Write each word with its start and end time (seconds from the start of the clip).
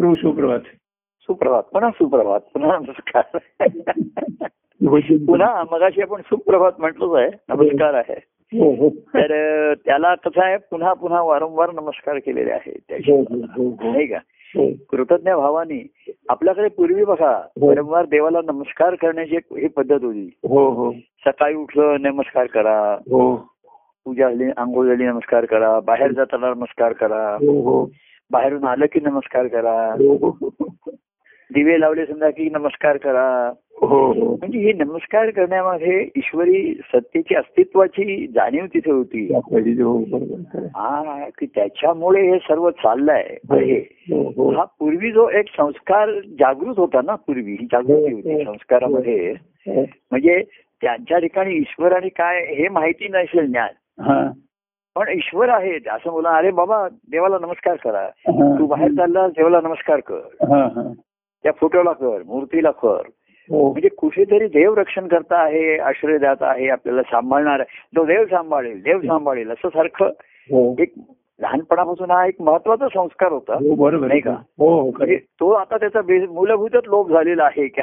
प्रभू 0.00 0.14
सुप्रभात. 0.14 0.60
सुप्रभात. 1.20 1.62
पुन्हा 1.62 1.90
सुप्रभात. 1.90 2.40
पुन्हा 2.40 2.78
नमस्कार 2.78 3.38
पुन्हा 5.26 5.64
मगाशी 5.72 6.02
आपण 6.02 6.20
सुप्रभात 6.20 6.72
म्हटलंच 6.78 7.10
आहे. 7.12 7.30
नमस्कार 7.48 7.94
आहे. 7.94 8.14
हो 8.58 8.70
हो. 8.70 8.88
तर 8.88 9.74
त्याला 9.74 10.14
कसं 10.14 10.44
आहे 10.44 10.56
पुन्हा 10.56 10.92
पुन्हा 10.92 11.22
वारंवार 11.22 11.70
नमस्कार 11.70 12.18
केलेले 12.18 12.52
आहे. 12.52 12.78
त्या 12.88 12.98
हो. 13.42 13.74
नाही 13.82 14.06
का. 14.06 14.18
कृतज्ञ 14.90 15.32
भावाने 15.32 15.86
आपल्याकडे 16.28 16.68
पूर्वी 16.68 17.04
बघा 17.04 17.46
वारंवार 17.60 18.04
देवाला 18.04 18.38
नमस्कार 18.44 18.94
करण्याची 18.94 19.36
एक 19.36 19.52
ही 19.52 19.68
पद्धत 19.68 20.04
होती. 20.04 20.38
सकाळी 21.26 21.54
उठलं 21.54 21.96
नमस्कार 22.00 22.46
करा. 22.46 22.96
पूजा 24.04 24.28
झाली 24.28 24.44
आंघोळ 24.56 24.86
झाली 24.86 25.04
नमस्कार 25.04 25.44
करा. 25.44 25.80
बाहेर 25.80 26.12
जाताना 26.12 26.54
नमस्कार 26.54 26.92
करा. 26.92 27.36
बाहेरून 28.30 28.64
आलं 28.64 28.86
की 28.86 29.00
नमस्कार 29.00 29.46
करा. 29.46 29.92
हो. 29.92 30.30
दिवे 31.54 31.80
लावले 31.80 32.06
समजा 32.06 32.30
की 32.30 32.50
नमस्कार 32.50 32.96
करा. 32.96 33.52
हो 33.80 34.12
हो. 34.12 34.36
म्हणजे 34.36 34.58
ही 34.58 34.72
नमस्कार 34.72 35.30
करण्यामध्ये 35.30 36.08
ईश्वरी 36.16 36.74
सत्तेची 36.74 37.34
अस्तित्वाची 37.34 38.26
जाणीव 38.26 38.64
तिथे 38.66 38.92
होती. 38.92 39.34
हो 39.82 40.00
की 41.38 41.46
त्याच्यामुळे 41.46 42.30
हे 42.30 42.38
सर्व 42.38 42.70
चाललंय. 42.70 43.36
आहे 43.50 43.78
हो 44.12 44.64
पूर्वी 44.78 45.12
जो 45.12 45.28
एक 45.28 45.44
संस्कार 45.56 46.10
जागृत 46.10 46.74
होता 46.76 47.00
ना 47.04 47.14
पूर्वी 47.14 47.52
ही 47.52 47.64
जागृती 47.64 48.12
होती 48.12 48.44
संस्कारामध्ये. 48.44 49.34
म्हणजे 50.10 50.42
त्यांच्या 50.82 51.18
ठिकाणी 51.18 51.54
ईश्वर 51.54 51.92
आणि 51.92 52.08
काय 52.08 52.54
हे 52.54 52.68
माहिती 52.68 53.08
नसेल 53.08 53.46
ज्ञान 53.46 54.02
हा. 54.02 54.30
पण 54.96 55.08
ईश्वर 55.08 55.48
आहेत 55.48 55.88
असं 55.88 56.10
बोला 56.10 56.30
अरे 56.30 56.50
बाबा 56.50 56.88
देवाला 56.88 57.38
नमस्कार 57.40 57.76
करा. 57.76 58.00
हा. 58.00 58.58
तू 58.58 58.66
बाहेर 58.66 58.90
चालला 58.90 59.26
देवाला 59.28 59.60
नमस्कार 59.60 60.00
कर. 60.00 60.20
हा 60.42 60.64
हा. 60.64 60.92
त्या 61.42 61.52
फोटोला 61.60 61.92
कर 61.92 62.22
मूर्तीला 62.26 62.70
कर. 62.70 63.02
हो. 63.50 63.72
म्हणजे 63.72 63.88
कुठेतरी 63.88 64.46
देव 64.46 64.74
रक्षण 64.74 65.06
करता 65.08 65.36
आहे 65.36 65.78
आश्रय 65.78 66.18
दाता 66.18 66.46
आहे 66.46 66.68
आपल्याला 66.68 67.02
सांभाळणार 67.02 67.60
आहे. 67.60 67.96
तो 67.96 68.04
देव 68.04 68.24
सांभाळेल 68.24 68.82
देव 68.82 69.00
सांभाळेल 69.00 69.50
असं 69.50 69.68
सारखं 69.68 70.06
हो. 70.50 70.74
एक 70.78 70.92
लहानपणापासून 71.40 72.10
हा 72.10 72.26
एक 72.26 72.42
महत्त्वाचा 72.42 72.88
संस्कार 72.88 73.32
होता. 73.32 73.54
हो 73.54 73.74
बरोबर 73.74 74.06
नाही 74.06 74.20
का? 74.20 74.30
हो 74.30 74.80
हो 74.80 74.90
म्हणजे 74.90 75.16
तो 75.16 75.50
आता 75.50 75.76
त्याचा 75.76 76.00
मूलभूतच 76.30 76.82
लोप 76.86 77.10
झालेला 77.10 77.44
आहे. 77.44 77.68
की 77.68 77.80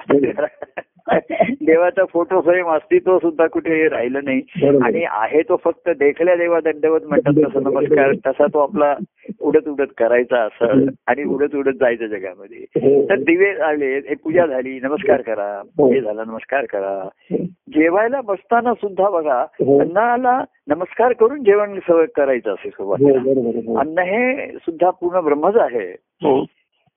देवाचा 1.61 2.03
फोटो 2.05 2.39
फ्रेम 2.41 2.67
अस्तित्व 2.69 3.17
सुद्धा 3.19 3.45
कुठे 3.47 3.87
राहिलं 3.89 4.23
नाही. 4.23 4.41
आणि 4.83 5.03
आहे 5.05 5.41
तो 5.41 5.55
फक्त 5.63 5.89
देखल्या 5.99 6.35
देवा 6.35 6.59
दंडवत 6.59 7.05
म्हणतात 7.05 7.33
तसं 7.45 7.63
नमस्कार 7.63 8.13
तसा 8.25 8.47
तो 8.47 8.59
आपला 8.59 8.93
उडत 9.41 9.67
उडत 9.67 9.93
करायचा 9.97 10.41
असं 10.43 10.85
आणि 11.07 11.23
उडत 11.25 11.55
उडत 11.55 11.79
जायचं 11.79 12.07
जगामध्ये 12.07 12.63
हो. 12.77 13.01
तर 13.09 13.19
दिवे 13.21 13.51
आले 13.63 13.93
हे 13.99 14.15
पूजा 14.15 14.45
झाली 14.45 14.79
नमस्कार 14.83 15.21
करा 15.21 15.49
हो. 15.77 15.91
हे 15.91 16.01
झालं 16.01 16.23
नमस्कार 16.27 16.65
करा 16.65 17.37
जेवायला 17.71 18.21
बसताना 18.25 18.73
सुद्धा 18.73 19.09
बघा 19.09 19.39
हो. 19.59 19.79
अन्नाला 19.79 20.39
नमस्कार 20.67 21.13
करून 21.13 21.43
जेवण 21.43 21.79
सवय 21.87 22.05
करायचं 22.15 22.53
असे 22.53 22.69
हो 22.69 22.71
सुरुवातीला 22.73 23.19
बरोबर 23.23 23.59
हो. 23.65 23.77
अन्न 23.79 23.99
हे 24.05 24.47
सुद्धा 24.57 24.89
पूर्ण 24.91 25.19
ब्रह्मच 25.21 25.57
आहे 25.61 25.89
हो 26.21 26.43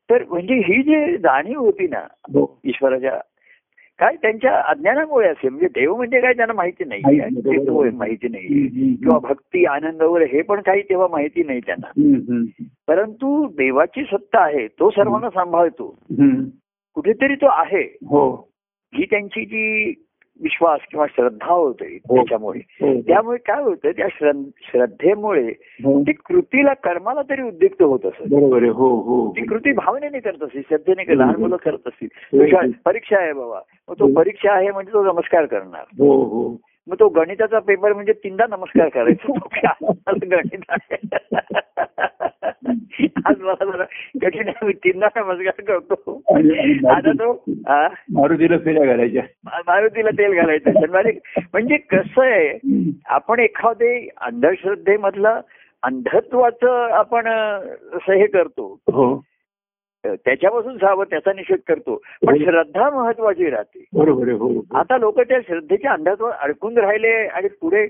तर 0.09 0.23
म्हणजे 0.29 0.55
ही 0.67 0.83
जी 0.83 1.17
जाणीव 1.19 1.59
होती 1.61 1.87
ना 1.89 1.99
हो 2.35 2.45
ईश्वराच्या 2.65 3.19
काय 4.01 4.17
त्यांच्या 4.17 4.63
अज्ञानामुळे 4.67 5.29
असे 5.29 5.49
म्हणजे 5.49 5.67
देव 5.67 5.97
म्हणजे 5.97 6.21
काय 6.21 6.33
त्यांना 6.33 6.55
माहिती 6.55 6.85
नाही. 6.85 7.03
माहिती 7.91 8.29
नाही. 8.29 8.47
किंवा 8.97 9.19
भक्ती 9.19 9.65
आनंद 9.65 10.03
वगैरे 10.03 10.37
हे 10.37 10.43
पण 10.43 10.61
काही 10.61 10.83
तेव्हा 10.83 11.09
माहिती 11.09 11.43
नाही 11.43 11.61
त्यांना. 11.61 11.91
परंतु 12.89 13.49
देवाची 13.49 14.05
सत्ता 14.05 14.41
आहे 14.41 14.67
तो 14.67 14.91
सर्वांना 14.91 15.31
सांभाळतो. 15.31 15.99
कुठेतरी 16.95 17.35
तो 17.35 17.47
आहे. 17.47 17.83
हो. 17.83 18.51
ही 18.95 19.05
त्यांची 19.05 19.45
जी 19.45 19.93
विश्वास 20.43 20.81
किंवा 20.91 21.07
श्रद्धा 21.07 21.53
होते 21.53 21.99
हो. 22.09 22.17
त्याच्यामुळे. 22.17 22.61
हो 22.81 23.01
त्यामुळे 23.01 23.39
काय 23.39 23.63
होतं 23.63 23.91
त्या 23.91 24.07
श्रद्ध- 24.11 24.51
श्रद्धेमुळे 24.63 25.53
हो. 25.85 26.03
ती 26.03 26.13
कृतीला 26.13 26.75
कर्माला 26.75 27.23
तरी 27.23 27.43
उद्युक्त 27.43 27.83
होत 27.83 27.99
असत 28.05 28.33
हो 28.69 28.97
हो. 29.01 29.31
ती 29.31 29.45
कृती 29.45 29.73
भावनेने 29.73 30.21
करत 30.21 30.43
असतील 30.43 30.63
श्रद्धेने 30.69 31.19
लहान 31.19 31.41
मुलं 31.41 31.57
करत 31.57 31.79
असतील. 31.87 32.09
हो. 32.13 32.71
परीक्षा 32.85 33.19
आहे 33.19 33.33
बाबा. 33.33 33.61
मग 33.89 33.95
तो 33.99 34.07
हो. 34.07 34.15
परीक्षा 34.15 34.53
आहे 34.53 34.71
म्हणजे 34.71 34.93
तो 34.93 35.05
नमस्कार 35.05 35.47
करणार. 35.47 35.83
हो 35.99 36.25
हो. 36.25 36.57
मग 36.91 36.97
तो 37.01 37.09
गणिताचा 37.09 37.59
पेपर 37.59 37.93
म्हणजे 37.93 38.13
तीनदा 38.13 38.45
नमस्कार 38.51 38.89
करायचा. 38.89 39.33
गणित 40.31 40.61
आज 43.25 43.41
मला 43.41 43.65
जरा 43.65 43.85
कठीण 44.23 44.51
मी 44.63 44.73
तीनदा 44.73 45.07
नमस्कार 45.17 45.65
करतो. 45.65 46.23
आता 46.91 47.13
तो? 47.13 47.45
मारुतीला 48.13 48.59
फेऱ्या 48.59 48.85
घालायच्या 48.85 49.23
मारुतीला 49.45 50.11
तेल 50.11 50.35
घालायचं. 50.35 50.71
म्हणजे 51.53 51.77
कसं 51.77 52.23
आहे 52.23 52.59
आपण 53.07 53.39
एखादे 53.39 54.09
अंधश्रद्धेमधलं 54.21 55.41
अंधत्वाचं 55.83 56.89
आपण 56.91 57.27
असं 57.93 58.13
हे 58.13 58.27
करतो. 58.27 58.81
हो. 58.87 59.25
त्याच्यापासून 60.05 60.77
सावध 60.77 61.07
त्याचा 61.11 61.33
निषेध 61.33 61.59
करतो 61.69 61.95
पण 62.27 62.33
हो. 62.33 62.45
श्रद्धा 62.45 62.89
महत्वाची 62.91 63.51
राहते 63.51 63.85
बरोबर 63.93 64.31
हो 64.33 64.53
आता 64.75 64.99
लोक 64.99 65.21
त्या 65.21 65.41
श्रद्धेच्या 65.41 65.93
अंधात्वात 65.93 66.33
अडकून 66.41 66.79
राहिले 66.79 67.13
आणि 67.27 67.49
पुढे 67.61 67.87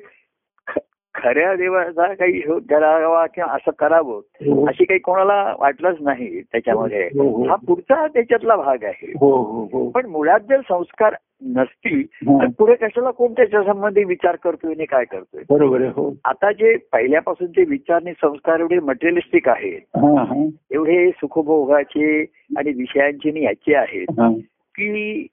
खऱ्या 1.15 1.55
देवाचा 1.55 2.13
काही 2.15 2.41
शोध 2.41 2.63
करावा 2.71 3.25
किंवा 3.27 3.53
असं 3.55 3.71
करावं 3.79 4.21
हो. 4.47 4.67
अशी 4.67 4.85
काही 4.85 5.01
कोणाला 5.01 5.55
वाटलंच 5.59 5.97
नाही 6.01 6.41
त्याच्यामध्ये 6.43 7.03
हो, 7.05 7.29
हो. 7.29 7.49
हा 7.49 7.55
पुढचा 7.67 8.07
त्याच्यातला 8.07 8.57
भाग 8.57 8.85
आहे 8.85 9.13
हो 9.21 9.31
हो 9.43 9.65
हो 9.73 9.89
पण 9.91 10.07
मुळात 10.07 10.41
जर 10.41 10.61
संस्कार 10.61 11.15
नसतील 11.43 12.03
तर 12.23 12.47
पुढे 12.59 12.75
कशाला 12.75 13.11
कोण 13.11 13.33
त्याच्या 13.33 13.63
संबंधी 13.63 14.05
विचार 14.05 14.37
करतोय 14.37 14.73
आणि 14.73 14.85
काय 14.85 15.05
करतोय? 15.05 15.43
बरोबर 15.51 15.83
हो. 15.83 16.13
आता 16.25 16.53
जे 16.53 16.77
पहिल्यापासूनचे 16.93 17.65
विचार 17.65 17.97
आणि 17.97 18.13
संस्कार 18.13 18.61
एवढे 18.61 18.79
मटेरियलिस्टिक 18.79 19.49
आहेत 19.49 19.81
हा 19.97 20.23
हा. 20.25 20.45
एवढे 20.71 21.11
सुखभोगाचे 21.11 22.21
आणि 22.57 22.73
विषयांचे 22.73 23.31
आणि 23.31 23.45
याचे 23.45 23.75
आहेत 23.75 24.21
हा. 24.21 24.31
की 24.75 25.27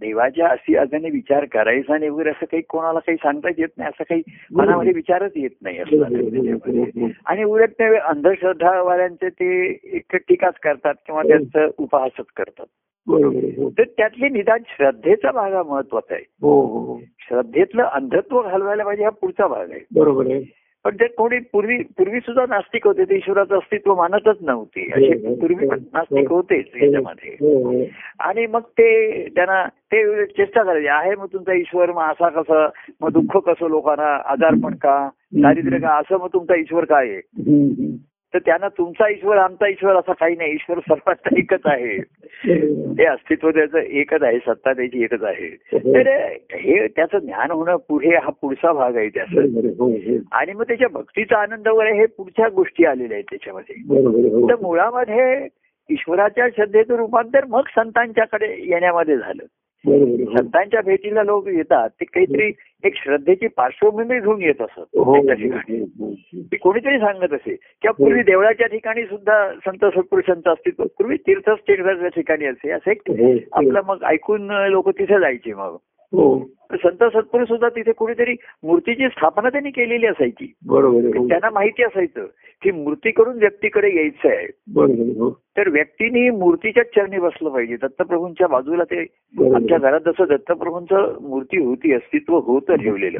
देवाच्या 0.00 0.48
अशी 0.48 0.76
अजाने 0.76 1.10
विचार 1.10 1.44
करायचा 1.44 1.96
नाही 1.98 2.10
वगैरे 2.10 2.30
असं 2.30 2.46
काही 2.46 2.62
कोणाला 2.62 2.98
काही 2.98 3.16
सांगताच 3.16 3.54
येत 3.58 3.68
नाही 3.78 3.88
असं 3.88 4.04
काही 4.08 4.22
मनामध्ये 4.52 4.92
विचारच 4.92 5.32
येत 5.36 5.50
नाही 5.62 5.78
असं. 5.78 7.06
आणि 7.26 7.44
उलट 7.44 7.70
ते 7.70 7.96
अंधश्रद्धावाल्यांचे 7.96 9.28
ते 9.28 9.78
एक 9.92 10.16
टीकाच 10.16 10.54
करतात 10.62 10.94
किंवा 11.06 11.22
त्यांचं 11.22 11.70
उपहासच 11.78 12.26
करतात. 12.36 12.66
बरोबर 13.08 13.36
हो. 13.36 13.70
तर 13.70 13.84
त्यातली 13.84 14.28
निदान 14.28 14.58
श्रद्धेचा 14.66 15.30
भाग 15.32 15.54
हा 15.54 15.62
महत्त्वाचा 15.62 16.14
आहे. 16.14 16.24
हो 16.42 16.60
हो 16.60 17.00
श्रद्धेतलं 17.18 17.82
अंधत्व 17.82 18.42
घालवायला 18.42 18.84
पाहिजे 18.84 19.04
हा 19.04 19.10
पुढचा 19.10 19.46
भाग 19.46 19.70
आहे. 19.70 19.80
बरोबर 19.94 20.26
आहे. 20.26 20.44
पण 20.84 20.96
ते 20.96 21.06
कोणी 21.06 21.38
पूर्वी 21.38 21.78
पूर्वी 21.78 22.20
सुद्धा 22.20 22.44
नास्तिक 22.48 22.86
होते. 22.86 23.04
ते 23.04 23.16
ईश्वराचं 23.16 23.56
अस्तित्व 23.56 23.94
मानतच 23.94 24.36
नव्हते. 24.40 24.90
असे 24.92 25.34
पूर्वी 25.34 25.68
पण 25.68 25.78
नास्तिक 25.92 26.28
होतेच 26.28 26.66
याच्यामध्ये. 26.82 27.88
आणि 28.18 28.46
मग 28.46 28.60
ते 28.60 29.28
त्यांना 29.28 29.66
ते 29.66 30.26
चेष्टा 30.26 30.62
करायची. 30.62 30.86
आहे 30.86 31.14
मग 31.14 31.26
तुमचा 31.32 31.52
ईश्वर 31.52 31.92
मग 31.92 32.02
असा 32.02 32.28
कसं 32.28 32.68
मग 33.00 33.10
दुःख 33.10 33.36
कसं 33.36 33.68
लोकांना 33.68 34.16
आजारपण 34.32 34.74
का 34.74 35.08
दारिद्र्य 35.32 35.78
का 35.78 35.96
असं 35.98 36.18
मग 36.18 36.28
तुमचा 36.32 36.54
ईश्वर 36.54 36.84
काय 36.84 37.08
आहे. 37.08 37.20
तर 38.34 38.38
त्यांना 38.38 38.68
तुमचा 38.68 39.08
ईश्वर 39.08 39.36
आमचा 39.36 39.68
ईश्वर 39.68 39.96
असा 39.96 40.12
काही 40.12 40.36
नाही. 40.36 40.52
ईश्वर 40.52 40.78
सर्वांचा 40.78 41.38
एकच 41.38 41.60
आहे. 41.64 41.98
ते 42.98 43.04
अस्तित्व 43.06 43.50
त्याचं 43.50 43.78
एकच 43.78 44.22
आहे 44.22 44.38
सत्ता 44.38 44.72
त्याची 44.72 45.04
एकच 45.04 45.22
आहे. 45.22 45.48
तर 45.74 46.26
हे 46.52 46.86
त्याचं 46.86 47.18
ज्ञान 47.18 47.50
होणं 47.50 47.76
पुढे 47.76 48.08
हा 48.08 48.30
पुढचा 48.30 48.72
भाग 48.72 48.96
आहे 48.96 49.08
त्याचा. 49.08 49.40
हो 49.78 49.90
हो. 49.90 50.16
आणि 50.32 50.52
मग 50.52 50.62
त्याच्या 50.62 50.88
भक्तीचा 50.88 51.38
आनंद 51.38 51.68
वगैरे 51.68 51.96
हे 51.96 52.06
पुढच्या 52.06 52.48
गोष्टी 52.48 52.84
आलेल्या 52.84 53.16
आहेत 53.16 53.24
त्याच्यामध्ये. 53.30 53.74
हो. 53.78 54.48
तर 54.48 54.54
मुळामध्ये 54.62 55.48
ईश्वराच्या 55.90 56.48
श्रद्धेचं 56.56 56.96
रूपांतर 56.96 57.44
मग 57.44 57.62
संतांच्याकडे 57.76 58.46
येण्यामध्ये 58.58 59.16
झालं. 59.16 59.44
संतांच्या 60.38 60.80
भेटीला 60.80 61.22
लोक 61.22 61.48
येतात 61.48 61.88
ते 61.90 62.04
काहीतरी 62.04 62.52
एक 62.84 62.92
श्रद्धेची 62.96 63.46
पार्श्वभूमी 63.46 64.20
घेऊन 64.20 64.42
येत 64.42 64.62
असत 64.62 64.78
हो, 64.78 65.34
ठिकाणी. 65.34 65.80
हो, 65.80 66.06
हो. 66.08 66.14
ते 66.52 66.56
कोणीतरी 66.56 66.98
सांगत 66.98 67.32
असे. 67.32 67.54
किंवा 67.54 67.92
पूर्वी 67.92 68.22
देवळाच्या 68.22 68.66
ठिकाणी 68.66 69.02
सुद्धा 69.02 69.52
संत 69.66 69.84
सत्पुरुषांचं 69.84 70.50
अस्तित्व 70.50 70.84
पूर्वी 70.84 71.16
तीर्थस्थळाच्या 71.16 72.08
ठिकाणी 72.08 72.44
असे. 72.44 72.70
असं 72.70 72.90
एक. 72.90 73.02
आपलं 73.52 73.80
मग 73.86 74.02
ऐकून 74.04 74.50
लोक 74.50 74.88
तिथे 74.88 75.20
जायचे 75.20 75.52
मग. 75.52 75.76
हो. 76.14 76.50
संत 76.72 77.04
सत्पुरुष 77.04 77.48
सुद्धा 77.48 77.68
तिथे 77.68 77.92
कुठेतरी 77.92 78.36
मूर्तीची 78.62 79.08
स्थापना 79.08 79.48
त्यांनी 79.48 79.70
केलेली 79.70 80.06
असायची. 80.06 80.52
बरोबर 80.66 81.16
हो. 81.16 81.28
त्यांना 81.28 81.50
माहिती 81.50 81.82
असायचं 81.82 82.26
की 82.62 82.70
मूर्ती 82.70 83.10
करून 83.10 83.38
व्यक्तीकडे 83.38 83.96
यायचं 83.96 84.28
आहे. 84.28 84.46
बरोबर 84.68 85.20
हो. 85.20 85.30
तर 85.30 85.68
व्यक्तीने 85.68 86.30
मूर्तीच्याच 86.30 86.86
चरणी 86.86 87.18
बसलं 87.18 87.48
पाहिजे. 87.48 87.76
दत्तप्रभूंच्या 87.76 88.46
बाजूला 88.46 88.84
ते 88.84 89.00
आमच्या. 89.54 89.78
घरात 89.78 90.00
जसं 90.06 90.24
दत्तप्रभूंचं 90.28 91.22
मूर्ती 91.22 91.64
होती 91.64 91.92
अस्तित्व 91.92 92.38
होतं 92.38 92.74
ठेवलेलं. 92.74 93.18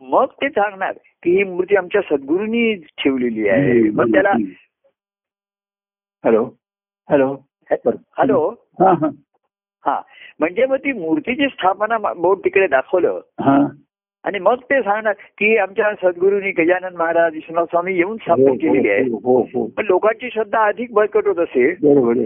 मग 0.00 0.24
ते 0.24 0.48
सांगणार 0.48 0.92
की 1.22 1.30
ही 1.36 1.44
मूर्ती 1.44 1.76
आमच्या 1.76 2.00
सद्गुरूंनी 2.00 2.74
ठेवलेली 2.74 3.48
आहे. 3.48 3.90
मग 3.90 4.12
त्याला 4.12 4.32
हॅलो. 6.24 6.50
हॅलो. 7.10 7.36
हॅलो. 7.70 8.54
हा. 9.86 9.90
हा 9.90 9.96
हा 9.96 10.02
म्हणजे 10.40 10.66
मग 10.66 10.76
ती 10.76 10.92
मूर्तीची 10.92 11.46
स्थापना 11.46 11.98
बोर्ड 11.98 12.38
तिकडे 12.38 12.66
दाखवलं. 12.66 13.20
हा. 13.40 13.66
आणि 14.24 14.38
मग 14.38 14.54
ते 14.54 14.80
सांगणार 14.82 15.12
की 15.12 15.56
आमच्या 15.56 15.92
सद्गुरूंनी 15.94 16.50
गजानन 16.50 16.96
महाराज 16.96 17.34
विश्वनाथ 17.34 17.64
स्वामी 17.64 17.94
येऊन 17.94 18.16
स्थापन 18.16 18.56
केलेली 18.56 18.90
आहे. 18.90 19.02
हो 19.02 19.18
हो 19.18 19.42
हो. 19.42 19.66
पण 19.66 19.84
लोकांची 19.84 20.30
श्रद्धा 20.30 20.64
अधिक 20.64 20.92
बळकट 20.92 21.26
होत 21.26 21.38
असेल 21.38 21.76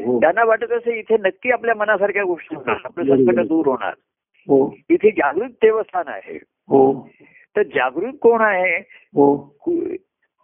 हो. 0.04 0.20
त्यांना 0.20 0.44
वाटत 0.44 0.72
असे 0.72 0.98
इथे 0.98 1.16
नक्की 1.16 1.50
आपल्या 1.50 1.74
मनासारख्या 1.74 2.24
गोष्टी 2.24 2.56
होणार. 2.56 2.76
आपलं 2.84 3.16
संकट 3.16 3.46
दूर 3.46 3.66
होणार. 3.66 3.94
हो. 4.48 4.74
इथे 4.90 5.10
जागृत 5.10 5.48
देवस्थान 5.48 6.08
आहे. 6.08 6.38
हो. 6.44 7.08
तर 7.56 7.62
जागृत 7.62 8.12
कोण 8.22 8.40
आहे? 8.40 8.76
हो. 9.14 9.56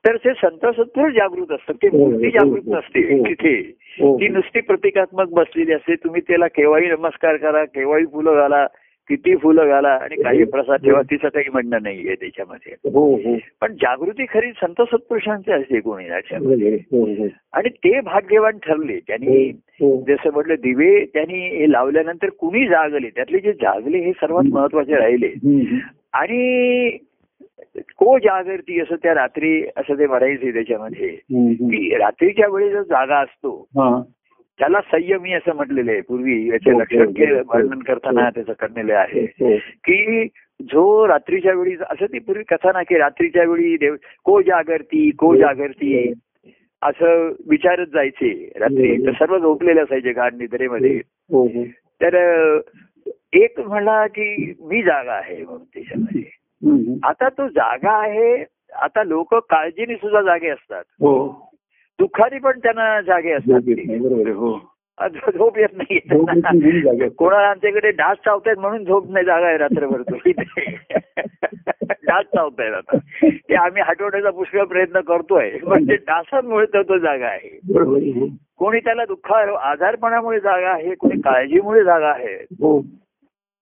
तर 0.05 0.17
ते 0.17 0.33
संत 0.33 0.67
सत्पुरुष 0.77 1.12
जागृत 1.15 1.53
असतात 1.53 1.75
ते 1.83 1.89
मूर्ती 1.91 2.31
जागृत 2.31 2.69
नसते 2.69 3.03
तिथे. 3.25 3.55
हो 4.00 4.17
ती 4.21 4.29
नुसती 4.29 4.61
प्रतिकात्मक 4.61 5.31
बसलेली 5.31 5.73
असते. 5.73 5.95
तुम्ही 5.95 6.21
त्याला 6.29 6.47
केव्हाही 6.47 6.91
नमस्कार 6.91 7.37
करा 7.37 7.65
केव्हाही 7.65 8.05
फुलं 8.05 8.35
घाला 8.35 8.67
किती 9.11 9.35
फुलं 9.37 9.69
घाला 9.69 9.89
आणि 9.89 10.17
काही 10.23 10.45
प्रसाद 10.45 10.81
ठेवा 10.85 11.00
तिचं 11.03 11.29
काही 11.29 11.50
म्हणणं 11.53 11.83
नाहीये 11.83 12.15
त्याच्यामध्ये. 12.15 12.73
हो 12.93 13.05
हो. 13.15 13.37
पण 13.61 13.73
जागृती 13.73 14.25
खरी 14.31 14.50
संत 14.53 14.83
सत्पुरुषांची 14.83 15.53
असते 15.53 15.81
कोणी 15.81 16.06
याच्यामध्ये 16.06 16.56
बरोबर 16.56 17.00
आहे, 17.03 17.15
हो 17.15 17.23
हो. 17.23 17.29
आणि 17.53 17.69
ते 17.69 18.00
भाग्यवान 18.00 18.59
ठरले. 18.59 18.99
त्यांनी 19.06 19.49
हो 19.81 19.97
जसं 20.09 20.33
म्हटलं 20.33 20.55
दिवे 20.55 21.05
त्यांनी 21.15 21.41
हे 21.56 21.71
लावल्यानंतर 21.73 22.31
कुणी 22.39 22.67
जागले? 22.67 23.09
त्यातले 23.09 23.39
जे 23.39 23.53
जागले 23.53 23.99
हे 23.99 24.12
सर्वात 24.12 24.53
महत्त्वाचे 24.53 24.95
राहिले. 24.95 25.33
आणि 26.12 26.91
को 27.76 28.19
जागरती 28.19 28.81
असं 28.81 28.94
त्या 28.94 29.15
रात्री 29.15 29.65
असं 29.76 29.94
ते 29.94 30.06
म्हणायचे 30.06 30.53
त्याच्यामध्ये. 30.53 31.09
की 31.61 31.97
रात्रीच्या 31.97 32.49
वेळी 32.49 32.70
जो 32.70 32.82
जागा 32.82 33.17
असतो 33.17 33.69
हा. 33.70 34.03
त्याला 34.59 34.81
संयमी 34.81 35.32
असं 35.32 35.55
म्हटलेलं 35.55 35.91
आहे 35.91 36.00
पूर्वी 36.00 36.49
याचे 36.49 36.73
हो, 36.73 36.81
लक्षण 36.81 37.06
हो, 37.06 37.11
के- 37.11 37.37
हो. 37.37 37.43
वर्णन 37.47 37.79
करताना 37.79 38.31
त्याचं 38.31 38.53
करलेलं 38.53 38.94
आहे. 38.94 39.20
हो 39.20 39.56
की 39.56 40.26
जो 40.62 41.09
रात्रीच्या 41.09 41.53
वेळी 41.53 41.75
असं 41.91 42.06
ती 42.06 42.19
पूर्वी 42.19 42.44
कथा 42.44 42.73
ना 42.73 42.82
की 42.82 42.99
रात्रीच्या 42.99 43.44
वेळी 43.44 43.76
देव 43.76 43.94
को 44.25 44.41
जागरती 44.43 45.11
को 45.11 45.37
जागरती 45.37 46.12
असं 46.82 47.32
विचारत 47.50 47.87
जायचे 47.87 48.53
रात्री. 48.56 49.06
तर 49.06 49.11
सर्व 49.12 49.38
झोपलेले 49.38 49.81
असायचे 49.81 50.12
गाढ 50.12 50.35
निद्रेमध्ये. 50.35 51.00
हो 51.06 51.47
हो. 51.47 51.64
तर 52.03 52.14
एक 53.32 53.61
म्हणला 53.61 54.06
की 54.06 54.55
मी 54.61 54.82
जागा 54.82 55.12
आहे 55.12 55.37
म्हणून 55.37 55.64
त्याच्यामध्ये. 55.75 56.38
आता 57.05 57.29
तो 57.29 57.49
जागा 57.49 57.93
आहे 57.93 58.45
आता 58.73 59.03
लोक 59.03 59.35
काळजीने 59.35 59.95
सुद्धा 59.95 60.23
जागे 60.23 60.49
असतात. 60.49 60.85
हो. 61.01 61.29
दुःखाने 61.99 62.39
पण 62.39 62.59
त्यांना 62.59 63.01
जागे 63.01 63.33
असतात. 63.33 63.61
झोप 63.61 63.69
येत 63.69 63.87
नाही, 63.87 63.99
बरोबर 63.99 64.27
आहे 64.27 64.35
हो. 64.35 64.59
झोप 65.39 65.59
येत 65.59 65.69
नाही. 65.73 65.99
कोणाला 67.09 67.49
आमच्याकडे 67.49 67.91
डास 67.91 68.17
चावतायत 68.25 68.57
म्हणून 68.59 68.85
झोप 68.85 69.11
नाही 69.11 69.27
जागा 69.27 69.47
आहे 69.47 69.57
रात्रभर 69.57 70.03
डास 71.91 72.25
चावतायत 72.25 72.73
आता. 72.73 72.99
ते 73.27 73.55
आम्ही 73.55 73.83
हटवण्याचा 73.87 74.31
पुष्कळ 74.31 74.65
प्रयत्न 74.65 75.01
करतोय 75.01 75.51
पण 75.51 75.85
ते 75.85 75.97
डासांमुळे 75.97 76.67
तर 76.67 76.83
तो 76.83 76.99
जागा 76.99 77.27
आहे 77.27 77.49
हो. 77.49 78.27
कोणी 78.59 78.79
त्याला 78.79 79.05
दुःख 79.05 79.33
आजारपणामुळे 79.33 80.41
जागा 80.41 80.71
आहे 80.71 80.95
कोणी 80.95 81.21
काळजीमुळे 81.21 81.85
जागा 81.85 82.09
आहे. 82.09 82.35
हो. 82.35 82.81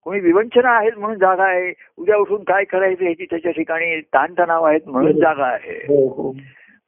कोणी 0.07 0.19
विवंचना 0.19 0.69
आहेत 0.69 0.91
म्हणून 0.97 1.17
जागा 1.17 1.43
आहे. 1.43 1.73
उद्या 1.97 2.15
उठून 2.17 2.43
काय 2.43 2.63
करायचं 2.63 3.03
ह्याची 3.03 3.25
त्याच्या 3.25 3.51
ठिकाणी 3.51 4.01
ताणतणाव 4.01 4.63
आहेत 4.63 4.87
म्हणून 4.87 5.11
जागा 5.11 5.45
आहे. 5.45 5.75
हो 5.87 6.07
हो. 6.07 6.35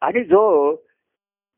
आणि 0.01 0.23
जो 0.23 0.75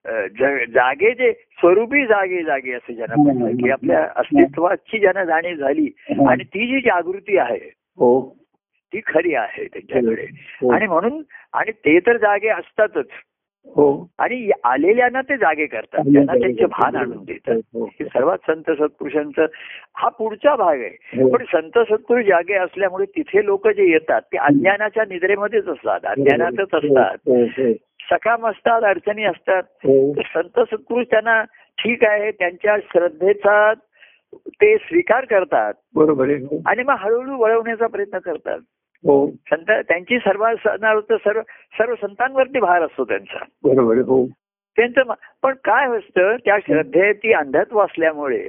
अ, 0.06 0.12
ज- 0.40 0.66
जागे 0.70 1.12
जे 1.12 1.32
स्वरूपी 1.32 2.06
जागे 2.06 2.44
जागे 2.44 2.72
असे 2.72 2.94
ज्यांना 2.94 3.16
म्हणतात 3.24 3.58
की 3.64 3.70
आपल्या 3.70 4.08
अस्तित्वाची 4.16 5.00
ज्यांना 5.00 5.24
जाणीव 5.26 5.56
झाली 5.56 5.88
आणि 6.30 6.44
ती 6.44 6.68
जी 6.68 6.80
जागृती 6.80 7.38
आहे 7.38 7.70
हो. 7.98 8.36
ती 8.94 9.02
खरी 9.06 9.34
आहे 9.34 9.66
त्यांच्याकडे. 9.66 10.26
आणि 10.76 10.88
म्हणून 10.88 11.22
आणि 11.54 11.72
ते 11.72 12.00
तर 12.00 12.18
जागे 12.18 12.48
असतातच. 12.48 13.08
आणि 14.20 14.50
आलेल्यांना 14.64 15.22
ते 15.22 15.38
जागे 15.38 15.66
करतात. 15.66 16.00
त्यांना 16.00 16.34
त्यांचे 16.34 16.66
भान 16.66 16.96
आणून 16.96 17.24
देतात. 17.24 17.56
हो, 17.74 17.86
हे. 17.86 18.06
सर्वात 18.06 18.38
संत 18.48 18.72
सत्पुरुषांचं 18.72 19.46
हा 19.98 20.10
पुढचा 20.10 20.56
भाग 20.56 20.80
आहे. 20.80 21.22
हो. 21.22 21.36
पण 21.36 21.44
संत 21.44 21.80
सत्पुरुष 21.80 22.26
जागे 22.26 22.54
असल्यामुळे 22.54 23.06
तिथे 23.06 23.46
लोक 23.46 23.68
जे 23.68 23.92
येतात 23.92 24.22
ते 24.22 24.38
अज्ञानाच्या 24.38 25.04
निद्रेमध्येच 25.10 25.68
असतात. 25.68 26.00
अज्ञानातच 26.06 26.74
असतात. 26.74 27.18
हो, 27.26 27.44
हो, 27.44 27.74
सकाम 28.00 28.48
असतात 28.48 28.84
अडचणी 28.84 29.24
असतात. 29.24 29.64
हो. 29.64 30.14
तर 30.14 30.22
संत 30.22 30.60
सत्पुरुष 30.60 31.06
त्यांना 31.12 31.44
ठीक 31.78 32.04
आहे 32.04 32.32
त्यांच्या 32.32 32.78
श्रद्धेचा 32.78 33.74
ते 34.48 34.78
स्वीकार 34.78 35.26
करतात. 35.26 35.74
बरोबर 35.96 36.26
आहे 36.26 36.36
हो. 36.36 36.62
आणि 36.66 36.84
मग 36.84 36.96
हळूहळू 37.00 37.38
वळवण्याचा 37.38 37.88
प्रयत्न 37.88 38.18
करतात. 38.18 38.60
हो. 39.06 39.28
संत 39.32 39.72
त्यांची 39.88 40.18
सर्व 40.18 40.48
सर्व 40.66 41.42
सर्व 41.78 41.96
संतांवरती 41.96 42.60
भार 42.60 42.82
असतो 42.82 43.06
त्यांचा. 43.06 43.44
बरोबर 43.64 43.98
हो. 43.98 44.26
त्यांचं 44.78 45.02
पण 45.44 45.54
काय 45.64 45.98
असतं 45.98 46.36
त्या 46.36 46.58
श्रद्धेची 46.68 47.34
अंधत्व 47.34 47.80
असल्यामुळे. 47.80 48.48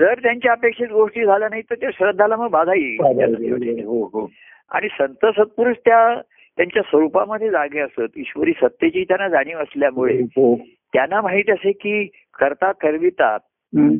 जर 0.00 0.18
त्यांच्या 0.18 0.52
अपेक्षित 0.52 0.88
गोष्टी 0.88 1.24
झाल्या 1.24 1.48
नाही 1.48 1.62
तर 1.62 1.74
त्या 1.74 1.90
श्रद्धाला 1.94 2.36
मग 2.36 2.48
बाधा 2.48 2.74
येईल. 2.74 3.84
हो 3.84 4.04
हो. 4.04 4.30
आणि 4.70 4.88
संत 4.88 5.26
सत्पुरुष 5.26 5.76
त्या 5.76 6.20
त्यांच्या 6.56 6.82
स्वरूपामध्ये 6.82 7.50
जागे 7.50 7.80
असत. 7.80 8.02
ईश्वरी 8.16 8.52
सत्तेची 8.52 9.04
त्यांना 9.04 9.28
जाणीव 9.28 9.58
असल्यामुळे 9.58 10.14
हो 10.14 10.56
त्यांना 10.92 11.20
माहीत 11.20 11.50
असे 11.50 11.72
की 11.72 12.06
करता 12.40 12.72
करविता 12.72 13.26
हम्म. 13.26 13.51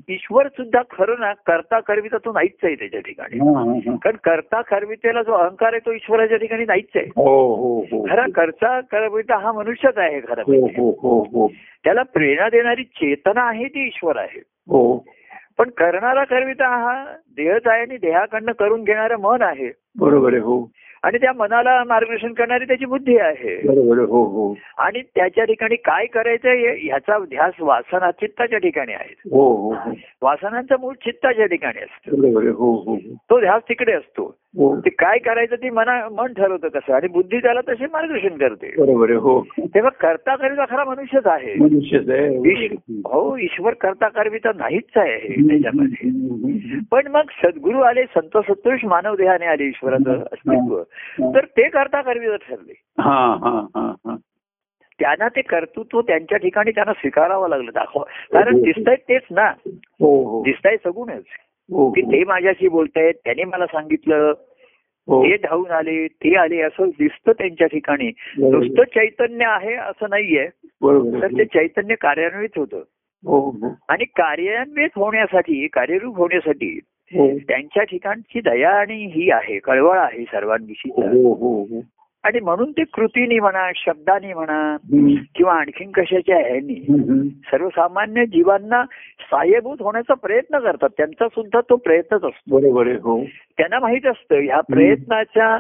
ईश्वर 0.09 0.49
सुद्धा 0.49 0.83
खरं 0.83 1.21
ना 1.21 1.33
करता 1.33 1.81
करविता 1.81 2.17
तो 2.19 2.33
नाहीच 2.33 2.57
आहे 2.63 2.75
त्याच्या 2.75 3.01
ठिकाणी. 3.01 3.39
कारण 3.97 4.17
करता 4.17 4.63
करवितेला 4.63 5.23
जो 5.23 5.33
अहंकार 5.33 5.73
आहे 5.73 5.87
तो 5.87 5.93
ईश्वराच्या 5.93 6.37
ठिकाणी 6.37 6.65
नाहीच 6.65 6.89
आहे. 6.95 7.07
हो 7.17 7.55
हो 7.57 7.81
हो. 7.81 8.07
खरा 8.09 8.27
करता 8.35 8.81
करविता 8.81 9.39
हा 9.39 9.53
मनुष्यच 9.53 9.99
आहे 9.99 10.21
खरं 10.21 10.43
म्हणजे. 10.47 10.67
हो 10.67 10.91
हो 10.91 11.23
हो. 11.23 11.49
त्याला 11.85 12.03
प्रेरणा 12.03 12.49
देणारी 12.49 12.85
चेतना 12.85 13.43
आहे 13.49 13.65
ती 13.65 13.87
ईश्वर 13.87 14.17
आहे. 14.17 14.43
हो. 14.69 15.05
पण 15.59 15.71
करणारा 15.71 16.25
करविता 16.25 16.69
हा 16.69 17.05
देहच 17.37 17.67
आहे 17.67 17.81
आणि 17.81 17.97
देहाकडनं 17.97 18.53
करून 18.53 18.85
घेणारं 18.85 19.17
मन 19.17 19.43
आहे. 19.43 19.71
बरोबर 19.99 20.33
आहे 20.33 20.43
हो. 20.43 20.71
आणि 21.03 21.19
त्या 21.19 21.33
मनाला 21.33 21.85
मार्गदर्शन 21.85 22.33
करणारी 22.33 22.65
त्याची 22.65 22.85
बुद्धी 22.85 23.19
आहे. 23.19 23.55
हो 24.03 24.25
हो. 24.25 24.55
आणि 24.79 25.03
त्याच्या 25.03 25.45
ठिकाणी 25.45 25.77
काय 25.77 26.07
करायचं 26.07 26.49
ह्याचा 26.51 27.19
ध्यास 27.19 27.55
वासना 27.61 28.11
चित्ताच्या 28.11 28.59
ठिकाणी 28.59 28.93
आहे. 28.93 29.15
हो 29.19 29.75
वासनांचं 30.23 30.77
मूळ 30.81 30.95
चित्ताच्या 30.95 31.47
ठिकाणी 31.47 31.83
असतं. 31.83 32.17
तो 33.31 33.41
ध्यास 33.41 33.63
तिकडे 33.69 33.93
असतो. 33.93 34.42
ते 34.59 34.91
काय 34.91 35.19
करायचं 35.19 35.57
ती 35.57 35.71
मना 35.71 36.09
मन 36.13 36.33
ठरवतं 36.33 36.69
कसं 36.69 36.93
आणि 36.95 37.09
बुद्धी 37.09 37.39
त्याला 37.39 37.61
तसे 37.61 37.87
मार्गदर्शन 37.87 38.37
करते. 38.37 38.75
बरोबर 38.79 39.11
हो. 39.11 39.47
तेव्हा 39.61 39.91
करता 39.91 40.37
करता 40.37 40.65
खरा 40.65 40.85
मनुष्यच 40.85 41.27
आहे. 41.27 41.55
मनुष्यच 41.55 42.11
आहे 42.11 42.51
ईश- 42.53 42.77
हो 42.91 43.37
ईश्वर 43.37 43.75
करता 43.75 44.09
करविता 44.09 44.51
नाहीच 44.57 44.97
आहे 44.97 45.49
त्याच्यामध्ये. 45.49 46.11
पण 46.91 47.07
मग 47.07 47.23
सद्गुरू 47.45 47.81
आले 47.81 48.05
संत 48.05 48.39
सत्पुरुष 48.39 48.85
मानव 48.85 49.17
देहाने 49.17 49.47
आले 49.47 49.65
ईश्वराचं 49.65 50.13
अस्तित्व. 50.13 50.83
तर 51.35 51.45
ते 51.45 51.69
करता 51.69 52.03
करविता 52.03 52.37
ठरले. 52.37 52.73
हा 52.99 53.37
हा 53.41 53.67
हा 53.75 53.95
हा. 54.07 54.17
त्यांना 55.01 55.29
ते 55.29 55.43
कर्तृत्व 55.43 56.01
त्यांच्या 56.01 56.39
ठिकाणी 56.39 56.71
त्यांना 56.71 56.93
स्वीकारावं 56.93 57.49
लागलं. 57.49 57.71
दाखवा. 57.75 58.05
कारण 58.33 58.63
दिसतंय 58.63 58.97
तेच 58.97 59.23
ना. 59.31 59.53
हो 60.01 60.25
हो. 60.25 60.43
दिसताय 60.43 60.77
सगुणच 60.77 61.25
हो 61.27 61.52
की 61.91 62.01
ते 62.01 62.25
माझ्याशी 62.25 62.69
बोलतायत 62.69 63.15
त्याने 63.25 63.45
मला 63.45 63.67
सांगितलं. 63.67 64.33
हो. 65.09 65.25
ते 65.25 65.37
धावून 65.37 65.71
आले 65.71 66.07
ते 66.07 66.37
आले 66.37 66.61
असं 66.61 66.89
दिसतं 66.89 67.33
त्यांच्या 67.33 67.67
ठिकाणी. 67.67 68.13
नुसतं 68.39 68.83
चैतन्य 68.83 69.45
आहे 69.45 69.75
असं 69.75 70.07
नाहीये. 70.11 70.47
तर. 71.23 71.27
ते 71.39 71.45
चैतन्य 71.45 71.95
कार्यान्वित 71.95 72.49
होतं. 72.57 72.77
हो 73.25 73.51
हो. 73.51 73.77
आणि 73.89 74.05
कार्यान्वित 74.05 74.89
होण्यासाठी 74.97 75.67
कार्यरूप 75.67 76.17
होण्यासाठी 76.17 76.81
हो. 77.15 77.39
त्यांच्या 77.39 77.83
ठिकाणची 77.83 78.41
दया 78.41 78.71
आणि 78.71 79.07
ही 79.07 79.31
आहे 79.31 79.59
कळवळ 79.59 79.99
आहे 79.99 80.23
सर्वांविषयी 80.23 80.93
हो 80.97 81.35
हो 81.35 81.63
हो. 81.63 81.81
आणि 82.23 82.41
म्हणून 82.41 82.73
ते 82.73 82.85
कृतीने 82.85 83.39
म्हणा 83.39 83.71
शब्दाने 83.77 84.35
म्हणा. 84.35 84.77
किंवा 85.37 85.55
आणखीन 85.55 85.91
कशाच्या 85.91 86.37
ह्यानी. 86.37 86.75
सर्वसामान्य 87.51 88.27
जीवांना 88.27 88.85
सहाय्यभूत 89.31 89.77
होण्याचा 89.81 90.15
प्रयत्न 90.15 90.59
करतात. 90.59 90.89
त्यांचा 90.97 91.29
सुद्धा 91.29 91.61
तो 91.61 91.77
प्रयत्नच 91.77 92.25
असतो. 92.25 92.61
बरोबर 92.61 92.87
हो. 92.87 93.25
त्यांना 93.59 93.79
माहीत 93.79 94.07
असतं 94.07 94.35
ह्या 94.35 94.61
प्रयत्नाच्या 94.61 95.59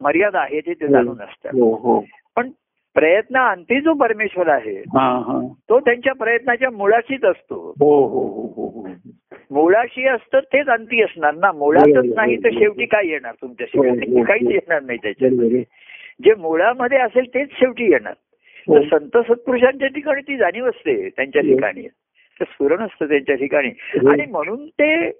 मर्यादा 0.00 0.40
आहे 0.40 0.60
ते 0.60 0.74
ते 0.74 0.88
जाणून 0.88 1.20
असतात. 1.20 1.50
हो 1.54 1.74
हो. 1.74 2.04
पण 2.36 2.50
प्रयत्न 2.94 3.36
अंती 3.36 3.80
जो 3.80 3.92
परमेश्वर 3.92 4.48
आहे 4.48 4.78
हा 4.78 5.22
हा. 5.26 5.52
तो 5.68 5.80
त्यांच्या 5.80 6.12
प्रयत्नाच्या 6.12 6.70
मुळाशीच 6.70 7.24
असतो. 7.24 7.74
हो 7.80 8.06
हो 8.06 8.20
हो 8.20 8.52
हो 8.56 8.68
हो. 8.68 8.88
मुळाशी 9.50 10.08
असतं 10.08 10.38
तेच 10.40 10.66
अंती 10.66 11.02
असणार 11.02 11.34
ना. 11.34 11.52
मुळातच 11.52 12.04
नाही 12.14 12.36
तर 12.36 12.48
शेवटी 12.52 12.86
काय 12.86 13.06
येणार 13.06 13.32
तुमच्या 13.42 13.66
शेवटी 13.66 14.22
काहीच 14.22 14.48
येणार 14.50 14.82
नाही 14.82 14.98
त्याच्यात. 15.02 15.62
जे 16.20 16.34
मुळामध्ये 16.34 16.98
असेल 16.98 17.26
तेच 17.34 17.48
शेवटी 17.52 17.90
येणार 17.90 18.14
हो. 18.68 18.78
तर 18.78 18.88
संत 18.88 19.16
सत्पुरुषांच्या 19.28 19.88
ठिकाणी 19.88 20.20
ती 20.20 20.36
जाणीव 20.36 20.68
असते 20.68 21.08
त्यांच्या 21.08 21.42
ठिकाणी 21.42 21.86
ते 22.40 22.44
स्फुरण 22.44 22.82
असतं 22.82 23.08
त्यांच्या 23.08 23.34
ठिकाणी 23.34 23.68
हो. 23.68 24.08
आणि 24.10 24.26
म्हणून 24.26 24.66
ते 24.68 25.10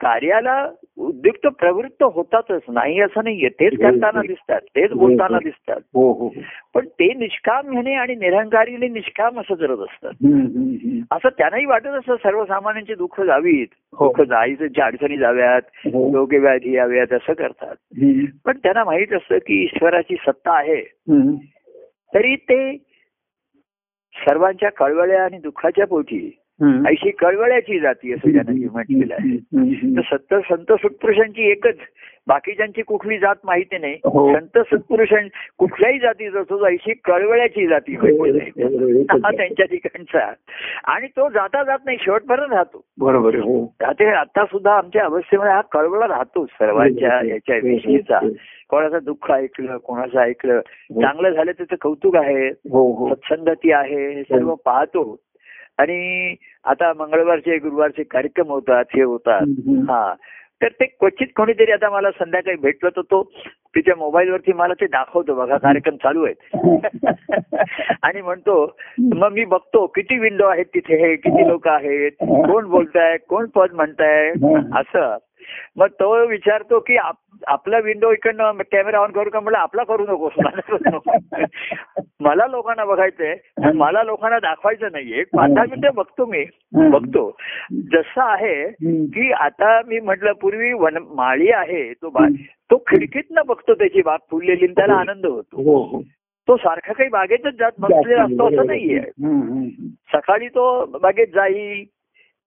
कार्याला 0.00 0.70
उद्युक्त 0.98 1.46
प्रवृत्त 1.46 2.02
होतातच 2.02 2.62
नाही 2.68 3.00
असं 3.00 3.24
नाहीये 3.24 3.48
तेच 3.48 3.72
हो, 3.72 3.82
करताना 3.82 4.18
हो. 4.18 4.26
दिसतात 4.26 4.60
तेच 4.60 4.90
हो, 4.92 4.98
बोलताना. 4.98 5.38
दिसतात. 5.38 5.80
पण 6.74 6.86
ते 6.86 7.14
निष्काम 7.14 7.72
ह्याने 7.72 7.94
आणि 7.94 8.14
निरंकारीने 8.14 8.88
निष्काम 8.88 9.40
असं 9.40 9.54
करत 9.54 9.78
असतात. 9.78 10.12
असं 11.10 11.28
त्यांनाही 11.38 11.64
वाटत 11.64 11.86
असतं 11.86 12.16
सर्वसामान्यांची 12.16 12.94
दुःख 12.94 13.20
जावीत. 13.20 13.66
दुःख 13.92 14.20
जायचं 14.20 14.82
अडचणी 14.82 15.16
जाव्यात. 15.16 15.62
योग्य 15.86 16.38
व्याधी 16.38 16.72
याव्यात 16.72 17.12
असं 17.12 17.32
करतात 17.32 17.74
पण 18.44 18.58
त्यांना 18.58 18.84
माहीत 18.84 19.12
असतं 19.12 19.38
की 19.38 19.62
ईश्वराची 19.64 20.14
सत्ता 20.14 20.58
आहे. 20.58 20.82
तरी 22.14 22.36
ते 22.36 22.76
सर्वांच्या 24.14 24.70
कळवळ्या 24.70 25.24
आणि 25.24 25.38
दुःखाच्या 25.38 25.86
पोटी. 25.86 26.39
ऐशी 26.62 27.10
कळवळ्याची 27.10 27.80
जाती 27.80 28.12
असं 28.12 28.32
त्यांना 28.32 28.68
म्हटलेलं 28.72 29.14
आहे. 29.14 29.36
तर 29.96 30.00
सत्त 30.00 30.34
संत 30.34 30.72
सत्पुरुषांची 30.72 31.50
एकच 31.50 31.76
बाकीच्यांची 32.26 32.82
कुठली 32.82 33.18
जात 33.18 33.34
माहिती 33.44 33.78
नाही. 33.78 33.94
हो. 33.94 34.34
संत 34.34 34.58
सत्पुरुषां 34.58 35.26
कुठल्याही 35.58 35.98
जातीचा 35.98 36.42
तो 36.42 36.66
ऐशी 36.66 36.92
कळवळ्याची 37.04 37.66
जाती. 37.66 37.94
हो, 37.94 38.24
हा 39.22 39.30
त्यांच्या 39.30 39.66
ठिकाणचा. 39.66 40.32
आणि 40.84 41.06
तो 41.06 41.28
जाता 41.28 41.64
जात 41.64 41.78
नाही 41.84 41.98
शेवटपर्यंत 42.00 42.52
राहतो. 42.52 42.84
बरोबर 42.98 43.34
हो. 43.34 43.74
ते 43.82 44.04
आता 44.04 44.44
सुद्धा 44.44 44.72
आमच्या 44.72 45.04
अवस्थेमध्ये 45.04 45.52
हा 45.52 45.60
कळवळा 45.60 46.08
राहतो 46.08 46.46
सर्वांच्या 46.46 47.26
याच्या 47.26 47.56
विषयीचा. 47.56 48.18
कोणाचं 48.68 48.98
दुःख 49.02 49.30
ऐकलं 49.30 49.76
कोणाचं 49.76 50.18
ऐकलं. 50.18 50.60
चांगलं 50.92 51.30
झालं 51.30 51.52
त्याचं 51.52 51.76
कौतुक 51.80 52.16
आहे. 52.16 52.52
सत्संगती 53.14 53.72
आहे 53.72 54.14
हे 54.14 54.22
सर्व 54.22 54.54
पाहतो. 54.54 55.16
आणि 55.80 56.34
आता 56.64 56.92
मंगळवारचे 56.96 57.58
गुरुवारचे 57.58 58.02
कार्यक्रम 58.02 58.46
होतात 58.46 58.84
हे 58.96 59.02
होतात. 59.02 59.40
हा. 59.68 60.14
तर 60.62 60.68
ते 60.68 60.84
क्वचित 60.84 61.26
कोणीतरी 61.36 61.72
आता 61.72 61.90
मला 61.90 62.10
संध्याकाळी 62.10 62.56
भेटलं 62.56 62.88
तर 62.96 63.00
तो 63.00 63.30
तिच्या 63.74 63.94
मोबाईलवरती 63.96 64.52
मला 64.52 64.74
ते 64.74 64.86
दाखवतो. 64.86 65.34
बघा 65.34 65.56
कार्यक्रम 65.56 65.96
चालू 65.96 66.24
आहेत. 66.24 66.36
आणि 68.02 68.22
म्हणतो 68.22 68.76
मग 69.14 69.32
मी 69.32 69.44
बघतो 69.44 69.86
किती 69.86 70.18
विंडो 70.18 70.46
आहेत 70.46 70.64
तिथे? 70.74 71.08
हे 71.08 71.16
किती 71.16 71.48
लोक 71.48 71.68
आहेत? 71.68 72.12
कोण 72.20 72.64
बोलताय? 72.64 73.16
कोण 73.16 73.46
पद 73.46 73.68
म्हणताय? 73.72 74.28
असं. 74.80 75.16
मग 75.76 75.86
तो 75.86 76.26
विचारतो 76.26 76.80
की 76.80 76.96
आप- 76.96 77.38
आपला 77.46 77.78
विंडो 77.78 78.12
इकडनं 78.12 78.52
कॅमेरा 78.72 78.98
ऑन 78.98 79.10
करू 79.10 79.30
का? 79.30 79.40
म्हणलं 79.40 79.58
आपला 79.58 79.84
करू 79.84 80.02
नकोस. 80.02 80.32
मला 80.44 80.78
नको. 80.86 81.12
मला 82.20 82.46
लोकांना 82.46 82.84
बघायचंय 82.84 83.36
मला 83.72 84.02
लोकांना 84.02 84.38
दाखवायचं 84.38 84.88
नाहीये. 84.92 85.22
पाच 85.22 85.50
दहा 85.54 85.64
मिनिटं 85.70 85.90
बघतो 85.94 86.26
मी. 86.26 86.44
बघतो. 86.90 87.36
जसं 87.72 88.22
आहे 88.22 88.68
की 89.06 89.32
आता 89.32 89.80
मी 89.86 90.00
म्हटलं 90.00 90.32
पूर्वी 90.32 90.72
वन 90.72 90.96
माळी 90.96 91.50
आहे 91.50 91.92
तो 91.92 92.10
बा- 92.10 92.32
तो 92.70 92.82
खिडकीतनं 92.86 93.42
बघतो 93.46 93.74
त्याची 93.74 94.02
बाग 94.02 94.18
फुललेली 94.30 94.66
त्याला 94.66 94.94
आनंद 94.94 95.26
होतो. 95.26 95.62
हो 95.62 95.82
हो. 95.82 96.02
तो 96.48 96.56
सारखा 96.56 96.92
काही 96.92 97.10
बागेतच 97.10 97.54
जात 97.58 97.70
बसलेला 97.78 98.22
असतो 98.22 98.46
असं 98.46 98.66
नाहीये. 98.66 99.00
सकाळी 100.12 100.48
तो 100.48 100.84
बागेत 100.84 101.26
जाईल 101.34 101.84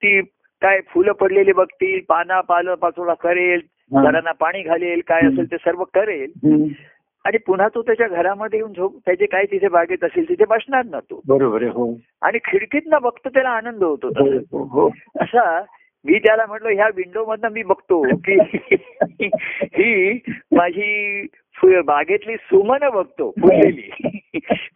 ती 0.04 0.22
काय 0.63 0.79
फुलं 0.89 1.12
पडलेली 1.12 1.51
बघतील 1.51 2.00
पाना 2.10 2.39
पालं 2.41 2.75
पाचोळा 2.75 3.13
करेल. 3.13 3.62
झाडांना 3.91 4.32
पाणी 4.32 4.62
घालेल 4.63 5.01
काय 5.08 5.22
असेल 5.22 5.51
ते 5.51 5.58
सर्व 5.58 5.84
करेल. 5.93 6.32
आणि 7.25 7.38
पुन्हा 7.38 7.67
तो 7.75 7.82
त्याच्या 7.82 8.08
घरामध्ये 8.08 8.60
येऊन 8.60 8.72
झोप 8.74 8.96
त्याचे 9.05 9.25
काय 9.25 9.46
तिथे 9.46 9.67
बागेत 9.67 10.03
असेल 10.03 10.27
तिथे 10.29 10.46
बसणार 10.46 10.86
ना 10.86 11.00
तो 11.00 11.20
बरोबर 11.27 11.62
आहे 11.62 11.72
हो 11.72 11.93
आणि 12.22 12.39
खिडकीतनं 12.46 13.01
बघतो 13.01 13.29
त्याला 13.29 13.50
आनंद 13.50 13.84
होतो 13.84 14.08
हो. 14.10 14.63
हो. 14.65 14.89
असा 15.22 15.62
मी 16.05 16.17
त्याला 16.20 16.46
म्हटलं 16.46 16.70
ह्या 16.70 16.88
विंडो 16.96 17.25
मधनं 17.25 17.51
मी 17.51 17.63
बघतो 17.63 18.01
की 18.20 18.38
ही 19.75 20.20
माझी 20.51 21.22
बागेतली 21.64 22.36
सुमन 22.36 22.90
बघतो 22.90 23.32
फुललेली. 23.42 23.90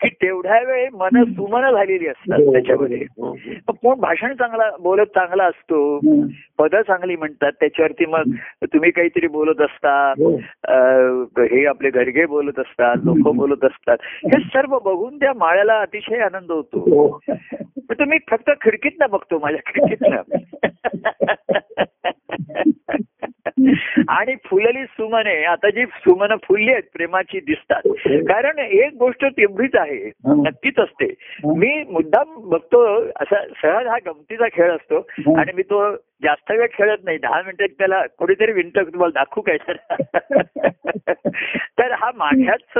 की 0.01 0.09
तेवढ्या 0.09 0.61
वेळ 0.67 0.89
मन 0.93 1.23
सुमन 1.23 1.61
झालेली 1.61 2.07
असतात 2.07 2.39
हो, 2.39 2.53
त्याच्यामध्ये. 2.53 2.97
हो, 2.97 3.29
हो. 3.29 3.73
कोण 3.73 3.99
भाषण 3.99 4.33
चांगला 4.33 4.69
बोलत 4.79 5.05
चांगला 5.05 5.43
असतो. 5.43 5.99
पदं 6.59 6.81
चांगली 6.81 7.15
म्हणतात 7.15 7.51
त्याच्यावरती 7.59 8.05
मग 8.05 8.21
तुम्ही 8.63 8.91
काहीतरी 8.91 9.27
बोलत 9.27 9.61
असता 9.61 10.13
हो. 10.17 10.35
हे 11.43 11.65
आपले 11.65 11.89
घरगे 11.89 12.25
बोलत 12.25 12.59
असतात 12.59 12.95
लोक 13.05 13.35
बोलत 13.35 13.65
असतात. 13.65 13.97
हे 14.01 14.39
सर्व 14.39 14.79
बघून 14.79 15.19
त्या 15.19 15.33
माळ्याला 15.33 15.79
अतिशय 15.79 16.17
आनंद 16.17 16.51
होतो. 16.51 16.79
हो. 16.79 17.19
पण 17.89 17.93
तो 17.99 18.05
मी 18.05 18.17
फक्त 18.29 18.51
खिडकीतनं 18.61 19.09
बघतो 19.09 19.39
माझ्या 19.39 19.71
खिडकीतनं. 19.71 20.21
आणि 24.07 24.35
फुलली 24.45 24.85
सुमने 24.85 25.43
आता 25.43 25.69
जी 25.69 25.85
सुमनं 25.85 26.35
फुलली 26.43 26.66
आहेत 26.71 26.83
प्रेमाची 26.93 27.39
दिसतात. 27.39 27.81
कारण 28.07 28.59
एक 28.59 28.93
गोष्ट 28.99 29.25
तेवढीच 29.25 29.75
आहे 29.75 30.11
नक्कीच 30.27 30.79
असते. 30.79 31.13
मी 31.45 31.83
मुद्दाम 31.89 32.49
बघतो 32.49 33.01
असा 33.15 33.45
सहज 33.45 33.87
हा 33.87 33.97
गमतीचा 34.05 34.47
खेळ 34.53 34.71
असतो 34.71 35.07
आणि 35.39 35.51
मी 35.55 35.63
तो 35.63 35.95
जास्त 36.23 36.51
वेळ 36.51 36.67
खेळत 36.73 36.97
नाही. 37.03 37.17
दहा 37.17 37.41
मिनिटात 37.41 37.67
त्याला 37.67 38.05
कोणीतरी 38.17 38.51
विंट 38.51 38.79
तुम्हाला 38.79 39.23
दाखवू 39.23 39.41
काय? 39.41 39.57
तर 39.57 39.75
तर 41.79 41.91
हा 41.91 42.11
माझ्याच 42.15 42.77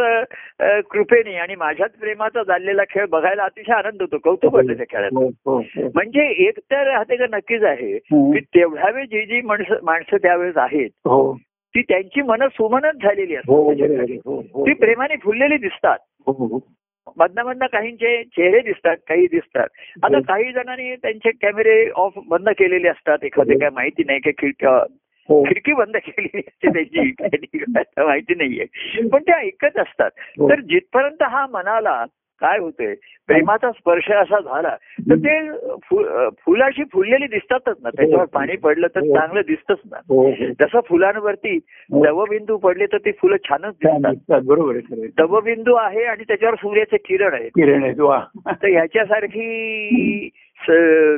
कृपेने 0.92 1.36
आणि 1.36 1.56
माझ्याच 1.56 1.92
प्रेमाचा 1.92 2.44
झालेला 2.44 2.84
खेळ 2.90 3.06
बघायला 3.06 3.44
अतिशय 3.44 3.74
आनंद 3.74 4.02
होतो 4.02 4.18
कौतुक 4.18 4.54
वाटतं 4.54 4.74
त्या 4.74 4.86
खेळात. 4.90 5.10
हो, 5.14 5.28
हो, 5.28 5.60
हो. 5.60 5.90
म्हणजे 5.96 6.48
एक 6.48 6.60
तर 6.60 6.96
हा 6.96 7.04
ते 7.04 7.18
नक्कीच 7.28 7.64
आहे. 7.64 7.98
की 7.98 8.40
तेवढ्या 8.40 8.92
वेळ 8.92 9.06
जी 9.06 9.26
जी 9.26 9.42
माणसं 9.42 9.76
माणसं 9.84 10.18
त्यावेळेस 10.18 10.58
आहेत 10.58 10.90
ती 11.78 11.82
त्यांची 11.82 12.22
मन 12.22 12.48
सुमनच 12.48 13.04
झालेली 13.04 13.36
हो 13.48 13.72
असतात. 13.72 14.00
आहे. 14.00 14.16
हो, 14.26 14.40
हो. 14.54 14.66
ती 14.66 14.74
प्रेमाने 14.74 15.16
फुललेली 15.18 15.58
दिसतात 15.58 15.98
हो, 16.28 16.32
हो. 16.34 16.60
मधनं 17.18 17.44
मधनं 17.44 17.66
काहींचे 17.66 18.24
चेहरे 18.24 18.60
दिसतात 18.60 18.98
काही 19.08 19.28
दिसतात 19.28 19.68
आता 20.04 20.16
हो. 20.16 20.22
काही 20.22 20.52
जणांनी 20.52 20.96
त्यांचे 20.96 21.32
कॅमेरे 21.32 21.90
ऑफ 21.96 22.14
बंद 22.28 22.50
केलेले 22.50 22.88
असतात 22.88 23.24
एखादे 23.24 23.58
काय 23.60 23.70
माहिती 23.70 24.04
नाही 24.04 24.20
की 24.20 24.32
खिडक्या 24.32 24.72
हो. 25.30 25.44
खिडकी 25.44 25.74
बंद 25.74 25.98
केलेली 25.98 26.40
असते 26.40 26.74
त्याची 26.74 27.12
काही 27.24 28.06
माहिती 28.06 28.36
नाहीये 28.36 29.08
पण 29.08 29.22
ते 29.22 29.32
ऐकत 29.32 29.78
असतात 29.80 30.12
हो. 30.40 30.50
तर 30.50 30.60
जिथपर्यंत 30.60 31.24
हा 31.24 31.46
मनाला 31.48 32.04
काय 32.42 32.58
होतंय? 32.60 32.94
प्रेमाचा 33.28 33.72
स्पर्श 33.72 34.12
असा 34.12 34.40
झाला 34.40 34.76
तर 35.10 35.16
ते 35.16 35.50
फुलाशी 36.46 36.84
फुललेली 36.94 37.28
दिसतातच 37.28 37.76
ना. 37.84 37.90
त्याच्यावर 37.90 38.26
पाणी 38.26 38.56
पडलं 38.58 38.88
तर 38.88 39.00
हो. 39.00 39.16
चांगलं 39.16 39.42
दिसतच 39.48 39.80
ना. 39.92 39.98
हो, 40.10 40.30
हो. 40.30 40.46
जसं 40.60 40.80
फुलांवरती 40.90 41.56
हो. 41.92 42.04
दवबिंदू 42.06 42.58
पडले 42.58 42.86
तर 42.86 42.98
ते 42.98 43.12
फुलं 43.12 43.36
छानच 43.50 43.74
छान 43.74 44.02
दिसतात. 44.02 44.42
बरोबर 44.46 44.76
आहे 44.76 45.02
आहे. 45.02 45.08
दवबिंदू 45.08 45.74
आहे 45.74 46.04
आणि 46.04 46.24
त्याच्यावर 46.24 46.56
सूर्याचे 46.56 46.98
किरण 46.98 47.34
आहेत. 47.34 47.50
किरण 47.56 47.84
आहे 47.84 47.94
तर 48.52 48.68
ह्याच्यासारखी 48.68 50.30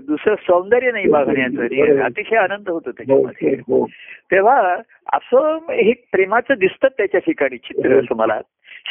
दुसरं 0.08 0.36
सौंदर्य 0.36 0.92
नाही 0.92 1.08
बघण्याचं 1.08 2.02
अतिशय 2.02 2.36
आनंद 2.36 2.70
होतो 2.70 2.90
हो, 2.90 2.92
त्याच्यामध्ये. 2.92 3.54
हो. 3.54 3.86
तेव्हा 4.32 4.76
असं 5.14 5.58
हे 5.72 5.94
प्रेमाचं 6.12 6.54
दिसतं 6.60 6.88
त्याच्या 6.88 7.20
ठिकाणी 7.20 7.58
चित्र 7.58 8.00
असं 8.00 8.16
मला 8.16 8.42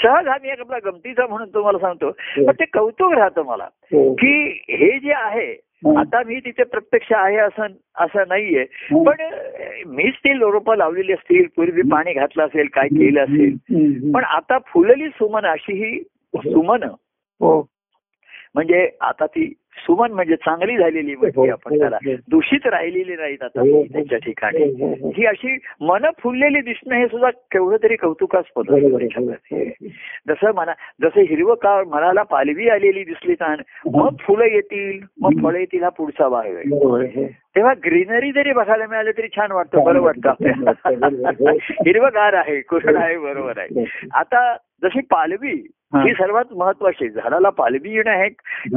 सहज 0.03 0.29
आम्ही 0.29 0.51
एक 0.51 0.61
आपला 0.61 0.79
गमतीचा 0.85 1.27
म्हणून 1.27 1.49
तुम्हाला 1.55 1.79
सांगतो. 1.79 2.11
पण 2.47 2.53
ते 2.53 2.65
कौतुक 2.65 3.13
राहतं 3.13 3.43
मला. 3.43 3.65
हो. 3.65 4.15
की 4.15 4.61
हे 4.69 4.99
जे 4.99 5.13
आहे 5.13 5.53
आता 5.97 6.23
मी 6.27 6.41
तिथे 6.41 6.65
प्रत्यक्ष 6.65 7.09
आहे 7.13 7.37
असं 7.37 7.67
असं 7.97 8.23
नाहीये. 8.29 8.65
पण 9.05 9.17
मीच 9.87 10.15
ती 10.15 10.33
रोपं 10.33 10.77
लावलेली 10.77 11.13
असतील 11.13 11.47
पूर्वी 11.57 11.83
पाणी 11.83 12.13
घातलं 12.13 12.45
असेल 12.45 12.67
काय 12.73 12.89
केलं 12.89 13.21
असेल. 13.23 13.57
पण 14.13 14.25
आता 14.25 14.59
फुलली 14.59 15.09
सुमन 15.09 15.47
अशी 15.47 15.73
ही 15.73 16.03
सुमन. 16.37 16.83
हो. 17.41 17.67
म्हणजे 18.55 18.89
आता 19.01 19.27
ती 19.27 19.53
सुमन 19.77 20.13
म्हणजे 20.13 20.37
चांगली 20.37 20.77
झालेली 20.77 21.15
म्हणजे 21.17 21.51
आपण 21.51 21.79
त्याला. 21.79 21.99
दूषित 22.29 22.67
राहिलेली 22.67 23.17
नाहीत 23.17 23.43
आता 23.43 23.61
हो, 23.61 23.67
हो. 23.67 23.83
त्याच्या 23.85 24.19
ठिकाणी. 24.19 24.63
हो, 24.63 24.87
हो, 24.87 24.95
हो. 25.01 25.13
ही 25.17 25.27
अशी 25.27 25.57
मन 25.81 26.07
फुललेली 26.23 26.61
दिसणं 26.61 26.95
हे 26.95 27.07
सुद्धा 27.07 27.31
केवढं 27.31 27.77
तरी 27.83 27.97
कौतुकास्पद. 27.97 28.71
जसं 30.29 30.55
म्हणा 30.55 30.73
जसं 31.03 31.21
हिरवं 31.21 31.55
काळ 31.55 31.85
मनाला 31.85 32.23
पालवी 32.23 32.69
आलेली 32.69 33.05
दिसली 33.05 33.35
छान 33.35 33.63
मग 33.87 34.17
फुलं 34.21 34.45
येतील 34.45 35.01
मग 35.21 35.43
फळं 35.43 35.59
येतील 35.59 35.83
हा 35.83 35.89
पुढचा 35.89 36.29
भाग 36.29 36.45
आहे. 36.47 37.27
तेव्हा 37.57 37.73
ग्रीनरी 37.85 38.33
जरी 38.33 38.53
बघायला 38.53 38.87
मिळालं 38.87 39.11
तरी 39.11 39.29
छान 39.29 39.53
वाटतं 39.53 39.85
बरं 39.85 40.01
वाटतं 40.01 40.29
आपल्याला 40.29 41.51
हिरवगार 41.87 42.33
आहे 42.35 42.61
कुरण 42.69 42.97
आहे 42.97 43.19
बरोबर 43.19 43.59
आहे. 43.59 43.85
आता 44.15 44.57
जशी 44.83 45.01
पालवी 45.01 45.53
हा. 45.95 46.03
ही 46.03 46.13
सर्वात 46.13 46.45
महत्वाची 46.53 47.09
झाडाला 47.09 47.51
पालवी 47.51 47.95
येणं 47.95 48.11
हे 48.11 48.25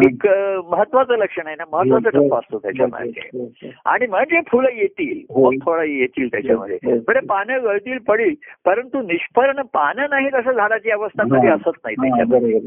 एक- 0.05 0.27
महत्वाचं 0.69 1.17
लक्षण 1.17 1.47
आहे 1.47 1.55
ना 1.55 1.63
महत्त्वाचा 1.71 2.09
टप्पा 2.09 2.37
असतो 2.37 2.57
त्याच्यामध्ये 2.59 3.21
हो, 3.33 3.43
हो. 3.63 3.69
आणि 3.85 4.07
म्हणजे 4.07 4.39
फुलं 4.47 4.69
येतील 4.73 5.19
हो. 5.29 5.51
फळं 5.65 5.83
येतील 5.83 6.27
त्याच्यामध्ये 6.27 6.77
हो. 6.83 6.95
बरं 7.07 7.25
पानं 7.25 7.63
गळतील 7.63 7.97
पडील 7.97 8.33
परंतु 8.65 9.01
निष्फळन 9.01 9.61
पानं 9.73 10.05
नाही 10.09 10.29
तसं 10.33 10.51
झाडाची 10.51 10.91
अवस्था 10.91 11.23
कधी 11.23 11.47
हा. 11.47 11.53
असत 11.53 11.79
नाही 11.85 11.95
हा, 11.99 12.07
त्याच्यामध्ये. 12.07 12.59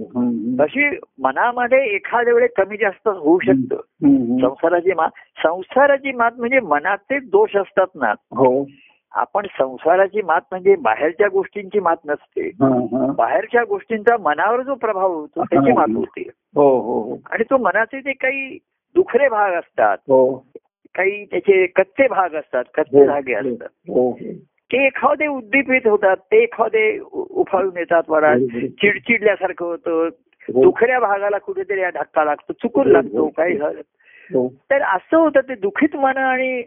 तशी 0.60 0.88
मनामध्ये 1.18 1.84
एखाद्या 1.86 2.34
वेळेस 2.34 2.50
कमी 2.56 2.76
जास्त 2.76 3.08
होऊ 3.08 3.38
शकतं. 3.38 3.80
संसाराची 4.40 4.92
मात 4.92 5.10
संसाराची 5.42 6.12
मात 6.12 6.32
म्हणजे 6.38 6.60
मनाचे 6.60 7.18
दोष 7.18 7.56
असतात 7.56 7.86
ना 7.94 8.12
हो 8.36 8.64
आपण 9.14 9.46
संसाराची 9.58 10.22
मात 10.22 10.40
म्हणजे 10.50 10.74
बाहेरच्या 10.76 11.28
गोष्टींची 11.28 11.80
मात 11.80 11.96
नसते. 12.04 12.50
बाहेरच्या 13.16 13.64
गोष्टींचा 13.64 14.16
मनावर 14.16 14.62
जो 14.62 14.74
प्रभाव 14.74 15.12
होतो 15.12 15.42
त्याची. 15.44 15.72
मात 15.72 15.96
होते 15.96 16.28
हो 16.54 16.80
हो 16.80 17.00
हो. 17.00 17.16
आणि 17.30 17.44
तो 17.44 17.56
मनाचे 17.56 18.00
जे 18.00 18.12
काही 18.12 18.58
दुखरे 18.94 19.28
भाग 19.28 19.52
असतात 19.52 19.96
काही 20.94 21.24
त्याचे 21.24 21.66
कच्चे 21.66 22.08
भाग 22.08 22.34
असतात 22.34 22.64
कच्चे 22.74 23.06
धागे 23.06 23.34
असतात 23.34 23.68
ते 24.72 24.86
एखादे 24.86 25.26
उद्दीपित 25.26 25.86
होतात 25.86 26.16
ते 26.16 26.42
एखादे 26.42 26.98
उफाळून 27.12 27.76
येतात 27.76 28.02
वरात 28.08 28.36
बरोबर. 28.36 28.66
चिडचिडल्यासारखं 28.66 29.64
होतं. 29.66 30.08
दुखऱ्या 30.48 31.00
भागाला 31.00 31.38
कुठेतरी 31.38 31.80
धक्का 31.94 32.24
लागतो 32.24 32.52
चुकून 32.52 32.88
लागतो 32.88 33.28
काही. 33.28 33.58
तर 34.70 34.82
असं 34.82 35.16
होतं 35.16 35.40
ते 35.40 35.54
दुखित 35.54 35.96
मन 35.96 36.16
आणि 36.16 36.62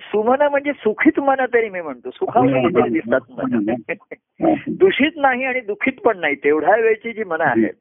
सुमन 0.00 0.42
म्हणजे 0.42 0.72
सुखित 0.72 1.20
मन 1.20 1.34
तरी 1.54 1.68
मी 1.68 1.80
म्हणतो. 1.80 2.10
सुखावलेली 2.10 2.74
तरी 2.74 2.90
दिसतात 2.90 3.20
मन. 3.30 3.74
दूषित 4.68 5.10
नाही 5.16 5.44
आणि 5.44 5.60
दुखित 5.60 5.92
पण 6.04 6.18
नाही. 6.18 6.34
तेवढ्या 6.34 6.76
वेळची 6.76 7.12
जी 7.12 7.24
मनं 7.24 7.44
आहेत. 7.44 7.72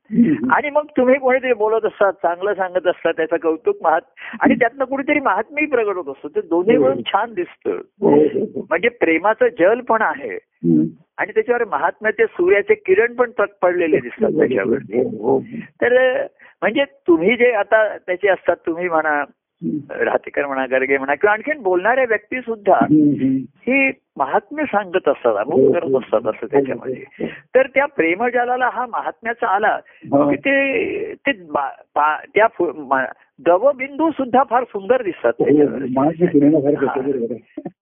आणि 0.52 0.70
मग 0.70 0.86
तुम्ही 0.98 1.20
कोणीतरी 1.20 1.54
बोलत 1.54 1.86
असतात 1.86 2.14
चांगलं 2.14 2.54
सांगत 2.54 2.88
असतात 2.88 3.14
त्याचं 3.18 3.38
कौतुक 3.38 3.78
महात 3.84 4.02
आणि 4.40 4.56
त्यातनं 4.56 4.86
कुठेतरी 4.86 5.20
महात्मी 5.20 5.66
प्रगट 5.66 5.96
होत 5.96 6.06
असतो. 6.08 6.28
ते 6.28 6.42
दोन्ही 6.42 6.78
मिळून 6.78 7.02
छान 7.02 7.34
दिसतं. 7.34 7.72
हो, 7.72 8.10
हो, 8.10 8.46
हो. 8.56 8.66
म्हणजे 8.70 8.90
प्रेमाचं 8.90 9.48
जल 9.60 9.80
पण 9.80 10.02
आहे. 10.02 10.38
आणि 11.18 11.32
त्याच्यावर 11.32 11.66
महात्म्याचे 11.66 12.26
सूर्याचे 12.26 12.74
किरण 12.74 13.14
पण 13.14 13.32
पडलेले 13.62 13.98
दिसतात 13.98 14.30
त्याच्यावर 14.30 14.78
हो, 14.78 15.34
हो. 15.34 15.40
तर 15.82 16.22
म्हणजे 16.62 16.84
तुम्ही 17.08 17.36
जे 17.36 17.52
आता 17.54 17.88
त्याचे 17.98 18.30
असतात 18.30 18.56
तुम्ही 18.66 18.88
म्हणा 18.90 19.24
राहतेकर 19.90 20.46
म्हणा 20.46 20.66
गर्गे 20.66 20.98
म्हणा 20.98 21.16
किंवा 21.16 21.34
आणखीन 21.34 21.62
बोलणाऱ्या 21.62 22.06
व्यक्ती 22.08 22.40
सुद्धा. 22.40 22.80
ही 23.68 23.92
महात्म्य 24.18 24.64
सांगत 24.64 25.08
असतात 25.08 25.36
अमुक 25.36 25.76
करत 25.76 26.04
असतात 26.04 26.36
असं 26.36 26.46
त्याच्यामध्ये 26.46 27.28
तर 27.56 27.68
त्या 27.68 27.86
प्रेमजालाला 27.86 28.70
हा 28.74 28.86
महात्म्याचा 28.86 29.48
आला 29.48 29.80
हो. 30.12 30.30
की 30.30 30.36
ते 30.36 31.14
ते 31.14 31.32
त्या 32.36 32.48
दवबिंदू 33.40 34.12
सुद्धा 34.12 34.44
फार 34.50 34.64
सुंदर 34.64 35.02
दिसतात 35.02 35.34
हो. 35.40 35.46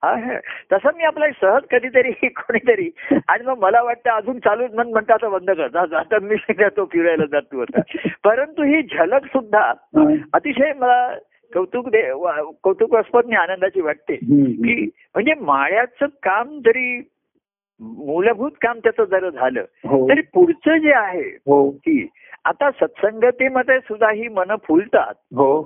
हा, 0.03 0.15
हे. 0.15 0.37
तसं 0.71 0.89
मी 0.97 1.03
आपला 1.03 1.25
सहज 1.41 1.61
कधीतरी 1.71 2.11
कोणीतरी 2.27 2.89
आणि 3.27 3.43
मग 3.45 3.57
मला 3.59 3.81
वाटतं 3.81 4.09
अजून 4.09 4.39
चालू 4.39 4.63
मन 4.73 4.89
म्हणतं 4.89 5.13
आता 5.13 5.29
बंद 5.29 5.51
कर 5.51 5.67
जा- 5.67 5.93
आता 5.93 6.19
मी 6.21 6.35
जातो 6.35 6.85
फिरायला 6.85 7.25
जातो 7.31 7.61
आता 7.61 7.79
परंतु 8.23 8.63
ही 8.63 8.81
झलक 8.83 9.25
सुद्धा 9.25 9.59
हा. 9.59 10.13
अतिशय 10.33 10.71
मला 10.79 11.15
कौतुक 11.53 11.89
दे 11.89 12.01
कौतुकास्पद 12.63 13.25
आणि 13.25 13.35
आनंदाची 13.35 13.81
वाटते. 13.81 14.15
की 14.15 14.83
म्हणजे 15.13 15.33
माळ्याचं 15.41 16.05
काम 16.05 16.59
जरी 16.59 17.09
मूलभूत 17.79 18.51
काम 18.61 18.79
त्याचं 18.79 19.03
जर 19.03 19.29
झालं 19.29 19.65
हो. 19.85 20.09
तरी 20.09 20.21
पुढचं 20.21 20.77
जे 20.77 20.93
आहे 20.93 21.29
हो. 21.45 21.69
की 21.69 22.07
आता 22.45 22.71
सत्संगतीमध्ये 22.71 23.79
सुद्धा 23.79 24.11
ही 24.11 24.27
मन 24.27 24.55
फुलतात. 24.67 25.13
हो. 25.35 25.61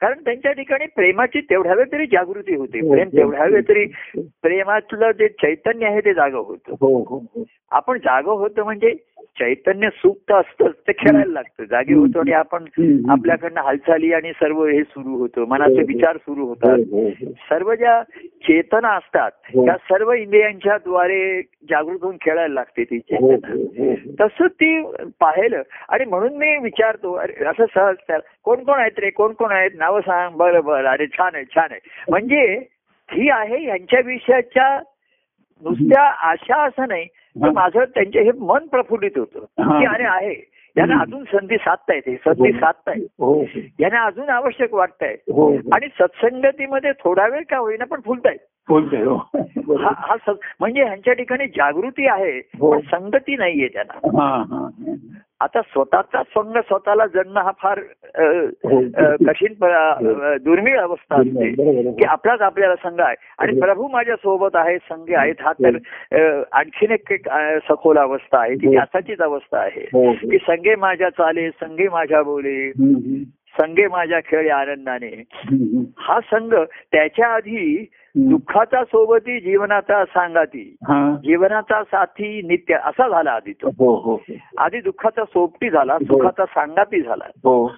कारण 0.00 0.24
त्यांच्या 0.24 0.52
ठिकाणी 0.52 0.86
प्रेमाची 0.86 1.40
तेवढ्या 1.40 1.74
वेळ 1.74 1.84
तरी 1.92 2.06
जागृती 2.06 2.54
होते. 2.54 2.80
हो, 2.80 2.92
प्रेम. 2.92 3.08
तेवढ्या 3.08 3.44
वेळ 3.44 3.62
तरी 3.68 3.84
प्रेमातलं 4.42 5.10
जे 5.10 5.28
चैतन्य 5.28 5.86
आहे 5.86 6.00
ते 6.00 6.14
जागं 6.14 6.38
होतं. 6.38 7.42
आपण 7.70 7.98
जागं 7.98 8.32
होतं 8.32 8.62
म्हणजे 8.62 8.94
चैतन्य 9.38 9.88
सुप्त 9.90 10.32
असतं 10.32 10.66
ते 10.88 10.92
खेळायला 10.92 11.32
लागतं. 11.32 11.64
जागी 11.64 11.94
होतो 11.94 12.18
आणि 12.18 12.32
आपण. 12.32 12.64
आपल्याकडनं 13.08 13.60
हालचाली 13.60 14.12
आणि 14.12 14.32
सर्व 14.32 14.64
हे 14.64 14.82
सुरू 14.82 15.16
होतं. 15.18 15.44
मनाचे 15.44 15.72
हो, 15.72 15.80
हो. 15.80 15.84
विचार 15.86 16.16
सुरू 16.16 16.40
हो, 16.40 16.46
होतात. 16.48 16.78
हो, 16.92 17.08
हो. 17.08 17.30
सर्व 17.30 17.74
ज्या 17.74 18.02
चेतना 18.24 18.88
असतात 18.88 19.30
हो. 19.44 19.66
त्या 19.66 19.76
सर्व 19.76 20.12
इंद्रियांच्या 20.12 20.76
द्वारे 20.76 21.42
जागृत 21.42 21.98
होऊन 22.02 22.16
खेळायला 22.20 22.54
लागते 22.54 22.84
ती 22.84 22.96
हो, 22.96 23.30
चेतना. 23.30 23.52
हो, 23.54 23.62
हो, 23.62 23.90
हो. 23.90 24.26
तसं 24.26 24.46
ती 24.46 24.82
पाहिलं. 25.20 25.62
आणि 25.88 26.04
म्हणून 26.04 26.36
मी 26.36 26.56
विचारतो 26.56 27.12
अरे 27.12 27.44
असं 27.44 27.64
सहज 27.74 28.20
कोण 28.42 28.64
कोण 28.64 28.78
आहेत 28.78 28.98
रे? 28.98 29.10
कोण 29.10 29.32
कोण 29.32 29.52
आहेत? 29.52 29.70
नावं 29.74 30.00
सांग. 30.00 30.36
बरं 30.36 30.64
बरं. 30.64 30.88
अरे 30.88 31.06
छान 31.06 31.34
आहे 31.34 31.44
छान 31.44 31.68
आहे. 31.70 31.80
म्हणजे 32.08 32.62
ही 33.10 33.30
आहे 33.30 33.64
यांच्या 33.64 34.00
विषयाच्या 34.06 34.80
नुसत्या 35.64 36.02
आशा 36.02 36.62
असं 36.62 36.88
नाही 36.88 37.06
तर. 37.42 37.50
माझं 37.50 37.84
त्यांचे 37.84 38.20
हे 38.22 38.30
मन 38.38 38.66
प्रफुल्लित 38.66 39.18
होतं. 39.18 39.40
की 39.78 39.84
अरे 39.84 40.04
आहे 40.04 40.50
यांना. 40.76 41.00
अजून 41.00 41.24
संधी 41.24 41.56
साधता 41.56 41.94
येते 41.94 42.16
संधी 42.16 42.52
हो. 42.52 42.58
साधता 42.60 42.90
येते 42.90 43.24
हो. 43.24 43.44
यांना 43.80 44.02
अजून 44.04 44.28
आवश्यक 44.28 44.74
वाटतंय 44.74 45.16
हो 45.32 45.54
आणि 45.72 45.86
सत्संगतीमध्ये 45.86 46.92
थोडा 46.92 47.26
वेळ 47.26 47.42
का 47.50 47.56
होईना 47.56 47.84
पण 47.84 48.00
फुलतायत 48.04 48.38
हो 48.68 48.80
म्हणजे 50.60 50.82
ह्यांच्या 50.82 51.12
ठिकाणी 51.14 51.46
जागृती 51.46 52.06
आहे. 52.06 52.40
पण 52.40 52.80
संगती 52.80 53.36
नाहीये 53.36 53.68
त्यांना 53.68 54.22
हा 54.22 54.42
हा 54.50 54.58
हा. 54.58 54.94
आता 55.44 55.60
स्वतःचा 55.62 56.22
संघ 56.22 56.56
स्वतःला 56.58 57.06
जणणं 57.06 57.40
हा 57.40 57.50
फार 57.62 57.78
हो. 58.64 58.80
कठीण 59.26 59.64
अ, 59.64 60.36
दुर्मिळ 60.42 60.78
अवस्था 60.78 61.16
असते. 61.16 61.50
की 61.92 62.04
आपलाच 62.04 62.40
आपल्याला 62.40 62.74
संघ 62.74 63.00
आहे 63.00 63.14
आणि 63.38 63.52
हो. 63.52 63.60
प्रभू 63.60 63.88
माझ्या 63.88 64.16
सोबत 64.16 64.56
आहे 64.56 64.76
संघ 64.78 65.12
आहेत 65.14 65.34
हा 65.40 65.52
तर 65.52 65.76
अ, 66.12 66.42
आणखीन 66.52 66.90
एक 66.90 67.12
सखोल 67.68 67.98
अवस्था 67.98 68.38
आहे 68.38 68.54
ती 68.54 68.66
हो. 68.66 68.72
त्यासाचीच 68.72 69.20
अवस्था 69.20 69.58
आहे 69.58 69.86
हो 69.92 70.12
की 70.12 70.38
संघे 70.38 70.74
माझ्या 70.76 71.10
चाले 71.10 71.50
संघे 71.50 71.88
माझ्या 71.88 72.22
बोले. 72.22 72.70
संघे 73.60 73.88
माझ्या 73.88 74.20
खेळे 74.20 74.48
आनंदाने. 74.48 75.22
हा 75.98 76.20
संघ 76.20 76.54
त्याच्या 76.92 77.28
आधी. 77.28 77.90
दुःखाचा 78.16 78.84
सोबती 78.84 79.40
जीवनाचा 79.40 80.04
सांगाती. 80.04 80.76
हा. 80.82 81.16
जीवनाचा 81.24 81.84
साथी 81.84 82.42
नित्य 82.42 82.74
असा 82.74 83.08
झाला 83.08 83.30
आधी 83.30 83.52
तो. 83.52 83.68
हो 83.68 83.94
हो 83.94 84.18
आधी 84.58 84.80
दुःखाचा 84.80 85.24
सोबती 85.24 85.70
झाला 85.70 85.98
सुखाचा 85.98 86.44
सांगाती 86.44 87.02
झाला. 87.02 87.24
हो. 87.26 87.74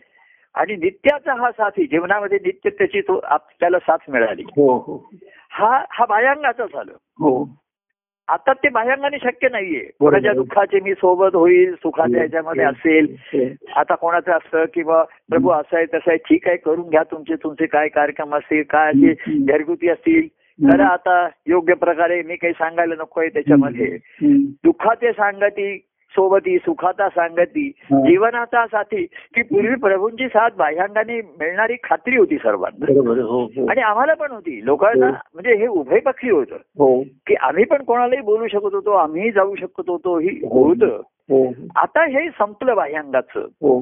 आणि 0.54 0.76
नित्याचा 0.76 1.34
हा 1.34 1.50
साथी 1.50 1.86
जीवनामध्ये 1.86 2.38
नित्य 2.46 2.70
त्याची 2.70 3.00
तो 3.00 3.20
आप- 3.24 3.54
त्याला 3.60 3.78
साथ 3.78 3.96
मिळाली. 4.08 4.42
हो 4.42 4.78
हो. 4.78 5.10
हा 5.50 5.84
हा 5.90 6.06
बाह्यांगाचा 6.06 6.64
झालं. 6.64 6.92
हो. 6.92 7.44
आता 8.28 8.52
ते 8.52 8.68
बाह्यांगाने 8.68 9.18
शक्य 9.18 9.48
नाहीये. 9.48 9.80
कोणाच्या 10.00 10.32
दुःखाचे 10.32 10.80
मी 10.80 10.92
सोबत 10.94 11.34
होईल 11.34 11.74
सुखाच्या 11.74 12.18
ह्याच्यामध्ये 12.18 12.64
असेल. 12.64 13.14
आता 13.76 13.94
कोणाचं 13.94 14.32
असतं 14.32 14.64
किंवा 14.74 15.02
प्रभू 15.28 15.50
असं 15.50 15.76
आहे 15.76 15.86
तसं 15.86 16.10
आहे 16.10 16.16
ठीक 16.16 16.48
आहे 16.48 16.56
करून 16.56 16.88
घ्या 16.88 17.02
तुमचे 17.02 17.34
तुमचे 17.34 17.66
काय 17.66 17.88
कार्यक्रम 17.88 18.34
असतील 18.36 18.62
काय 18.70 18.90
असे. 18.90 19.14
घरगुती 19.46 19.88
असतील 19.88 20.26
करा 20.58 20.86
आता 20.86 21.28
योग्य 21.46 21.74
प्रकारे 21.74 22.22
मी 22.22 22.36
काही 22.36 22.52
सांगायला 22.52 22.94
नकोय 22.94 23.28
त्याच्यामध्ये 23.28 23.86
हम्म. 23.94 24.44
दुःखाचे 24.64 25.12
सांगती 25.12 25.76
सोबती 26.16 26.57
सुखाचा 26.59 27.09
सांगती. 27.09 27.68
जीवनाचा 27.92 28.66
साथी 28.66 29.05
की 29.35 29.42
पूर्वी 29.42 29.74
प्रभूंची 29.74 30.29
साथ 30.29 30.50
बाह्यांगाने 30.57 31.20
मिळणारी 31.40 31.76
खात्री 31.85 32.16
होती 32.16 32.37
सर्वांना. 32.37 32.92
हो 33.22 33.42
हो 33.44 33.66
आणि 33.66 33.81
आम्हाला 33.81 34.14
पण 34.14 34.31
होती 34.31 34.61
लोकांना 34.64 35.07
हो. 35.07 35.12
म्हणजे 35.35 35.55
हे 35.55 35.66
उभयपक्षी 35.66 36.31
होतं 36.31 36.57
हो 36.79 37.02
की 37.26 37.35
आम्ही 37.35 37.64
पण 37.64 37.83
कोणालाही 37.83 38.22
बोलू 38.22 38.46
शकत 38.46 38.74
होतो 38.74 38.90
आम्ही 38.90 39.31
जाऊ 39.31 39.55
शकत 39.55 39.88
होतो 39.88 40.18
ही. 40.18 40.38
होतं 40.44 41.00
आता 41.76 42.04
हे 42.04 42.28
संपलं 42.30 42.74
बाह्यांगाचं 42.74 43.46
हो 43.62 43.80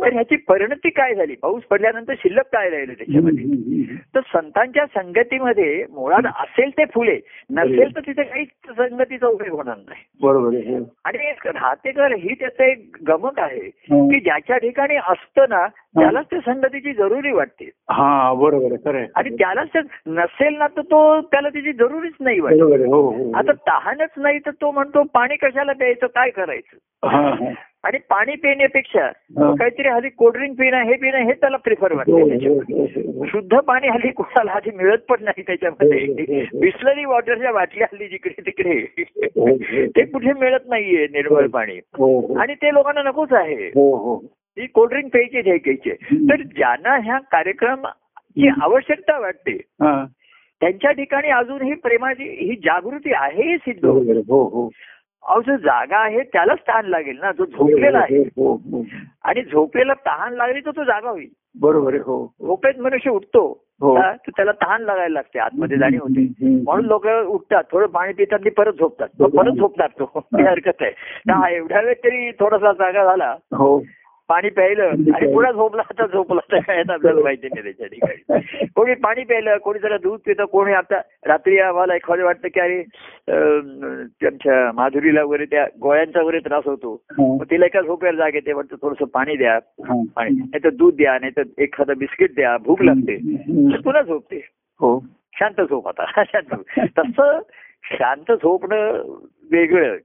तर 0.00 0.12
ह्याची 0.12 0.36
परिणती 0.36 0.90
काय 0.90 1.14
झाली 1.14 1.34
पाऊस 1.34 1.62
पडल्यानंतर 1.62 2.14
शिल्लक 2.14 2.46
काय 2.52 2.68
राहिलं 2.70 2.92
त्याच्यामध्ये. 2.92 3.96
तर 4.14 4.20
संतांच्या 4.20 4.84
संगतीमध्ये 4.86 5.84
मुळात 5.90 6.26
असेल 6.40 6.70
ते 6.70 6.84
फुले 6.84 7.18
नसेल 7.50 7.94
तर 7.96 8.00
तिथे 8.00 8.22
काहीच 8.22 8.48
संगतीचा 8.76 9.26
उपयोग 9.26 9.56
होणार 9.56 9.76
नाही 9.76 10.02
बरोबर. 10.22 10.56
हो. 10.56 10.84
आणि 11.04 11.32
राहतेकर 11.46 12.14
ही 12.14 12.34
त्याचं 12.34 12.64
एक 12.64 12.96
गमक 13.08 13.40
आहे 13.40 13.66
हो. 13.90 14.08
की 14.08 14.20
ज्याच्या 14.20 14.58
ठिकाणी 14.58 14.96
असतं 14.96 15.48
ना 15.48 15.66
त्यालाच 15.94 16.24
ते 16.26 16.38
संगतीची 16.40 16.92
जरुरी 16.92 17.32
वाटते 17.32 17.64
हा 17.90 18.32
बरोबर 18.34 18.74
खरं. 18.84 19.04
आणि 19.14 19.30
त्यालाच 19.30 19.76
नसेल 20.06 20.56
ना 20.58 20.66
तर 20.66 20.82
तो 20.82 21.20
त्याला 21.22 21.48
त्याची 21.48 21.72
जरुरीच 21.72 22.14
नाही 22.20 22.40
वाटत 22.40 22.62
आहे. 22.72 22.84
हो 22.84 23.00
हो 23.10 23.30
आता 23.34 23.52
तहानच 23.68 24.10
नाही 24.16 24.38
तर 24.38 24.50
तो 24.50 24.70
म्हणतो 24.70 25.02
पाणी 25.14 25.36
कशाला 25.36 25.72
प्यायचं 25.72 26.06
काय 26.06 26.30
करायचं 26.30 27.08
हा 27.08 27.28
हा 27.30 27.50
आणि 27.84 27.98
पाणी 28.10 28.34
पिण्यापेक्षा 28.36 29.04
हा. 29.04 29.54
काहीतरी 29.54 29.88
हल्ली 29.88 30.08
कोल्ड्रिंक 30.08 30.56
पिणं 30.58 30.82
हे 30.82 30.94
पिणं 30.94 31.18
हे 31.18 31.32
त्याला 31.32 31.56
प्रिफर 31.56 31.92
हो, 31.92 31.96
वाटतं 31.96 32.12
हो. 32.12 32.54
हो, 32.70 32.84
हो. 32.84 33.26
शुद्ध 33.26 33.56
पाणी 33.58 33.88
हल्ली 33.88 34.10
कोणाला 34.10 34.52
हल्ली 34.52 34.76
मिळत 34.76 34.98
पण 35.08 35.24
नाही 35.24 35.40
हो, 35.40 35.42
हो, 35.42 35.46
त्याच्यामध्ये 35.46 36.40
हो. 36.44 36.60
बिस्लरी 36.60 37.04
वॉटरच्या 37.04 37.52
बाटल्या 37.52 37.86
हल्ली 37.92 38.08
जिकडे 38.08 38.42
तिकडे 38.46 38.78
हो, 39.36 39.46
हो. 39.46 39.56
ते 39.86 40.04
कुठे 40.04 40.32
मिळत 40.32 40.68
नाहीये 40.68 41.06
निर्मळ 41.12 41.46
पाणी 41.48 41.78
हो 41.98 42.18
हो 42.20 42.38
आणि 42.38 42.54
ते 42.54 42.72
लोकांना 42.74 43.02
नकोच 43.02 43.32
आहे 43.32 43.66
हो 43.66 43.94
हो 43.96 44.16
ती 44.56 44.66
कोल्ड्रिंक 44.74 45.10
प्यायची 45.12 45.36
हे 45.50 45.56
घ्यायची 45.56 45.90
तर 46.30 46.42
ज्यांना 46.56 46.96
ह्या 47.04 47.18
कार्यक्रमाची 47.32 48.48
आवश्यकता 48.62 49.18
वाटते 49.18 49.52
हा. 49.82 50.04
त्यांच्या 50.60 50.90
ठिकाणी 50.90 51.28
अजून 51.28 51.62
ही 51.62 51.74
प्रेमाची 51.74 52.28
ही 52.40 52.54
जागृती 52.56 53.12
आहे 53.14 53.42
हे 53.50 53.56
सिद्ध. 53.56 53.84
हो 53.86 54.42
हो. 54.48 54.68
अहो 55.22 55.40
जो 55.40 55.56
जागा 55.56 55.98
आहे 55.98 56.22
त्यालाच 56.32 56.58
तहान 56.68 56.86
लागेल 56.86 57.18
ना 57.20 57.30
जो 57.38 57.44
झोपलेला 57.44 57.98
आहे. 57.98 58.18
हो 58.36 58.52
हो 58.54 58.82
आणि 59.24 59.42
झोपलेला 59.42 59.94
तहान 60.06 60.34
लागली 60.34 60.60
तर 60.60 60.70
तो 60.70 60.84
जागा 60.84 61.10
होईल. 61.10 61.28
बरोबर 61.60 61.94
हो. 61.96 62.24
झोपेत 62.40 62.80
मनुष्य 62.80 63.10
उठतो 63.10 63.52
तर 63.82 64.30
त्याला 64.36 64.52
तहान 64.52 64.82
लागायला 64.82 65.12
लागते 65.12 65.38
आतमध्ये 65.38 65.76
जाणीव 65.78 66.00
होते. 66.02 66.26
म्हणून 66.62 66.84
लोक 66.86 67.06
उठतात 67.06 67.64
थोडं 67.72 67.86
पाणी 67.86 68.12
पितात 68.12 68.38
आणि 68.40 68.50
परत 68.50 68.72
झोपतात. 68.72 69.08
परत 69.22 69.52
झोपतात 69.52 69.88
तो. 69.98 70.04
काही 70.06 70.44
हरकत 70.44 70.82
आहे 70.82 70.90
हा 71.30 71.48
एवढ्या 71.50 71.80
वेळ 71.80 71.94
तरी 72.04 72.30
थोडासा 72.30 72.72
जागा 72.72 73.04
झाला. 73.04 73.34
हो. 73.56 73.78
पाणी 74.28 74.48
प्यायलं 74.48 74.82
आणि 74.82 75.34
पुन्हा 75.34 75.52
झोपला 75.52 75.82
आता 75.90 76.06
झोपला 76.06 76.40
तर 76.52 76.92
आपल्याला 76.92 77.22
माहिती 77.22 77.46
नाही 77.46 77.62
त्याच्या 77.62 77.86
ठिकाणी. 77.86 78.66
कोणी 78.76 78.94
पाणी 78.94 79.24
प्यायलं 79.24 79.56
कोणी 79.56 79.78
जरा 79.78 79.96
दूध 79.96 80.20
पितं 80.26 80.44
कोणी 80.44 80.72
आता 80.72 81.00
रात्री 81.26 81.58
आम्हाला 81.58 81.94
एखादं 81.94 82.24
वाटतं 82.24 82.48
की 82.48 82.60
अरे 82.60 82.82
त्यांच्या 84.20 84.72
माधुरीला 84.72 85.22
वगैरे 85.22 85.44
त्या 85.44 85.66
गोळ्यांचा 85.82 86.22
वगैरे 86.22 86.38
त्रास 86.38 86.62
होतो. 86.66 87.02
मग 87.18 87.44
तिला 87.50 87.66
एका 87.66 87.80
झोपेवर 87.80 88.14
जाग 88.14 88.34
येते 88.34 88.52
वाटतं 88.52 88.76
थोडंसं 88.82 89.04
पाणी 89.04 89.36
द्या. 89.36 89.58
पाणी. 90.16 90.30
नाही 90.30 90.64
तर 90.64 90.70
दूध 90.70 90.94
द्या 90.94 91.18
नाही 91.20 91.32
तर 91.36 91.42
एखादं 91.58 91.92
बिस्किट 91.98 92.34
द्या 92.34 92.56
भूक 92.56 92.82
लागते. 92.82 93.16
पुन्हा 93.76 94.02
झोपते. 94.02 94.48
हो. 94.80 95.04
शांत 95.38 95.60
झोप 95.60 95.88
आता. 95.88 96.22
शांत 96.28 96.54
झोप. 96.54 96.64
तसं 96.98 97.40
शांत 97.84 98.32
झोपणं 98.32 98.92
वेगळं. 99.52 99.96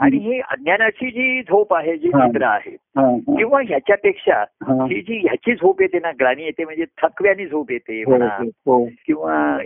आणि 0.00 0.16
ही 0.16 0.40
अज्ञानाची 0.40 1.10
जी 1.10 1.42
झोप 1.42 1.74
आहे 1.74 1.96
जी 1.96 2.08
हा. 2.08 2.24
निद्रा 2.26 2.48
आहे 2.48 2.70
हा, 2.70 3.02
हा. 3.02 3.36
किंवा 3.36 3.60
ह्याच्यापेक्षा 3.60 4.44
हा. 4.62 4.84
ही 4.84 5.00
जी 5.00 5.18
ह्याची 5.18 5.54
झोप 5.54 5.80
येते 5.80 5.98
ना 5.98 6.10
ग्लानी 6.10 6.42
येते 6.42 6.64
म्हणजे 6.64 6.84
थकव्यानी 7.02 7.46
झोप 7.46 7.70
येते 7.70 8.02
हो, 8.02 8.10
म्हणा 8.10 8.34
हो. 8.66 8.84
किंवा 9.06 9.58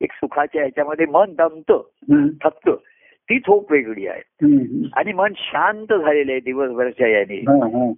एक 0.00 0.12
सुखाच्या 0.12 0.60
ह्याच्यामध्ये 0.62 1.06
मन 1.06 1.34
दमतं. 1.38 1.82
थकतं 2.44 2.74
ती 3.30 3.38
झोप 3.38 3.72
वेगळी 3.72 4.06
आहे. 4.06 4.22
आणि 4.96 5.12
मन 5.12 5.32
शांत 5.36 5.92
झालेलं 5.92 6.32
आहे 6.32 6.40
दिवसभरच्या 6.40 7.08
याने 7.08 7.36
हा, 7.36 7.66
हा. 7.66 7.92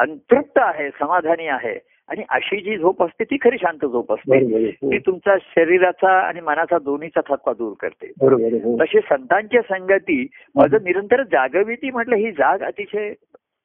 अंतृप्त 0.00 0.58
आहे 0.58 0.90
समाधानी 0.90 1.46
आहे 1.46 1.78
आणि 2.10 2.22
अशी 2.28 2.60
जी 2.60 2.78
झोप 2.78 3.02
असते 3.02 3.24
ती 3.24 3.36
खरी 3.36 3.56
शांत 3.58 3.84
झोप 3.84 4.12
असते. 4.12 4.38
हो. 4.38 4.90
ती 4.92 4.98
तुमचा 4.98 5.34
शरीराचा 5.40 6.20
आणि 6.20 6.40
मनाचा 6.40 6.78
दोन्हीचा 6.78 7.20
थकवा 7.20 7.52
दूर 7.52 7.72
करते 7.80 8.12
बरोबर 8.20 8.44
आहे. 8.44 8.56
हो. 8.56 8.76
तशी 8.82 8.98
संतांच्या 8.98 9.62
संगती 9.62 10.26
माझं 10.54 10.76
निरंतर 10.84 11.22
जागविती 11.22 11.90
म्हटलं 11.90 12.16
ही 12.16 12.30
जाग 12.30 12.62
अतिशय 12.62 13.12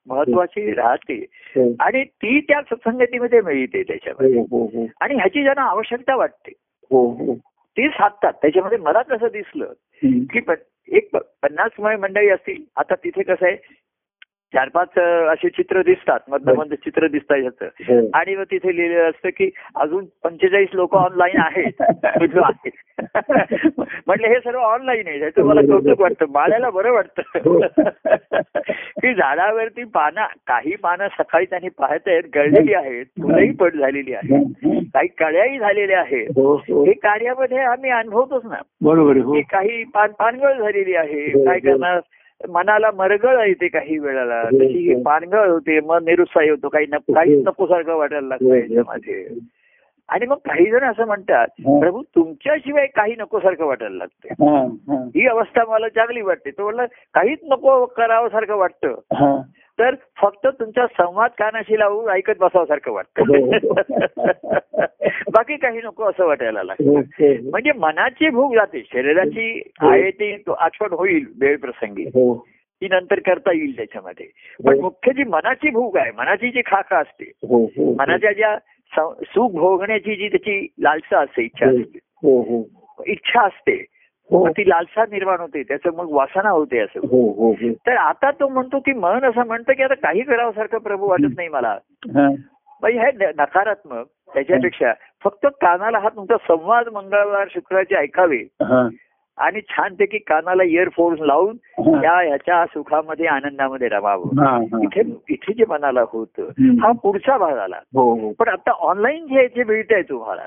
महत्वाची 0.08 0.72
राहते 0.72 1.26
हो. 1.32 1.76
आणि 1.80 2.04
ती 2.04 2.40
त्या 2.40 2.62
सत्संगतीमध्ये 2.62 3.42
मिळते 3.42 3.84
त्याच्यामध्ये. 3.84 4.88
आणि 5.02 5.16
ह्याची 5.16 5.42
ज्यांना 5.42 5.62
आवश्यकता 5.62 6.16
वाटते. 6.16 6.52
ती 7.78 7.88
साधतात 7.88 8.34
त्याच्यामध्ये 8.34 8.78
मला 8.78 9.02
कसं 9.02 9.28
दिसलं. 9.34 9.74
की 10.04 10.40
एक 10.98 11.10
पन्नास 11.16 11.72
मंडळी 11.80 12.30
असतील 12.30 12.64
आता 12.76 12.96
तिथे 12.96 13.24
कसं 13.24 13.46
आहे 13.46 13.58
चार 14.56 14.70
पाच 14.70 14.88
अं, 14.98 15.28
असे 15.28 15.50
चित्र 15.50 15.82
दिसतात 15.82 16.20
मधलं 16.28 16.76
चित्र 16.76 17.08
दिसतात 17.08 17.38
ह्याचं. 17.38 17.66
हो. 17.66 18.10
आणि 18.14 18.36
मग 18.36 18.44
तिथे 18.44 18.76
लिहिलेलं 18.76 19.10
असतं 19.10 19.30
की 19.30 19.50
अजून 19.76 20.06
पंचेचाळीस 20.24 20.70
लोक 20.74 20.96
ऑनलाईन 20.96 21.40
आहेत. 21.40 21.72
म्हटलं 24.08 24.28
हे 24.28 24.36
सर्व 24.36 24.60
ऑनलाईन 24.60 25.08
आहे 25.08 25.20
त्याचं 25.20 25.44
मला 25.44 25.62
कौतुक 25.62 26.02
वाटतं. 26.02 26.26
बाळाला 26.30 26.70
बरं 26.70 26.92
वाटतं. 26.92 27.22
की 29.02 29.14
झाडावरती 29.14 29.84
पानं 29.84 30.26
काही 30.48 30.76
पानं 30.76 31.08
सकाळी 31.08 31.46
त्यांनी 31.46 31.70
पाहत 31.70 32.00
आहेत 32.08 32.24
गळलेली 32.36 32.74
आहेत. 32.74 33.06
फुलंही 33.06 33.52
पड 33.52 33.74
झालेली 33.76 34.14
आहेत. 34.14 34.46
काही 34.94 35.08
कळ्याही 35.08 35.60
झालेल्या 35.60 36.00
आहेत. 36.00 36.28
हो, 36.36 36.56
हो. 36.56 36.86
हे 36.86 36.94
कार्यामध्ये 36.94 37.58
आम्ही 37.58 37.90
अनुभवतोच 37.90 38.46
ना. 38.46 38.62
बरोबर. 38.82 39.18
हो. 39.18 39.42
काही 39.52 39.84
पान 39.84 40.12
पानगळ 40.12 40.54
झालेली 40.54 40.96
आहे. 40.96 41.22
हो, 41.22 41.46
काय 41.46 41.58
हो. 41.58 41.72
करणार? 41.72 42.00
मनाला 42.42 42.90
मरगळ 42.92 43.40
येते 43.48 43.68
काही 43.68 43.98
वेळेला 44.00 44.40
हो, 44.42 44.58
तशी 44.58 44.78
ही 44.78 44.94
हो. 44.94 45.02
पानगळ 45.02 45.50
होते 45.50 45.80
मन 45.80 46.04
निरुत्साही 46.06 46.50
होतो 46.50 46.70
काही 46.70 46.86
नको 46.90 47.14
काहीच 47.14 47.46
नको 47.48 47.68
सारखं 47.68 47.96
वाटायला 47.96 48.28
लागतं 48.28 48.46
हो, 48.46 48.52
हो. 48.52 48.56
याच्यामध्ये 48.56 49.26
आणि 50.10 50.26
मग 50.26 50.38
काही 50.38 50.66
जण 50.72 50.84
असं 50.84 51.06
म्हणतात 51.08 51.48
हो. 51.66 51.80
प्रभू 51.80 52.02
तुमच्याशिवाय 52.16 52.86
काही 52.88 53.16
नको 53.18 53.40
सारखं 53.40 53.66
वाटायला 53.66 53.96
लागते 53.98 54.34
हा, 54.40 54.58
हा. 54.88 55.02
ही 55.16 55.28
अवस्था 55.28 55.64
मला 55.68 55.88
चांगली 55.90 56.22
वाटते 56.22 56.52
तो 56.52 56.64
म्हणलं 56.64 56.86
काहीच 57.14 57.40
नको 57.44 57.86
करावं 57.86 58.28
सारखं 58.30 58.56
वाटतं 58.56 58.94
हा. 59.14 59.36
तर 59.80 59.96
फक्त 60.22 60.48
तुमचा 60.48 60.88
संवाद 60.88 61.32
कानाशी 61.38 61.80
लावून 61.80 62.10
ऐकत 62.10 62.34
बसावं 62.40 62.66
सारखं 62.66 62.92
वाटतं 62.92 63.24
बाकी 65.32 65.58
काही 65.58 65.80
नको 65.84 66.04
असं 66.04 66.26
वाटायला 66.26 66.64
लागतं 66.64 66.90
हो, 66.90 67.00
हो. 67.00 67.50
म्हणजे 67.50 67.72
मनाची 67.72 68.30
भूक 68.30 68.56
जाते 68.56 68.84
शरीराची 68.94 69.62
हो. 69.82 69.90
आहे 69.90 70.12
ती 70.12 70.44
आठवण 70.58 70.94
होईल 70.94 71.26
वेळ 71.42 71.58
प्रसंगी 71.58 72.04
हो. 72.04 72.48
ती 72.82 72.88
नंतर 72.88 73.20
करता 73.20 73.52
येईल 73.52 73.76
त्याच्यामध्ये 73.76 74.28
पण 74.66 74.76
हो. 74.76 74.82
मुख्य 74.82 75.12
जी 75.12 75.24
मनाची 75.24 75.70
भूक 75.70 75.98
आहे 75.98 76.12
मनाची 76.12 76.50
जी 76.50 76.62
खाका 76.66 76.98
असते 76.98 77.24
हो, 77.24 77.66
हो. 77.66 77.94
मनाच्या 77.94 78.32
ज्या 78.32 78.58
सुख 79.22 79.52
भोगण्याची 79.52 80.16
जी 80.16 80.28
त्याची 80.28 80.74
लालसा 80.80 81.20
असते 81.20 81.44
इच्छा 81.44 81.66
असते 81.66 82.00
हो, 82.24 82.42
हो. 82.42 82.64
इच्छा 83.06 83.42
असते 83.42 83.72
हो. 83.72 83.95
ती 84.32 84.70
लालसा 84.70 85.04
निर्माण 85.12 85.40
होते 85.40 85.64
त्याचं 85.64 85.90
मग 85.96 86.12
वासना 86.12 86.50
होते 86.50 86.80
असं 86.80 87.00
हो, 87.00 87.32
हो, 87.32 87.52
हो. 87.52 87.72
तर 87.88 87.96
आता 87.96 88.32
तो 88.32 88.48
म्हणतो 88.48 88.80
की 88.80 88.94
मन 88.94 89.26
असं 89.26 89.46
म्हणतं 89.48 89.74
की 89.74 89.84
आता 89.84 89.94
काही 89.94 90.22
करावं 90.22 90.52
सारखं 90.52 90.78
प्रभू 90.78 91.08
वाटत 91.08 91.36
नाही 91.36 91.48
मला 91.48 91.78
हा. 92.16 92.30
म्हणजे 92.82 93.00
हे 93.00 93.32
नकारात्मक 93.38 94.06
त्याच्यापेक्षा 94.34 94.94
फक्त 95.24 95.48
कानाला 95.62 96.00
हा 96.00 96.10
तुमचा 96.10 96.38
संवाद 96.38 96.88
मंगळवार 96.94 97.48
शुक्रवारचे 97.54 97.96
ऐकावे 97.96 98.38
हा. 98.38 98.88
आणि 99.38 99.62
छानपैकी 99.62 100.18
कानाला 100.18 100.64
इयरफोन्स 100.64 101.22
लावून. 101.22 101.56
त्या 102.02 102.14
ह्याच्या 102.14 102.66
सुखामध्ये 102.66 103.26
आनंदामध्ये 103.26 103.88
रमावं. 103.88 104.30
इथे 104.84 105.02
इथे 105.30 105.54
जे 105.54 105.64
मनाला 105.70 106.02
होतं. 106.02 106.44
हा 106.82 106.92
पुढचा 106.92 107.38
भाग 107.38 107.58
आला 107.58 107.76
हो, 107.94 108.16
हो. 108.16 108.34
पण 108.40 108.48
आता 108.48 108.72
ऑनलाईन 108.72 109.26
जे 109.26 109.48
जे 109.48 109.64
मिळतंय 109.64 110.02
तुम्हाला. 110.02 110.46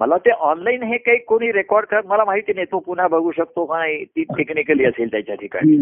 मला 0.00 0.16
ते 0.16 0.30
ऑनलाईन 0.30 0.82
हे 0.82 0.96
काही 0.96 1.18
कोणी 1.18 1.52
रेकॉर्ड 1.52 1.86
करत 1.86 2.02
मला 2.06 2.24
माहिती 2.24 2.52
नाही 2.52 2.66
तो 2.66 2.78
पुन्हा 2.78 3.08
बघू 3.08 3.30
शकतो 3.30 3.64
का 3.64 3.78
नाही 3.78 4.04
ती 4.04 4.22
टेक्निकली 4.22 4.84
असेल 4.84 5.10
त्याच्या 5.10 5.34
ठिकाणी. 5.34 5.76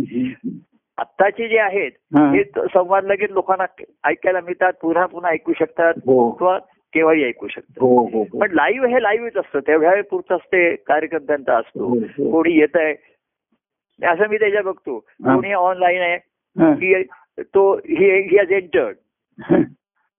आत्ताचे 0.99 1.49
जे 1.49 1.59
आहेत 1.59 1.91
हा. 2.17 2.33
त- 2.57 2.61
संवाद 2.61 3.05
लगेच 3.05 3.31
लोकांना 3.31 3.65
ऐकायला 4.05 4.41
मिळतात 4.41 4.73
पुन्हा 4.83 5.07
पुन्हा 5.07 5.31
ऐकू 5.31 5.53
शकतात 5.59 5.95
हो. 5.97 6.31
किंवा 6.31 6.59
केव्हाही 6.95 7.25
ऐकू 7.25 7.49
शकतात 7.49 7.79
हो, 7.81 7.99
हो, 7.99 8.23
हो. 8.23 8.39
पण 8.39 8.51
लाईव्ह 8.53 8.89
हे 8.89 9.03
लाईव्हच 9.03 9.37
असतं. 9.37 9.61
तेवढ्या 9.61 9.93
वेळ 9.93 10.03
पुरतंच 10.03 10.41
ते 10.41 10.77
कार्यक्रम 10.77 11.27
त्यांचा 11.27 11.57
असतो. 11.57 11.85
हो, 11.85 11.95
हो. 11.95 12.31
कोणी 12.31 12.53
येत 12.53 12.77
आहे. 12.77 12.93
असं 14.07 14.29
मी 14.31 14.39
त्याच्या 14.39 14.63
बघतो. 14.63 14.99
कोणी 14.99 15.53
ऑनलाईन 15.53 16.01
आहे. 16.01 16.19
की 16.75 17.03
तो 17.55 17.75
he 17.77 18.37
has 18.37 18.53
entered 18.53 18.97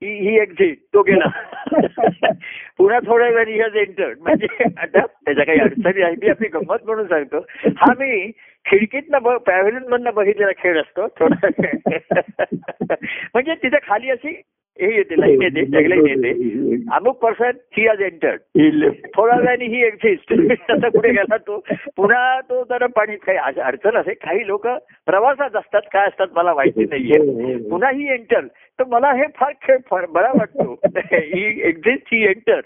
he. 0.02 0.40
Exit 0.40 0.78
तो 0.94 1.02
गेला. 1.02 1.30
पुन्हा 2.78 3.00
थोड्या 3.00 3.28
वेळाने 3.28 3.52
ही 3.52 3.62
हॅज 3.62 3.76
एंटर्ड 3.76 4.20
म्हणजे 4.20 4.48
आता 4.78 5.06
त्याच्या 5.06 5.46
काही 5.46 5.60
अडचणी 5.60 6.02
आहे 6.02 6.16
मी 6.16 6.30
आपली 6.30 6.48
गंमत 6.48 6.84
म्हणून 6.86 7.08
सांगतो. 7.08 7.40
हा 7.78 7.94
मी 8.00 8.32
खिडकीतनं 8.66 9.38
पॅव्हलियन 9.38 9.88
मधनं 9.88 10.14
बघितलेला 10.14 10.52
खेळ 10.58 10.82
असतो 10.82 11.08
थोडा 11.08 11.48
म्हणजे 13.34 13.56
तिथे 13.56 13.78
खाली 13.84 14.10
अशी 14.10 14.42
येते 14.80 15.20
लाईन 15.20 15.42
येते 15.42 15.60
येते 16.10 16.76
अमुक 16.92 17.18
पर्सन 17.18 17.52
ही 17.78 17.88
हॅज 17.88 18.02
एंटर्ड 18.02 18.40
थोड्या 19.16 19.38
वेळाने 19.38 19.66
ही 19.66 19.84
एक्झिस्ट 19.84 20.34
तसं 20.34 20.90
पुढे 20.90 21.10
गेला 21.10 21.38
तो? 21.38 21.64
पुन्हा 21.96 22.40
तो 22.42 22.64
जरा 22.64 22.86
पाणी 22.86 23.16
काही 23.16 23.60
अडचण 23.62 23.98
असे 23.98 24.14
काही 24.14 24.48
लोक 24.48 24.68
प्रवासात 25.06 25.56
असतात 25.56 25.82
काय 25.94 26.08
असतात 26.08 26.28
मला 26.36 26.54
माहिती 26.54 26.84
नाहीये. 26.92 27.70
पुन्हा 27.70 27.90
ही 27.90 28.08
एंटर 28.14 28.46
तर 28.80 28.84
मला 28.88 29.12
हे 29.12 29.24
फार 29.36 29.52
खेळ 29.62 29.78
फार 29.90 30.06
बरा 30.06 30.32
वाटतो. 30.36 30.80
ही 31.14 31.62
एक्झिस्ट 31.62 32.14
ही 32.14 32.24
एंटर 32.24 32.60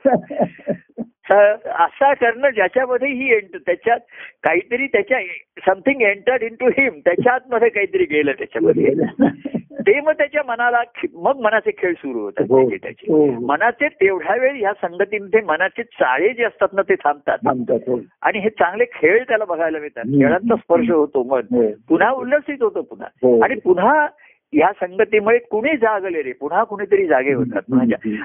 असा 1.65 2.13
करणं 2.13 2.49
ज्याच्यामध्ये 2.49 3.07
ही 3.07 3.33
एंटर 3.33 3.57
त्याच्यात 3.57 3.99
काहीतरी 4.43 4.87
त्याच्या 4.87 5.19
something 5.67 6.01
enter 6.01 6.41
in 6.41 6.55
to 6.59 6.67
him 6.67 6.99
त्याच्या 7.05 7.33
आतमध्ये 7.33 7.69
काहीतरी 7.69 8.03
गेलं 8.03 8.31
त्याच्यामध्ये. 8.31 8.93
ते 9.79 9.99
मग 10.01 10.11
त्याच्या 10.11 10.41
मनाला 10.47 10.81
मग 11.13 11.39
मनाचे 11.39 11.71
खेळ 11.77 11.93
सुरू 11.93 12.19
होतात 12.19 12.45
हो. 12.49 12.69
त्याचे 12.69 12.77
त्याचे 12.77 13.45
मनाचे 13.45 13.87
तेवढ्या 13.87 14.35
वेळ 14.35 14.55
ह्या 14.55 14.73
संगतीमध्ये 14.73 15.41
मनाचे 15.41 15.83
चाळे 15.83 16.29
जे 16.29 16.43
असतात 16.43 16.67
ना 16.73 16.81
ते 16.81 16.95
थांबतात 16.95 17.37
थांबतात 17.45 17.87
हो. 17.87 17.99
आणि 18.21 18.39
हे 18.39 18.49
चांगले 18.49 18.85
खेळ 18.85 19.23
त्याला 19.23 19.45
बघायला 19.45 19.79
मिळतात. 19.79 20.03
खेळांचा 20.03 20.55
स्पर्श 20.55 20.89
होतो 20.89 21.21
हो. 21.21 21.41
पुन्हा 21.89 22.11
उल्लसित 22.11 22.63
होतो 22.63 22.81
पुन्हा 22.81 23.07
हो. 23.23 23.39
आणि 23.41 23.55
पुन्हा 23.55 24.07
ह्या 24.53 24.71
संगतीमुळे 24.71 25.37
कुणी 25.37 25.75
जागले 25.77 26.21
रे 26.21 26.31
पुन्हा 26.31 26.63
कुणीतरी 26.63 27.05
जागे 27.07 27.33
होतात. 27.33 27.61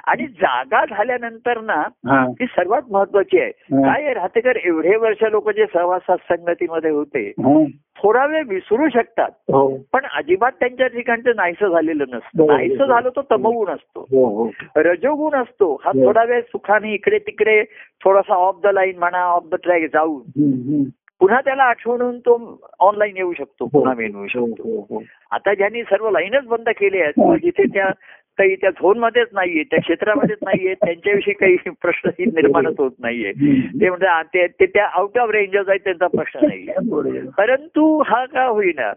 आणि 0.06 0.26
जागा 0.26 0.84
झाल्यानंतर 0.84 1.60
ना 1.60 1.74
हा. 2.08 2.20
ही 2.40 2.46
सर्वात 2.46 2.82
महत्वाची 2.90 3.40
आहे 3.40 3.50
हा. 3.72 3.82
काय 3.82 4.12
राहतेकर 4.14 4.56
एवढे 4.56 4.96
वर्ष 4.96 5.22
लोक 5.22 5.50
जे 5.50 5.66
सहवासात 5.66 6.18
संगतीमध्ये 6.28 6.90
होते 6.90 7.26
हा. 7.38 7.64
थोडा 7.96 8.24
वेळ 8.26 8.44
विसरू 8.48 8.88
शकतात 8.88 9.30
हो 9.52 9.66
पण 9.92 10.04
अजिबात 10.16 10.52
त्यांच्या 10.60 10.87
ठिकाणचं 10.87 11.37
नाहीसं 11.37 11.68
झालेलं 11.68 12.04
नसतं 12.08 12.37
बरोबर. 12.37 12.52
नाहीसं 12.54 12.87
झालं 12.87 13.08
तो 13.16 13.22
तमगुण 13.30 13.68
असतो 13.70 14.00
हो 14.10 14.24
हो 14.26 14.50
रजोगुण 14.76 15.34
असतो 15.34 15.72
हा 15.84 15.90
हो. 15.94 16.04
थोडा 16.04 16.24
वेळ 16.24 16.40
सुखाने 16.40 16.94
इकडे 16.94 17.18
तिकडे 17.18 17.62
थोडासा 18.04 18.34
ऑफ 18.34 18.60
द 18.62 18.66
लाईन 18.66 18.98
म्हणा 18.98 19.24
ऑफ 19.26 19.44
द 19.52 19.54
ट्रॅक 19.54 19.82
जाऊन. 19.92 20.84
पुन्हा 21.20 21.40
त्याला 21.40 21.62
आठवणून 21.62 22.18
तो 22.18 22.62
ऑनलाईन 22.81 23.16
येऊ 23.16 23.33
शकतो 23.33 23.66
पुन्हा 23.66 23.94
मेनू 23.94 24.18
हो, 24.18 24.27
शकतो 24.27 24.62
हो, 24.62 24.81
हो. 24.81 25.03
आता 25.31 25.55
ज्यांनी 25.55 25.83
सर्व 25.83 26.11
लाईनच 26.11 26.44
बंद 26.44 26.68
केले 26.68 27.00
आहेत 27.00 27.12
हो. 27.16 27.37
जिथे 27.37 27.64
त्या 27.64 27.90
काही 28.38 28.57
त्या 28.57 28.70
झोन 28.70 28.98
मध्येच 28.98 29.29
नाहीये 29.33 29.62
त्या 29.62 29.81
क्षेत्रामध्येच 29.81 30.38
नाहीये 30.42 30.74
त्यांच्याविषयी 30.74 31.35
काही 31.35 31.57
प्रश्नही 31.83 32.24
निर्माणच 32.24 32.74
होत 32.79 32.90
नाहीये. 32.98 33.33
ते 33.81 33.90
म्हणजे 33.90 34.46
ते 34.46 34.66
त्या 34.66 34.87
आउट 34.87 35.18
ऑफ 35.18 35.31
रेंजच 35.31 35.68
आहेत 35.68 35.81
त्यांचा 35.81 36.07
प्रश्न 36.07 36.46
नाहीये. 36.46 37.20
परंतु 37.38 38.03
हा 38.07 38.24
का 38.24 38.44
होईना. 38.44 38.92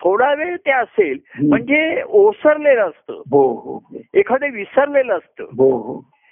थोडा 0.00 0.34
वेळ 0.34 0.56
ते 0.56 0.70
असेल. 0.70 1.18
म्हणजे 1.42 2.02
ओसरलेलं 2.08 2.80
असतं 2.80 3.12
हो 3.12 3.52
हो 3.52 3.76
हो. 3.76 3.96
एखादं 4.14 4.50
विसरलेलं 4.50 5.14
असतं 5.14 5.44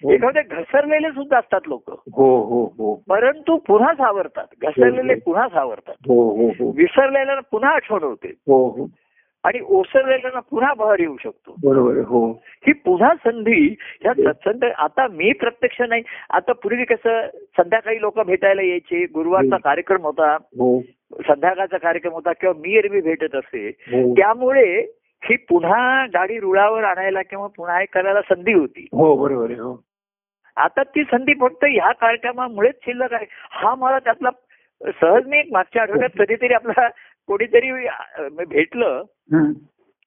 हो. 0.02 0.10
हो 0.10 0.16
हो. 0.16 0.28
एखादे 0.28 0.40
घसरलेले 0.54 1.08
सुद्धा 1.08 1.38
असतात 1.38 1.60
लोक. 1.66 1.90
हो 1.90 2.42
हो 2.42 2.64
हो. 2.64 3.02
परंतु 3.08 3.56
पुन्हा 3.56 3.94
सावरतात. 3.94 4.46
घसरलेले 4.62 5.14
पुन्हा 5.14 5.48
सावरतात. 5.48 5.94
हो 6.06 6.30
हो 6.36 6.48
हो. 6.48 6.70
विसरलेल्यांना 6.76 7.40
पुन्हा 7.50 7.70
आठवण 7.70 8.02
होते. 8.02 8.28
हो 8.28 8.68
हो. 8.68 8.88
आणि 9.44 9.58
ओसरलेल्यांना 9.68 10.40
पुन्हा 10.40 10.74
बहर 10.74 11.00
येऊ 11.00 11.16
शकतो. 11.16 11.54
बरोबर. 11.64 11.96
हो. 11.96 12.32
ही 12.44 12.72
पुन्हा 12.72 13.14
संधी 13.14 13.76
ह्या 14.02 14.14
सत्संग 14.14 14.70
आता 14.78 15.06
मी 15.08 15.32
प्रत्यक्ष 15.32 15.80
नाही. 15.80 16.02
आता 16.30 16.52
पूर्वी 16.52 16.84
कसं 16.84 17.26
संध्याकाळी 17.34 18.00
लोक 18.00 18.20
भेटायला 18.20 18.62
यायचे. 18.62 19.04
गुरुवारचा. 19.04 19.56
कार्यक्रम 19.56 20.02
होता. 20.02 20.38
संध्याकाळचा 21.12 21.76
कार्यक्रम 21.76 22.12
होता 22.12 22.32
किंवा 22.32 22.60
मी 22.60 22.76
एरवी 22.76 23.00
भेटत 23.00 23.34
असे 23.34 23.68
हो. 23.68 24.12
त्यामुळे 24.12 24.98
ही 25.24 25.36
पुन्हा 25.36 26.06
गाडी 26.06 26.38
रुळावर 26.38 26.84
आणायला 26.84 27.22
किंवा 27.22 27.46
पुन्हा 27.46 27.78
हे 27.78 27.84
करायला 27.84 28.20
संधी 28.22 28.52
होती. 28.52 28.86
हो 28.92 29.16
बरोबर 29.16 29.50
आता 30.56 30.82
ती 30.82 31.02
संधी 31.04 31.34
फक्त 31.34 31.64
ह्या 31.64 31.92
कार्यक्रमामुळेच 31.92 32.74
शिल्लक 32.84 33.12
आहे 33.12 33.26
हा 33.50 33.74
मला 33.74 33.98
त्यातला 33.98 34.30
सहज 34.80 35.26
मी 35.26 35.38
एक 35.38 35.52
मागच्या 35.52 35.82
आठवड्यात 35.82 36.18
कधीतरी 36.18 36.54
आपला 36.54 36.88
कोणीतरी 37.28 37.70
भेटलं. 38.46 39.02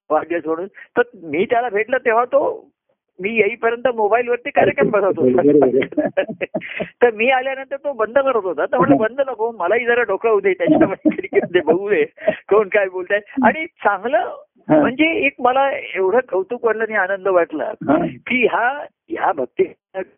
वाढदिवस 0.10 0.46
म्हणून 0.46 0.68
तर 0.98 1.02
मी 1.24 1.46
त्याला 1.46 1.70
भेटलं 1.70 1.98
तेव्हा 1.98 2.26
तो 2.26 2.72
मी 3.20 3.30
येईपर्यंत 3.30 3.88
मोबाईल 3.88 4.28
वरती 4.28 4.50
कार्यक्रम 4.50 4.90
बरोबर 4.90 5.30
होता 5.30 6.46
तर 7.02 7.12
मी 7.12 7.30
आल्यानंतर 7.30 7.76
तो 7.76 7.94
बंद 7.94 8.18
करत 8.18 8.44
होता 8.44 8.66
तर 8.66 8.78
म्हटलं 8.78 8.98
बंद 8.98 9.22
नको 9.22 9.52
मलाही 9.52 9.86
जरा 9.86 10.04
डोकं 10.04 10.30
होऊ 10.30 10.40
दे 10.40 10.54
त्याच्यामध्ये 10.54 11.62
बघू 11.62 11.90
दे 11.90 12.04
कोण 12.50 12.68
काय 12.68 12.88
बोलताय 12.88 13.20
आणि 13.44 13.66
चांगलं. 13.66 14.36
म्हणजे 14.70 15.26
एक 15.26 15.34
मला 15.40 15.72
एवढं 15.96 16.20
कौतुक 16.32 16.66
वाटलं 16.66 16.84
आणि 16.84 16.94
आनंद 16.94 17.28
वाटला 17.28 17.64
हा. 17.64 18.06
की 18.06 18.46
ह्या 18.46 18.86
ह्या 19.10 19.32
भक्ती 19.32 19.64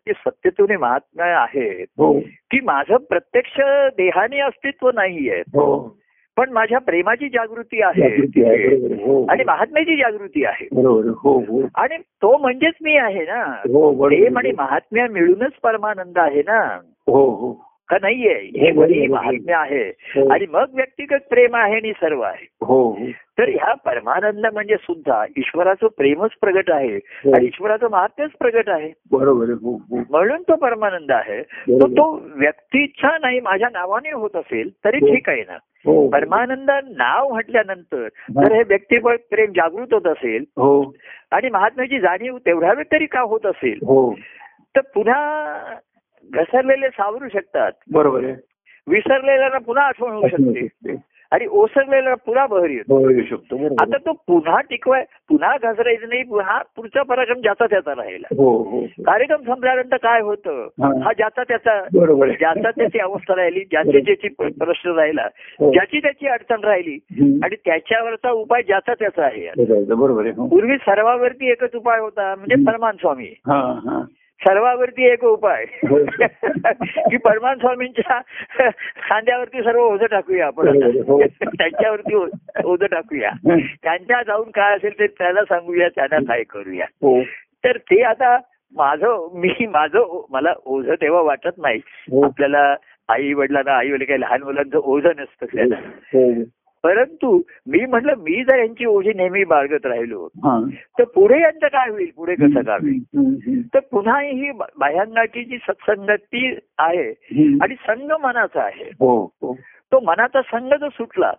सत्यतेने 0.08 0.76
महात्मा 0.76 1.24
आहेत. 1.24 1.86
हो. 1.98 2.20
की 2.20 2.60
माझं 2.60 2.96
प्रत्यक्ष 2.96 3.60
देहाने 3.96 4.40
अस्तित्व 4.40 4.90
नाहीये. 4.94 5.40
हो. 5.40 5.98
पण 6.36 6.50
माझ्या 6.50 6.78
प्रेमाची 6.78 7.28
जागृती 7.28 7.82
आहे. 7.82 8.06
हो. 8.94 9.26
आणि 9.26 9.44
महात्म्याची 9.44 9.96
जागृती 9.96 10.44
आहे. 10.44 10.68
हो 10.72 11.38
हो. 11.38 11.62
आणि 11.74 11.96
तो 11.96 12.38
म्हणजेच 12.38 12.74
मी 12.82 12.96
आहे 12.96 13.22
ना. 13.22 13.44
हो 13.44 14.08
प्रेम 14.08 14.38
आणि. 14.38 14.52
महात्म्य 14.58 15.06
मिळूनच 15.06 15.52
परमानंद 15.62 16.18
आहे 16.18 16.40
ना. 16.40 16.80
हो 17.06 17.30
हो. 17.30 17.67
का 17.90 17.96
नाहीये 18.02 18.34
हे 18.34 18.70
वरी 18.72 19.06
महात्म्य 19.06 19.52
आहे. 19.52 19.88
हो. 19.88 20.32
आणि 20.32 20.46
मग 20.50 20.64
व्यक्तिगत 20.74 21.28
प्रेम 21.30 21.56
आहे 21.56 21.74
आणि 21.74 21.92
सर्व 21.92 22.20
आहे. 22.20 22.46
हो. 22.60 22.98
तर 23.38 23.48
ह्या 23.48 23.74
परमानंद 23.74 24.46
म्हणजे 24.52 24.76
सुद्धा 24.76 25.24
ईश्वराचं 25.36 25.86
प्रेमच 25.86 26.30
प्रगट 26.40 26.70
आहे 26.70 26.96
हो. 26.96 27.30
आणि 27.30 27.46
ईश्वराचं 27.46 27.90
महात्म्यच 27.90 28.30
प्रगट 28.30 28.68
आहे. 28.68 28.92
बरोबर. 29.12 29.46
हो 29.50 29.80
म्हणून 30.10 30.42
तो 30.42 30.56
परमानंद 30.56 31.10
आहे. 31.10 31.42
तो. 31.42 31.86
तो 31.86 32.22
व्यक्तीचा 32.24 33.18
नाही 33.18 33.40
माझ्या 33.40 33.68
नावाने 33.72 34.10
होत 34.10 34.36
असेल 34.36 34.70
तरी. 34.84 34.98
ठीक 34.98 35.28
आहे 35.28 35.42
ना. 35.42 35.58
परमानंद 36.12 36.70
नाव 36.70 37.28
म्हटल्यानंतर 37.28 38.08
जर 38.30 38.52
हे 38.52 38.62
व्यक्तिबळ 38.62 39.16
प्रेम 39.16 39.50
जागृत 39.50 39.94
होत 39.94 40.06
असेल 40.06 40.44
हो. 40.56 40.94
आणि 41.30 41.50
महात्म्याची 41.50 42.00
जाणीव 42.00 42.38
तेवढ्या 42.38 42.72
वेळ 42.72 42.84
तरी 42.92 43.06
का 43.06 43.20
होत 43.20 43.46
असेल 43.46 43.78
तर 44.76 44.80
पुन्हा 44.94 45.54
घसरलेले 46.32 46.88
सावरू 46.88 47.28
शकतात 47.28 47.72
बरोबर 47.92 48.24
आहे 48.24 48.34
विसरलेल्यांना 48.86 49.58
पुन्हा 49.58 49.84
आठवण 49.84 50.12
होऊ 50.12 50.28
शकते 50.28 50.90
हो 50.90 50.96
आणि 51.32 51.46
ओसरलेला 51.46 52.14
पुन्हा 52.14 52.46
बहर 52.46 52.70
येऊ 52.70 53.22
शकतो 53.28 53.56
आता 53.80 53.96
तो 53.96 54.12
पुन्हा 54.26 54.60
टिकवाय 54.60 55.02
पुन्हा 55.28 55.56
घसरायचं 55.62 56.08
नाही 56.08 56.22
पुन्हा 56.22 56.58
पुढचा 56.76 57.02
पराक्रम 57.02 57.40
ज्याचा 57.40 57.66
त्याचा 57.66 57.94
राहिला 57.96 58.26
हो 58.36 58.50
हो 58.62 58.80
कार्यक्रम 59.06 59.42
संपल्यानंतर 59.42 59.96
काय 59.96 60.20
होतं 60.20 60.68
हा. 60.82 60.88
हा 61.04 61.12
ज्याचा 61.12 61.42
त्याचा. 61.42 61.80
ज्याचा 62.38 62.70
त्याची 62.70 62.98
अवस्था 62.98 63.36
राहिली 63.36 63.60
ज्याची 63.60 64.00
ज्याची 64.00 64.28
प्रश्न 64.58 64.90
राहिला 64.90 65.28
हो. 65.60 65.72
ज्याची 65.72 65.98
त्याची 65.98 66.26
अडचण 66.26 66.64
राहिली. 66.64 66.98
आणि 67.44 67.56
त्याच्यावरचा 67.64 68.30
उपाय 68.30 68.62
ज्याचा 68.62 68.94
त्याचा 68.94 69.24
आहे 69.24 69.48
बरोबर. 69.94 70.26
हो. 70.26 70.46
पूर्वी 70.48 70.76
सर्वावरती 70.76 71.50
एकच 71.50 71.74
उपाय 71.74 72.00
होता 72.00 72.34
म्हणजे. 72.34 72.64
परमान 72.64 72.96
स्वामी 72.96 73.32
हा 73.46 73.60
हा 73.84 74.00
सर्वावरती 74.46 75.06
एक 75.06 75.24
उपाय. 75.24 75.64
हो. 75.88 75.98
की 77.10 77.16
परमान 77.16 77.58
स्वामींच्या 77.58 78.20
खांद्यावरती 79.08 79.62
सर्व 79.62 79.80
ओझं 79.80 80.06
टाकूया 80.06 80.46
आपण 80.46 80.82
हो. 80.82 81.22
आता. 81.22 81.50
त्यांच्यावरती 81.50 82.14
ओझं 82.64 82.86
टाकूया. 82.86 83.30
त्यांच्या 83.82 84.22
जाऊन 84.22 84.50
काय 84.50 84.76
असेल 84.76 84.98
ते 84.98 85.06
त्याला 85.06 85.44
सांगूया 85.44 85.88
त्यांना 85.88 86.18
काय 86.18 86.42
करूया. 86.42 86.84
हो. 86.84 87.22
तर 87.64 87.76
ते 87.76 88.02
आता 88.02 88.38
माझं 88.72 89.28
मी 89.34 89.66
माझं 89.66 90.24
मला 90.30 90.52
ओझं 90.64 90.94
तेव्हा 90.94 91.20
वाटत 91.20 91.58
नाही. 91.58 91.80
हो. 91.84 92.24
आपल्याला 92.24 92.74
आई 93.08 93.32
वडिलांना 93.32 93.72
आई 93.72 93.90
वडील 93.90 94.06
काही 94.06 94.20
लहान 94.20 94.42
मुलांचं 94.42 94.78
ओझं 94.78 95.10
नसतं 95.18 95.46
त्याला. 95.54 95.76
हो. 96.14 96.32
परंतु 96.82 97.42
मी 97.66 97.86
म्हटलं 97.86 98.14
मी 98.18 98.44
जर 98.44 98.58
यांची 98.58 98.84
ओझी 98.84 99.12
नेहमी 99.16 99.44
बाळगत 99.44 99.86
राहिलो 99.86 100.28
तर 100.98 101.04
पुढे 101.04 101.40
यांचं 101.40 101.66
काय 101.66 101.90
होईल? 101.90 102.10
पुढे 102.16 102.34
कसं 102.34 102.60
काय 102.62 102.78
होईल? 102.82 102.98
तर 103.74 103.78
पुन्हा 103.78 104.20
ही 104.20 104.50
बाह्यांगाची 104.78 105.44
जी 105.44 105.56
सत्संगती 105.56 106.54
आहे. 106.78 107.08
आणि 107.62 107.74
संघ 107.74 108.12
मनाचा 108.12 108.62
आहे. 108.62 108.84
हो 108.84 109.24
हो. 109.24 109.58
तो 109.92 110.00
मनाचा 110.00 110.42
संघ 110.42 110.74
जर 110.74 110.88
सुटला 110.88 111.32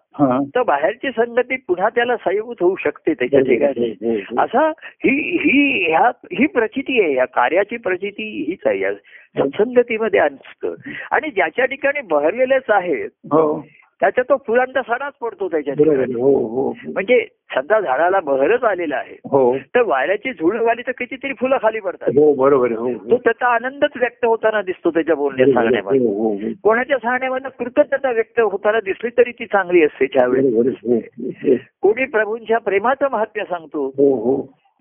तर 0.55 0.63
बाहेरची 0.63 1.09
संगती 1.09 1.55
पुन्हा 1.55 1.89
त्याला 1.89 2.15
सयभूत 2.17 2.55
होऊ 2.61 2.75
शकते 2.75 3.13
त्याच्या 3.13 3.39
ठिकाणी. 3.39 3.89
हो, 3.89 4.13
हो. 4.13 4.41
असा 4.41 4.67
ही 4.79 5.37
ही 5.37 5.89
ह्या 5.89 6.11
ही 6.33 6.47
प्रचिती 6.47 7.03
आहे 7.03 7.13
या 7.15 7.25
कार्याची 7.25 7.77
प्रचिती 7.77 8.45
हीच 8.47 8.59
आहे. 8.65 8.79
या 8.79 8.93
सत्संगतीमध्ये 8.93 10.19
असतं. 10.19 10.73
आणि 11.11 11.31
ज्याच्या 11.31 11.65
ठिकाणी 11.65 12.01
बहरलेलेच 12.01 12.69
आहे 12.69 13.03
हो. 13.03 13.65
त्याच्या 14.01 14.23
तो 14.23 14.35
फुलांचा 14.47 14.81
सडाच 14.81 15.13
पडतो 15.21 15.47
त्याच्या 15.47 15.73
हो 15.77 16.47
हो. 16.47 16.73
म्हणजे 16.87 17.27
सध्या 17.55 17.79
झाडाला 17.79 18.19
बहरच 18.19 18.63
आलेला 18.63 18.95
आहे. 18.95 19.15
हो. 19.25 19.57
तर 19.57 19.81
वाऱ्याची 19.81 20.31
झुळ 20.31 20.69
आली 20.69 20.81
तर 20.81 20.91
कितीतरी 20.91 21.33
फुलं 21.33 21.57
खाली 21.61 21.79
पडतात. 21.79 22.09
हो 22.09 22.33
बरोबर 22.33 22.73
तो 23.11 23.17
त्याचा 23.17 23.47
आनंदच 23.47 23.89
व्यक्त 23.95 24.25
होताना 24.25 24.61
दिसतो 24.61 24.89
त्याच्या 24.89 25.15
बोलण्या 25.15 25.45
सांगण्यामध्ये. 25.45 26.53
कोणाच्या 26.63 26.97
सांगण्यामध्ये 26.97 27.63
कृतज्ञता 27.63 28.11
व्यक्त 28.11 28.39
होताना 28.39 28.79
दिसली 28.79 29.09
तरी 29.17 29.31
ती 29.31 29.45
चांगली 29.45 29.83
असते 29.83 30.05
त्यावेळेस 30.05 31.59
कोणी 31.81 32.05
प्रभूंच्या 32.05 32.57
प्रेमाचं 32.57 33.07
महात्म्य 33.11 33.43
सांगतो. 33.43 33.89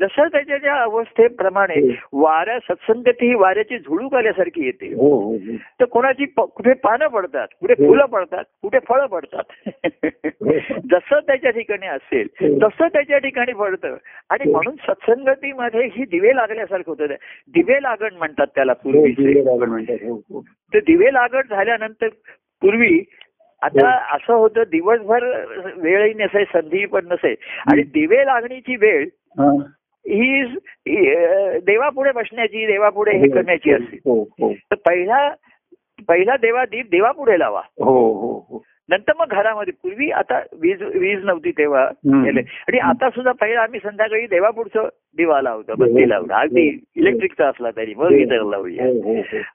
जसं 0.00 0.26
त्याच्या 0.32 0.56
त्या 0.58 0.74
अवस्थेप्रमाणे 0.74 1.80
वाऱ्या 2.12 2.58
सत्संगती 2.58 3.26
ही 3.28 3.34
वाऱ्याची 3.34 3.78
झुळूक 3.78 4.14
आल्यासारखी 4.14 4.64
येते. 4.64 4.92
हो 4.94 5.08
हो 5.12 5.32
हो. 5.32 5.56
तर 5.80 5.84
कोणाची 5.84 6.26
कुठे 6.36 6.72
पानं 6.72 7.06
पडतात 7.06 7.48
कुठे 7.60 7.74
फुलं 7.74 8.06
पडतात 8.06 8.44
कुठे 8.62 8.78
फळं 8.88 9.06
पडतात? 9.06 9.70
जसं 10.92 11.18
त्याच्या 11.26 11.50
ठिकाणी 11.50 11.86
असेल 11.86 12.28
तसं 12.62 12.88
त्याच्या 12.88 13.18
ठिकाणी 13.18 13.52
पडतं. 13.52 13.96
आणि 14.30 14.50
म्हणून 14.52 14.74
सत्संगतीमध्ये 14.86 15.86
ही 15.86 16.04
दिवे 16.04 16.34
लागल्यासारखं 16.36 16.90
होतं. 16.90 17.14
दिवे 17.54 17.82
लागण 17.82 18.16
म्हणतात 18.18 18.46
त्याला 18.54 18.72
हो, 18.72 18.90
पूर्वीचे. 18.90 19.22
दिवे 19.22 19.44
लागण 19.44 19.68
म्हणतात. 19.68 19.96
हो, 20.02 20.14
हो. 20.30 20.40
तर 20.72 20.78
दिवे 20.78 21.12
लागण 21.12 21.40
झाल्यानंतर 21.50 22.08
पूर्वी 22.62 22.98
आता 23.62 23.88
असं 24.14 24.32
होतं 24.32 24.62
दिवसभर 24.70 25.24
वेळही 25.76 26.12
नसे 26.14 26.44
संधी 26.44 26.84
पण 26.86 27.06
नसे 27.06 27.34
आणि 27.72 27.82
दिवे 27.94 28.24
लागणीची 28.26 28.76
वेळ 28.76 29.06
हा. 30.08 30.14
ही 30.14 30.40
ही, 30.96 31.58
देवापुढे 31.58 32.12
बसण्याची 32.12 32.66
देवापुढे 32.66 33.16
हे 33.16 33.28
करण्याची 33.28 33.72
असते 33.72 33.96
हो 33.96 34.22
हो. 34.22 34.52
तर 34.52 34.74
पहिला 34.74 35.34
पहिला 36.08 36.36
देवा 36.36 36.64
दीप 36.64 36.90
देवापुढे 36.90 37.38
लावा. 37.38 37.62
हो 37.78 38.12
हो 38.12 38.46
हो. 38.50 38.62
नंतर 38.90 39.12
मग 39.18 39.26
घरामध्ये 39.30 39.72
पूर्वी 39.82 40.10
आता 40.10 40.38
वीज 40.60 40.82
वीज 40.82 41.24
नव्हती 41.24 41.50
तेव्हा. 41.50 41.82
आणि 42.68 42.78
आता 42.78 43.10
सुद्धा 43.10 43.32
पहिला 43.32 43.60
आम्ही 43.60 43.80
संध्याकाळी 43.82 44.26
देवापुढचं 44.26 44.88
दिवा 45.16 45.40
लावतो 45.42 45.74
बत्ती 45.78 46.08
लावतो 46.08 46.32
अगदी 46.34 46.78
इलेक्ट्रिकचा 46.96 47.48
असला 47.48 47.70
तरी 47.70 47.94
मग 47.96 48.12
इतर 48.12 48.42
लावूया. 48.42 48.84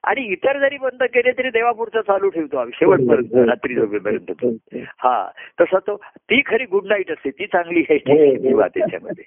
आणि 0.03 0.21
इतर 0.21 0.59
जरी 0.59 0.77
बंद 0.77 1.03
केले 1.03 1.31
तरी 1.31 1.49
देवापुढचं 1.49 2.01
चालू 2.01 2.29
ठेवतो 2.29 2.57
आम्ही 2.57 2.77
शेवटपर्यंत 2.79 3.49
रात्री 3.49 3.75
झोपेपर्यंत 3.75 4.31
तो. 4.31 4.49
हा 4.97 5.29
तसा 5.61 5.79
तो 5.79 5.95
ती 6.17 6.41
खरी 6.45 6.65
गुड 6.71 6.85
नाईट 6.85 7.11
असते 7.11 7.29
ती 7.29 7.45
चांगली 7.45 7.83
आहे. 7.89 8.35
दिवा 8.35 8.67
त्याच्यामध्ये 8.67 9.23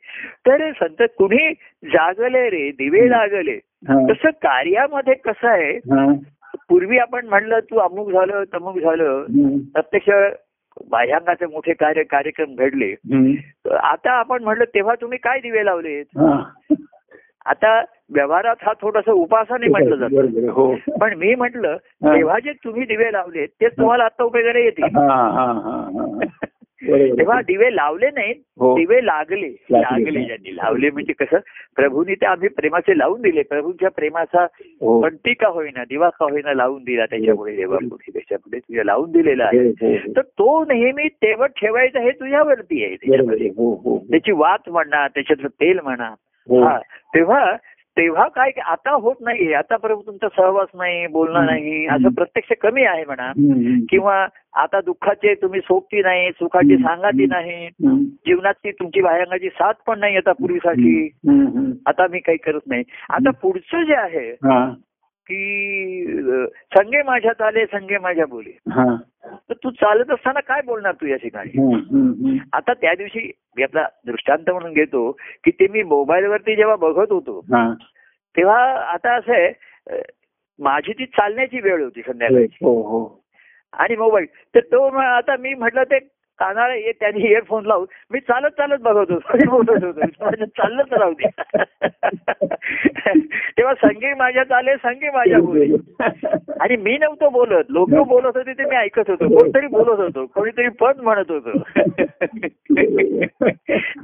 तर 0.46 0.70
संत 0.72 1.02
कुणी 1.18 1.52
जागले 1.84 2.50
रे 2.50 2.70
दिवे 2.70 3.10
लागले. 3.10 3.58
तसं 4.10 4.30
कार्यामध्ये 4.42 5.14
कसं 5.14 5.48
आहे. 5.48 5.72
पूर्वी 6.68 6.98
आपण 6.98 7.26
म्हणलं 7.26 7.58
तू 7.60 7.76
अमुक 7.76 8.10
झालं 8.12 8.42
तमुक 8.54 8.78
झालं. 8.78 9.24
प्रत्यक्ष 9.74 10.10
बाह्यांगाचे 10.90 11.46
मोठे 11.46 11.72
कार्य 11.72 12.02
कार्यक्रम 12.02 12.54
घडले. 12.54 12.90
आता 13.76 14.12
आपण 14.12 14.42
म्हणलं 14.44 14.64
तेव्हा 14.64 14.94
तुम्ही 14.94 15.18
काय 15.18 15.40
दिवे 15.40 15.64
लावलेत. 15.64 16.18
आता 17.46 17.80
व्यवहारात 18.14 18.56
हा 18.62 18.72
थोडस 18.82 19.08
उपासाने 19.08 19.68
म्हटलं 19.68 19.96
जातं 19.96 20.48
हो 20.50 20.74
पण 21.00 21.14
मी 21.14 21.34
म्हटलं. 21.34 21.76
तेव्हा 22.04 22.38
जे 22.38 22.52
तुम्ही 22.64 22.84
दिवे 22.84 23.12
लावलेत 23.12 23.48
तेच 23.60 23.72
तुम्हाला 23.72 24.04
आता 24.04 24.24
उपयोगाला 24.24 24.58
येतील. 24.58 24.96
तेव्हा 26.84 27.40
दिवे 27.40 27.76
लावले 27.76 28.06
नाहीत 28.06 28.34
हो. 28.60 28.76
दिवे 28.78 29.06
लागले. 29.06 29.66
लागले. 29.70 30.24
ज्यांनी. 30.24 30.56
लावले 30.56 30.90
म्हणजे 30.90 31.12
कसं 31.12 31.36
प्रभूंनी 31.76 32.14
ते 32.14 32.26
आम्ही 32.26 32.48
प्रेमाचे 32.48 32.98
लावून 32.98 33.20
दिले. 33.20 33.42
प्रभूंच्या 33.42 33.90
प्रेमाचा 33.90 34.46
हो. 34.64 35.02
पंटी 35.02 35.34
का 35.34 35.48
होईना 35.48 35.84
दिवा 35.84 36.08
का 36.08 36.24
होईना 36.24 36.54
लावून 36.54 36.84
दिला 36.84 37.06
त्याच्यापुढे 37.06 37.56
देवापुढे 37.56 38.10
त्याच्यापुढे 38.12 38.58
तुझ्या 38.58 38.84
लावून 38.84 39.12
दिलेला 39.12 39.44
आहे. 39.44 39.58
हो, 39.58 39.86
हो, 39.86 39.92
हो. 39.92 40.12
तर 40.16 40.20
तो 40.20 40.64
नेहमी 40.64 41.08
तेवढ 41.08 41.48
ठेवायचा 41.48 42.00
हे 42.00 42.10
तुझ्यावरती 42.10 42.84
आहे 42.84 42.94
त्याच्यामध्ये. 42.94 43.48
हो 43.48 43.74
हो. 43.74 43.98
त्याची 43.98 44.32
वात 44.32 44.70
म्हणा 44.70 45.08
त्याच्यातलं 45.08 45.48
तेल 45.48 45.80
म्हणा. 45.80 46.08
हो. 46.48 46.62
हा. 46.62 46.78
तेव्हा 47.14 47.56
तेव्हा 47.96 48.26
काय 48.28 48.50
आता 48.64 48.90
होत 48.92 49.16
नाही 49.20 49.52
आता 49.52 49.76
प्रभू 49.76 50.00
तुमचा 50.06 50.28
सहवास 50.28 50.68
नाही 50.74 51.06
बोलणं. 51.06 51.44
नाही 51.46 51.86
असं 51.86 52.08
प्रत्यक्ष 52.08 52.52
कमी 52.60 52.82
आहे 52.84 53.04
म्हणा. 53.04 53.30
किंवा 53.90 54.26
आता 54.54 54.80
दुःखाचे 54.80 55.34
तुम्ही 55.34 55.60
सोबती 55.60 56.02
नाही 56.02 56.30
सुखाची. 56.30 56.76
सांगाती 56.76 57.26
नाही. 57.26 57.68
जीवनातली 58.26 58.70
तुमची 58.70 59.00
भायंगाची 59.00 59.48
साथ 59.48 59.72
पण 59.86 59.98
नाही 59.98 60.16
आता 60.16 60.32
पूर्वीसाठी. 60.32 61.08
आता 61.86 62.06
मी 62.10 62.18
काही 62.18 62.38
करत 62.38 62.66
नाही 62.66 62.82
आता 63.10 63.30
पुढचं 63.30 63.82
जे 63.82 63.94
आहे 63.94 64.30
की 65.26 66.22
संगे 66.74 67.02
माझ्यात 67.02 67.42
आले 67.42 67.64
संगे 67.66 67.98
माझ्या 67.98 68.26
बोले 68.26 68.50
हा. 68.70 68.94
तर 69.48 69.54
तू 69.54 69.70
चालत 69.70 70.10
असताना 70.10 70.40
काय 70.40 70.60
बोलणार 70.66 70.92
तू 70.92 71.06
या 71.06 71.16
ठिकाणी. 71.16 72.38
आता 72.52 72.72
त्या 72.74 72.94
दिवशी 72.94 73.30
मी 73.56 73.62
आपला 73.62 73.86
दृष्टांत 74.06 74.50
म्हणून 74.50 74.72
घेतो 74.72 75.10
की 75.44 75.50
ते 75.50 75.66
मी 75.68 75.82
मोबाईलवरती 75.82 76.56
जेव्हा 76.56 76.76
बघत 76.76 77.12
होतो 77.12 77.38
हा. 77.52 77.72
तेव्हा 78.36 78.60
आता 78.92 79.14
असं 79.16 79.32
आहे 79.32 80.00
माझी 80.58 80.92
ती 80.92 81.06
चालण्याची 81.06 81.60
वेळ 81.60 81.82
होती 81.82 82.02
संध्याकाळी 82.02 82.44
हो 82.62 82.80
हो 82.82 83.04
आणि 83.72 83.96
मोबाईल 83.96 84.26
तर 84.54 84.60
तो 84.60 84.88
म- 84.90 85.00
आता 85.00 85.36
मी 85.36 85.54
म्हटलं 85.54 85.82
ते 85.82 85.98
कानाला 86.38 86.74
ये- 86.74 86.92
त्यांनी 87.00 87.20
इयरफोन 87.20 87.66
लावून 87.66 87.86
मी 88.10 88.20
चालत 88.20 88.48
चालत 88.48 88.76
बघत 88.80 89.12
होतो. 89.12 89.48
बोलत 89.50 89.84
होतो. 89.84 90.44
चाललंच 90.44 90.92
राहू 90.92 91.12
दे. 91.12 91.28
तेव्हा 93.58 93.74
संगी 93.74 94.14
माझ्यात 94.14 94.52
आले 94.52 94.76
संगी 94.76 95.08
माझ्या 95.08 95.38
बोले 95.38 95.76
आणि 96.60 96.76
मी 96.76 96.98
नव्हतो 96.98 97.28
बोलत. 97.28 97.64
लोक 97.68 97.90
बोलत 97.90 98.36
होते 98.36 98.52
ते 98.52 98.64
मी 98.64 98.76
ऐकत 98.76 99.02
होतो. 99.08 99.38
कोणतरी 99.38 99.66
बोलत 99.66 100.00
होतो. 100.00 100.26
कोणीतरी 100.26 100.68
पद 100.68 100.92
म्हणत 101.02 101.30
होतो. 101.30 101.58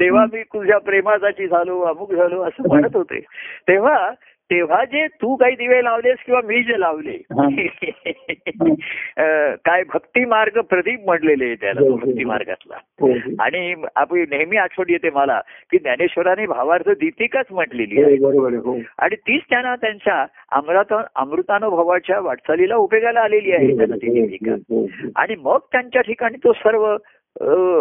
तेव्हा 0.01 0.27
मी 0.33 0.43
तुझ्या 0.43 0.79
प्रेमासाठी 0.79 1.47
झालो 1.47 1.81
अमुक 1.81 2.13
झालो 2.13 2.43
असं 2.43 2.69
म्हणत 2.69 2.97
होते. 2.97 3.21
तेव्हा 3.69 4.11
तेव्हा 4.53 4.85
जे 4.85 5.07
तू 5.07 5.37
काही 5.37 5.55
दिवे 5.55 5.85
लावलेस 5.85 6.19
किंवा 6.27 6.41
मी 6.45 6.63
जे 6.63 6.81
लावले 6.81 7.19
काय 9.65 9.83
भक्ती 9.83 10.25
मार्ग 10.25 10.61
प्रदीप 10.61 11.01
म्हणलेले 11.05 11.55
त्याला 11.55 11.81
तो 11.81 11.97
भक्ती 11.97 12.25
मार्गातला 12.25 12.77
हो, 13.01 13.13
आणि 13.39 13.75
आपण 13.95 14.25
नेहमी 14.31 14.57
आठवण 14.57 14.87
येते 14.89 15.11
मला 15.11 15.41
की 15.71 15.79
ज्ञानेश्वरांनी 15.79 16.47
भावार्थ 16.47 16.91
दीपिकाच 16.91 17.47
म्हटलेली 17.51 18.03
आहे. 18.03 18.15
हो, 18.15 18.49
हो. 18.49 18.79
आणि 18.99 19.17
तीच 19.17 19.43
त्यांना 19.51 19.77
त्यांच्या 19.77 20.27
अमृत 20.53 20.95
अमृतानुभवाच्या 21.17 22.21
वाटचालीला 22.21 22.77
उपयोगाला 22.77 23.21
आलेली 23.21 23.53
आहे 23.53 23.77
त्यांना 23.77 23.97
ती 23.97 24.21
दीपिका. 24.21 24.53
हो, 24.53 24.87
आणि 25.17 25.35
मग 25.39 25.59
त्यांच्या 25.73 26.03
ठिकाणी 26.03 26.37
तो 26.37 26.53
सर्व 26.53 26.97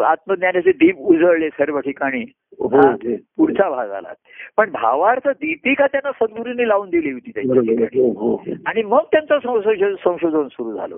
आत्मज्ञानाचे 0.04 0.72
दीप 0.72 0.98
उजळले 0.98 1.50
सर्व 1.50 1.80
ठिकाणी 1.80 2.26
हो, 2.60 2.68
हा. 2.68 2.96
पुढचा 3.38 3.70
भाग 3.70 3.92
आला 3.92 4.14
पण 4.58 4.72
भावार्थ 4.72 5.28
दीपिका 5.28 5.88
त्यांना 5.88 6.12
सद्गुरूंनी 6.12 6.68
लावून 6.68 6.90
दिली 6.90 7.12
होती 7.12 7.32
त्यांच्या 7.36 7.96
हो. 7.96 8.44
आणि 8.66 8.84
मग 8.84 9.00
त्यांचं 9.00 9.40
संशोधन 9.40 9.96
संशोधन 9.96 10.48
सुरू 10.48 10.78
झालं. 10.78 10.96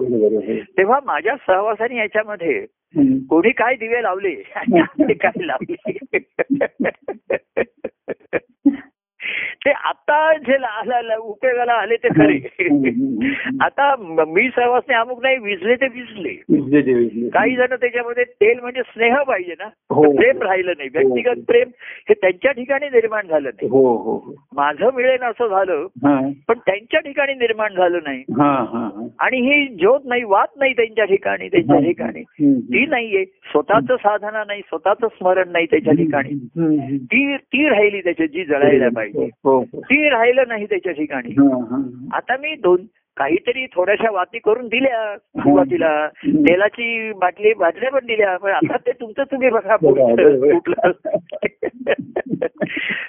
तेव्हा 0.78 1.00
माझ्या 1.06 1.36
सहवासाने 1.36 1.98
याच्यामध्ये. 1.98 2.66
कोणी 3.30 3.52
काय 3.52 3.76
दिवे 3.76 4.04
लावले 4.04 4.30
आणि 4.56 5.14
काय 5.14 5.46
लावले 5.46 5.76
ते 9.66 9.72
आता 9.72 10.16
जे 10.38 10.56
उपयोगाला 11.18 11.74
आले 11.74 11.96
ते 11.96 12.08
खरे 12.10 12.38
आता 13.62 13.96
म- 13.96 14.50
सहवासने 14.50 14.96
अमुक 14.96 15.22
नाही 15.24 15.38
विजले 15.38 15.76
ते 15.76 15.88
विजले. 15.88 16.34
काही 17.30 17.56
जण 17.56 17.76
त्याच्यामध्ये 17.76 18.24
तेल 18.24 18.60
म्हणजे 18.60 18.82
स्नेह 18.82 19.22
पाहिजे 19.24 19.54
ना 19.60 19.66
हो. 19.90 20.04
तर 20.04 20.16
प्रेम 20.16 20.42
राहिलं 20.42 20.74
नाही 20.78 20.90
व्यक्तिगत 20.94 21.44
प्रेम 21.48 21.70
हे 22.10 22.14
त्यांच्या 22.14 22.52
ठिकाणी 22.52 22.86
निर्माण 22.86 23.28
झालं 23.28 23.50
नाही 23.50 23.70
हो 23.72 23.86
हो 23.98 24.16
हो. 24.18 24.34
माझं 24.54 24.90
मिळेल 24.96 25.22
असं 25.22 25.48
झालं 25.48 25.86
हा 26.06 26.20
पण 26.48 26.58
त्यांच्या 26.58 27.00
ठिकाणी 27.00 27.34
निर्माण 27.34 27.74
झालं 27.74 28.00
नाही 28.04 28.24
हा 28.38 28.52
हा 28.74 28.84
हा. 28.86 29.08
आणि 29.20 29.38
ही 29.38 29.68
ज्योत 29.68 30.00
नाही 30.06 30.24
वात 30.24 30.48
नाही 30.60 30.74
त्यांच्या 30.74 31.06
ठिकाणी 31.06 31.48
त्यांच्या 31.48 31.80
ठिकाणी. 31.80 32.24
ती 32.60 32.86
नाहीये 32.86 33.26
स्वतःच 33.26 33.92
साधना 33.92 34.44
नाही 34.48 34.62
स्वतःच 34.62 35.06
स्मरण 35.06 35.52
नाही 35.52 35.66
त्याच्या 35.66 35.94
ठिकाणी. 35.94 36.34
ती 36.98 37.36
ती 37.38 37.70
राहिली 37.70 38.02
त्याच्यात 38.02 38.28
जी 38.28 38.44
जळायला 38.46 38.90
पाहिजे 38.96 39.30
हो 39.44 39.52
हो. 39.53 39.53
ती 39.62 40.10
राहिलं 40.10 40.44
नाही 40.48 40.66
त्याच्या 40.66 40.92
ठिकाणी 40.92 41.30
हा, 41.30 41.58
हा. 41.58 42.08
आता 42.14 42.38
मी 42.38 42.56
दोन 42.56 42.78
काहीतरी 43.18 43.66
थोड्याशा 43.66 44.12
वाती 44.12 44.40
करून 44.40 44.68
दिल्या 44.68 45.18
सुरुवातीला 45.18 46.08
तेलाची 46.26 47.12
बाटली 47.12 47.54
बाटल्या 47.54 47.92
पण 47.92 48.06
दिल्या 48.06 48.38
पण 48.38 48.52
आता 48.52 48.78
ते 48.78 48.92
तुमचं 48.92 49.24
तुम्ही 49.24 49.50
बघा. 49.50 49.76
कुठलं 49.76 50.92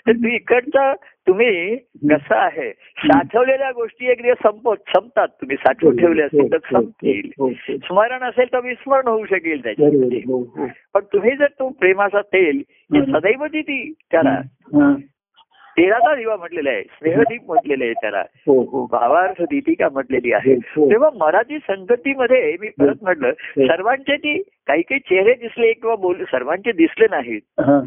तर 0.07 0.27
इकडचा 0.27 0.95
तुम्ही 0.95 1.77
कसं 2.11 2.35
आहे 2.35 2.73
साठवलेल्या 2.73 3.71
गोष्टी 3.71 4.11
एक 4.11 4.23
दिवस 4.23 4.37
संपत 4.43 4.77
संपतात 4.97 5.29
तुम्ही 5.29 5.57
साठवून 5.57 5.97
ठेवले 5.97 6.23
असतील 6.23 6.53
तर 6.53 6.59
संपतील 6.73 7.31
हो, 7.39 7.49
हो. 7.49 7.77
स्मरण 7.77 8.23
असेल 8.23 8.53
तर 8.53 8.61
विस्मरण 8.61 9.09
होऊ 9.09 9.25
शकेल 9.25 9.63
त्याच्यामध्ये. 9.65 10.19
हो, 10.19 10.39
हो. 10.57 10.67
पण 10.95 11.01
तुम्ही 11.13 11.37
जर 11.37 11.47
तो 11.47 11.69
प्रेमाचा 11.69 12.21
तेल 12.21 12.63
हे 12.95 12.99
हं. 12.99 13.05
सदैव 13.05 13.47
ती 13.47 13.93
त्याला 14.11 14.41
हा. 15.77 15.83
तेलाचा 15.83 16.15
दिवा 16.15 16.37
म्हटलेला 16.37 16.71
आहे 16.71 16.83
स्नेहदीप 16.83 17.43
म्हटलेलं 17.47 17.85
आहे 17.85 17.93
त्याला 17.93 18.21
हो 18.47 18.61
हो 18.63 18.85
भावार्थ 18.93 19.43
दीपिका 19.43 19.89
म्हटलेली 19.93 20.33
आहे 20.33 20.55
हो. 20.55 20.91
तेव्हा 20.91 21.11
मराठी 21.17 21.59
संगतीमध्ये 21.59 22.57
मी 22.61 22.69
परत 22.79 23.03
म्हटलं 23.03 23.33
सर्वांचे 23.59 24.17
ती 24.17 24.39
काही 24.67 24.83
काही 24.83 25.01
चेहरे 25.01 25.35
दिसले 25.35 25.73
किंवा 25.73 25.95
बोल 25.97 26.25
सर्वांचे 26.25 26.73
दिसले 26.73 27.07
नाहीत 27.11 27.61
हा. 27.61 27.81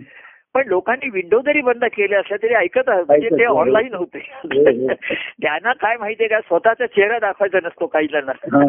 पण 0.56 0.68
लोकांनी 0.68 1.10
विंडो 1.10 1.40
जरी 1.42 1.62
बंद 1.62 1.84
केले 1.86 2.16
असल्या 2.16 2.38
तरी 2.44 2.54
ऐकत 2.54 2.90
म्हणजे 2.90 3.30
ते. 3.30 3.46
ऑनलाईन 3.46 3.94
होते 3.94 4.18
हो, 4.18 4.48
हो. 4.60 4.94
त्यांना 5.42 5.74
काय 5.74 5.98
माहितीये 6.00 6.30
का 6.30 6.40
स्वतःचा 6.40 6.86
चेहरा 6.86 7.20
दाखवायचा 7.20 7.60
नसतो 7.64 7.86
काही 7.88 8.08
जणांना 8.08 8.64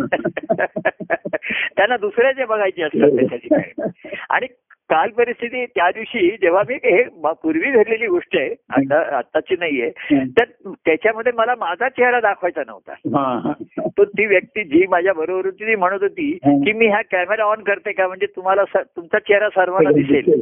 त्यांना 1.76 1.96
दुसऱ्याचे 1.96 2.44
बघायचे 2.44 2.82
असतात 2.82 3.16
त्याच्या 3.16 3.38
ठिकाणी 3.38 3.88
आणि 4.30 4.46
काल 4.90 5.08
परिस्थिती 5.08 5.66
त्या 5.66 5.90
दिवशी 5.90 6.30
जेव्हा 6.42 6.62
मी 6.68 6.74
हे 6.74 7.02
पूर्वी 7.24 7.70
घडलेली 7.70 8.06
गोष्ट 8.06 8.36
आहे 8.36 8.54
आता 8.70 9.16
आताची 9.16 9.56
नाहीये 9.58 9.90
तर 10.12 10.44
त्याच्यामध्ये 10.68 11.32
मला 11.32 11.54
माझा 11.58 11.88
चेहरा 11.88 12.20
दाखवायचा 12.20 12.62
नव्हता. 12.66 13.52
तो 13.96 14.04
ती 14.04 14.26
व्यक्ती 14.26 14.64
जी 14.64 14.86
माझ्या 14.86 15.12
बरोबर 15.12 15.44
होती 15.44 15.66
ती 15.66 15.74
म्हणत 15.74 16.02
होती. 16.02 16.30
की 16.44 16.72
मी 16.72 16.86
हा 16.86 17.02
कॅमेरा 17.02 17.44
ऑन 17.44 17.62
करते 17.62 17.92
का 17.92 18.08
म्हणजे 18.08 18.26
तुम्हाला 18.26 18.62
तुमचा 18.82 19.18
चेहरा 19.18 19.48
सर्वांना 19.48 19.90
दिसेल. 19.90 20.40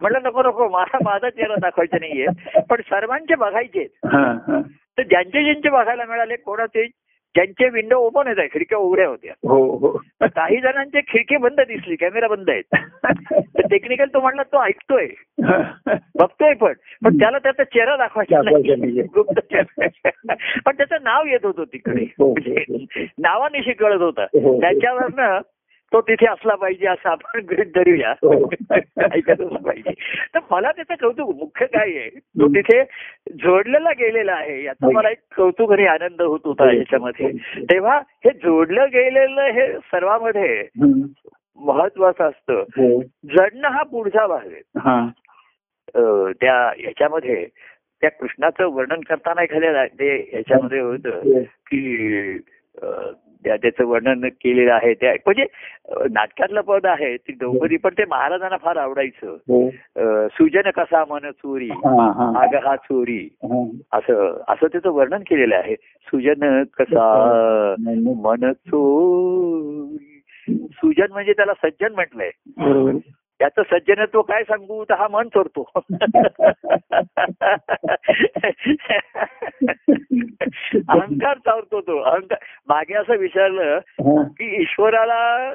म्हटलं 0.00 0.18
नको 0.24 0.42
नको 0.42 0.68
मला 0.68 0.98
माझा 1.04 1.30
चेहरा 1.30 1.54
दाखवायचा 1.54 1.96
नाहीये 2.00 2.60
पण 2.70 2.80
सर्वांचे 2.80 3.34
बघायचे. 3.34 3.84
तर 4.98 5.02
ज्यांचे 5.02 5.44
ज्यांचे 5.44 5.68
बघायला 5.68 6.04
मिळाले 6.08 6.36
कोणाचे 6.36 6.86
ज्यांचे 7.38 7.68
विंडो 7.68 7.96
ओपन 7.96 8.28
होत 8.28 8.34
आहे 8.38 8.48
खिडक्या 8.48 8.78
उघड्या 8.78 9.08
होत्या. 9.08 9.48
हो 9.48 9.76
हो. 9.76 10.02
काही 10.20 10.60
जणांचे 10.60 11.00
खिडकी 11.00 11.36
बंद 11.36 11.60
दिसली 11.60 11.96
कॅमेरा 11.96 12.28
बंद 12.28 12.50
आहेत. 12.50 12.76
टेक्निकल 13.70 14.04
तो 14.14 14.20
म्हणला 14.20 14.42
तो 14.42 14.64
ऐकतोय. 14.64 15.08
बघतोय 16.18 16.54
पण. 16.54 16.72
पण 17.04 17.18
त्याला 17.18 17.38
त्याचा 17.38 17.64
चेहरा 17.64 17.96
दाखवायचा. 17.96 18.40
पण 20.64 20.76
त्याचं 20.76 20.96
नाव 21.02 21.24
येत 21.26 21.46
होतं 21.46 21.64
तिकडे. 21.64 22.04
हो, 22.18 22.24
हो, 22.24 22.32
म्हणजे 22.32 22.64
हो. 22.68 23.04
नावानिशी 23.18 23.72
कळत 23.72 24.00
होतं. 24.00 24.26
त्याच्यावरनं 24.60 25.38
तो 25.92 26.00
तिथे 26.00 26.26
असला 26.26 26.54
पाहिजे 26.54 26.86
असं 26.86 27.08
आपण 27.08 27.40
गृहित 27.40 27.66
धरूया. 27.74 28.10
हो. 28.10 28.46
पाहिजे. 29.56 29.92
तर 30.34 30.38
मला 30.50 30.72
त्याचं 30.72 30.94
कौतुक 30.94 31.36
मुख्य 31.36 31.66
काय 31.66 31.88
आहे? 31.88 32.08
तो 32.10 32.48
तिथे 32.48 32.82
जोडलेला 33.32 33.90
गेलेला 33.90 34.32
आहे. 34.32 34.64
याचा 34.64 34.90
मला 34.92 35.10
एक 35.10 35.18
कौतुक 35.36 35.72
आणि 35.72 35.86
आनंद 35.86 36.22
होत 36.22 36.40
होता 36.44 36.76
याच्यामध्ये. 36.76 37.32
तेव्हा 37.72 37.98
हे 37.98 38.30
जोडलं 38.30 38.84
गेलेलं 38.84 39.42
हे 39.42 39.72
सर्वांमध्ये. 39.72 40.68
महत्वाचं 41.56 42.24
असतं. 42.24 42.54
हो. 42.54 43.02
जडणं 43.02 43.68
हा 43.68 43.82
पुढचा 43.82 44.26
भाग 44.26 44.46
आहे. 44.46 44.62
हा. 44.78 45.08
त्या 46.40 46.72
याच्यामध्ये 46.78 47.46
त्या 48.00 48.10
कृष्णाचं 48.10 48.66
वर्णन 48.66 49.00
करताना 49.00 49.42
एखाद्या 49.42 49.86
ते 49.86 50.30
याच्यामध्ये 50.32 50.80
होतं. 50.80 51.10
की 51.42 52.38
त्याचं 53.46 53.84
वर्णन 53.84 54.28
केलेलं 54.28 54.72
आहे. 54.72 54.94
त्या 54.94 55.12
म्हणजे 55.12 55.46
नाटकातलं 56.10 56.60
पद 56.60 56.86
आहे 56.86 57.16
ती 57.16 57.32
द्रौपदी 57.32 57.76
पण 57.76 57.90
ते 57.98 58.04
महाराजांना 58.10 58.56
फार 58.56 58.76
आवडायचं. 58.76 59.26
हो. 59.26 59.70
सुजन 60.28 60.70
कसा 60.70 61.04
मन 61.10 61.30
चोरी 61.30 61.68
हा, 61.68 62.12
हा. 62.12 62.42
आग 62.42 62.66
हा 62.66 62.76
चोरी. 62.76 63.28
हा. 63.42 63.68
असं 63.92 64.42
असं 64.48 64.66
त्याचं 64.66 64.90
वर्णन 64.90 65.20
केलेलं 65.20 65.56
आहे. 65.56 65.74
सुजन 66.06 66.62
कसा 66.62 67.24
मन 68.16 68.52
चोरी. 68.52 70.14
सुजन 70.52 71.06
म्हणजे 71.10 71.32
त्याला 71.32 71.52
सज्जन 71.54 71.94
म्हटलंय. 71.94 72.30
त्याचं 73.38 73.62
सज्जनत्व 73.62 74.22
काय 74.22 74.42
सांगू? 74.42 74.84
तर 74.84 74.94
हा 74.94 75.08
मन 75.08 75.28
चोरतो 75.28 75.70
अहंकार 80.88 81.36
चावतो 81.36 81.80
तो. 81.80 82.02
अहंकार 82.02 82.38
मागे 82.68 82.94
असं 82.94 83.16
विचारलं. 83.16 83.78
की 84.22 84.62
ईश्वराला 84.62 85.54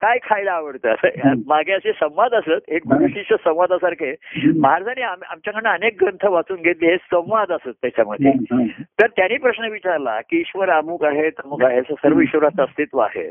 काय 0.00 0.18
खायला 0.22 0.52
आवडतं? 0.52 0.88
मागे 1.46 1.72
असे 1.72 1.92
संवाद 1.92 2.34
असत. 2.34 2.60
एक 2.68 2.82
शिष्य 3.10 3.36
संवादासारखे. 3.44 4.14
महाराजांनी 4.60 5.02
आम- 5.02 5.24
आमच्याकडनं 5.24 5.68
अनेक 5.68 5.96
ग्रंथ 6.00 6.26
वाचून 6.26 6.62
घेतले. 6.62 6.90
हे 6.90 6.96
संवाद 6.96 7.52
असत 7.52 7.68
त्याच्यामध्ये. 7.68 8.32
तर 8.82 9.06
त्यांनी 9.06 9.36
प्रश्न 9.36 9.64
विचारला 9.64 10.20
की 10.20 10.40
ईश्वर 10.40 10.70
अमुक 10.70 11.04
आहे 11.04 11.30
तमुक 11.30 11.64
आहे 11.64 11.78
असं 11.78 11.94
सर्व 11.94 12.20
ईश्वराचं 12.20 12.62
अस्तित्व 12.62 12.98
आहे. 12.98 13.30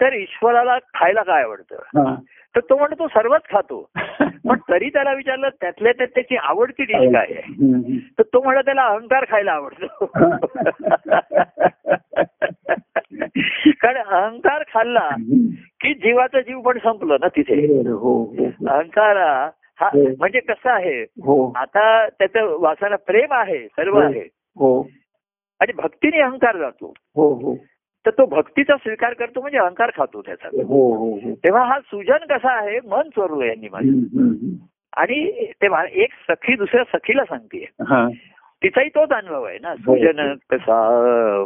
तर 0.00 0.12
ईश्वराला 0.12 0.78
खायला 0.78 1.22
काय 1.22 1.42
आवडतं. 1.42 1.82
तर 2.56 2.60
तो 2.60 2.78
म्हणतो 2.78 2.94
तो 2.94 3.08
सर्वच 3.08 3.40
खातो. 3.50 3.90
पण 4.48 4.58
तरी 4.70 4.88
त्याला 4.88 5.12
विचारलं 5.12 5.48
त्यातल्या 5.60 5.92
त्यात 5.92 6.08
त्याची 6.08 6.36
आवडती 6.36 6.84
डिश 6.84 7.12
काय 7.12 7.26
आहे. 7.28 7.98
तर 7.98 8.22
तो 8.22 8.42
म्हणतो 8.42 8.60
त्याला 8.60 8.82
अहंकार 8.82 9.24
खायला 9.28 9.52
आवडतो. 9.52 10.06
कारण 13.80 14.02
अहंकार 14.02 14.62
खाल्ला 14.74 15.08
की 15.80 15.94
जीवाचा 15.94 16.40
जीव 16.40 16.60
पण 16.60 16.78
संपलं 16.78 17.16
ना 17.20 17.28
तिथे. 17.28 17.66
हो 17.90 18.24
हो 18.24 18.46
अहंकारा 18.68 19.50
हा 19.80 19.86
हो. 19.86 20.08
म्हणजे 20.18 20.40
कसं 20.40 20.70
आहे? 20.70 21.02
हो. 21.02 21.52
आता 21.56 22.08
त्याचं 22.08 22.60
वासाला 22.60 22.96
प्रेम 22.96 23.32
आहे 23.32 23.66
सर्व 23.66 23.94
हो. 23.94 24.00
आहे. 24.00 24.28
हो. 24.56 24.88
आणि 25.60 25.72
भक्तीने 25.72 26.20
अहंकार 26.20 26.56
जातो. 26.56 26.94
हो 27.16 27.34
हो. 27.34 27.56
तर 28.06 28.10
तो 28.10 28.26
भक्तीचा 28.26 28.76
स्वीकार 28.76 29.12
करतो 29.12 29.40
म्हणजे 29.40 29.58
अहंकार 29.58 29.90
खातो 29.96 30.22
त्याचा. 30.22 30.48
हो 30.54 30.94
हो 30.96 31.10
हो. 31.14 31.34
तेव्हा 31.34 31.64
हा 31.64 31.80
सुजन 31.80 32.16
कसा 32.30 32.52
आहे? 32.52 32.78
मन 32.86 33.02
चोरलं 33.02 33.44
यांनी 33.44 33.68
माझं. 33.72 33.88
आणि 34.96 35.46
तेव्हा 35.62 35.84
एक 35.92 36.08
सखी 36.30 36.56
दुसऱ्या 36.56 36.84
सखीला 36.84 37.24
सांगते. 37.24 37.66
हा. 37.80 38.08
तिचाही 38.62 38.88
तोच 38.88 39.08
अनुभव 39.08 39.42
आहे 39.42 39.58
ना. 39.62 39.74
सुजन 39.76 40.34
कसा 40.50 40.90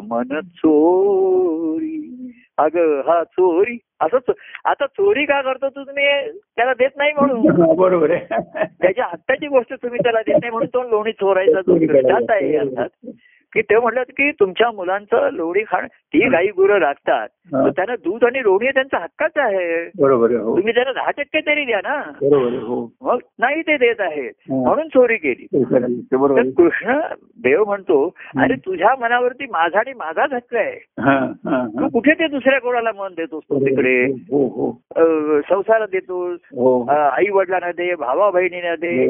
मन 0.03 0.41
चोरी 0.41 2.03
अग 2.59 2.77
हा 3.07 3.25
चोरी. 3.25 3.79
असं 4.01 4.33
आता 4.65 4.87
चोरी 4.87 5.25
का 5.25 5.43
करतो 5.43 5.69
तू 5.69 5.85
तुम्ही? 5.85 6.05
त्याला 6.57 6.73
देत 6.75 6.91
नाही 6.97 7.13
म्हणून. 7.13 7.41
बरोबर 7.77 8.11
आहे. 8.11 8.27
त्याच्या 8.65 9.05
हक्काची 9.05 9.47
गोष्ट 9.47 9.75
तुम्ही 9.75 9.99
त्याला 10.03 10.21
देत 10.21 10.35
नाही 10.35 10.51
म्हणून 10.51 10.69
तो 10.75 10.83
लोणी 10.83 11.13
चोरायचा 11.13 11.61
तो 11.61 11.79
दृष्टांत 11.79 12.27
आहे 12.31 12.57
अर्थात. 12.57 13.11
की 13.53 13.63
ते 13.63 13.77
म्हणलं 13.79 14.03
की 14.03 14.31
तुमच्या 14.31 14.71
मुलांचं 14.71 15.29
लोणी 15.33 15.63
खाणं 15.63 15.87
ती 15.87 16.29
गाई 16.29 16.47
गुरं. 16.47 16.93
तर 17.53 17.69
त्यांना 17.69 17.97
दूध 17.97 18.25
आणि 18.25 18.39
लोणी 18.39 18.67
त्यांचा 18.67 18.99
हक्काच 18.99 19.31
आहे. 19.37 19.91
बरोबर 19.99 20.31
हो. 20.31 20.57
तुम्ही 20.57 20.75
त्यांना 20.75 20.93
दहा 20.93 21.11
टक्के 21.11 21.41
तरी 21.41 21.65
द्या 21.65 21.79
ना. 21.79 21.99
हो. 22.57 22.93
मग 23.01 23.19
नाही 23.39 23.63
ते 23.63 23.77
देत 23.77 24.01
आहेत. 24.01 24.33
म्हणून 24.51 24.89
चोरी 24.89 25.17
केली. 25.17 25.47
तर. 25.55 26.43
कृष्ण 26.59 27.01
देव 27.43 27.65
म्हणतो 27.65 28.15
अरे 28.39 28.55
तुझ्या 28.55 28.95
मनावरती 29.01 29.45
माझा 29.45 29.79
आणि 29.79 29.93
माझाच 29.93 30.33
हक्क 30.33 30.55
आहे. 30.55 31.03
हा, 31.03 31.19
हा, 31.19 31.67
तू. 31.67 31.89
कुठे 31.89 32.13
ते 32.13 32.29
दुसऱ्या 32.29 32.61
कोणाला 32.61 32.91
मन 32.93 33.15
देतोस 33.17 33.43
तू 33.45 33.61
तिकडे? 33.61 34.05
हो 34.05 34.73
संसारात 35.41 35.89
देतोस. 35.93 36.39
आई 36.91 37.29
वडिलांना 37.31 37.71
दे 37.71 37.95
भावा 37.95 38.31
बहिणीला 38.31 38.77
दे 38.77 39.07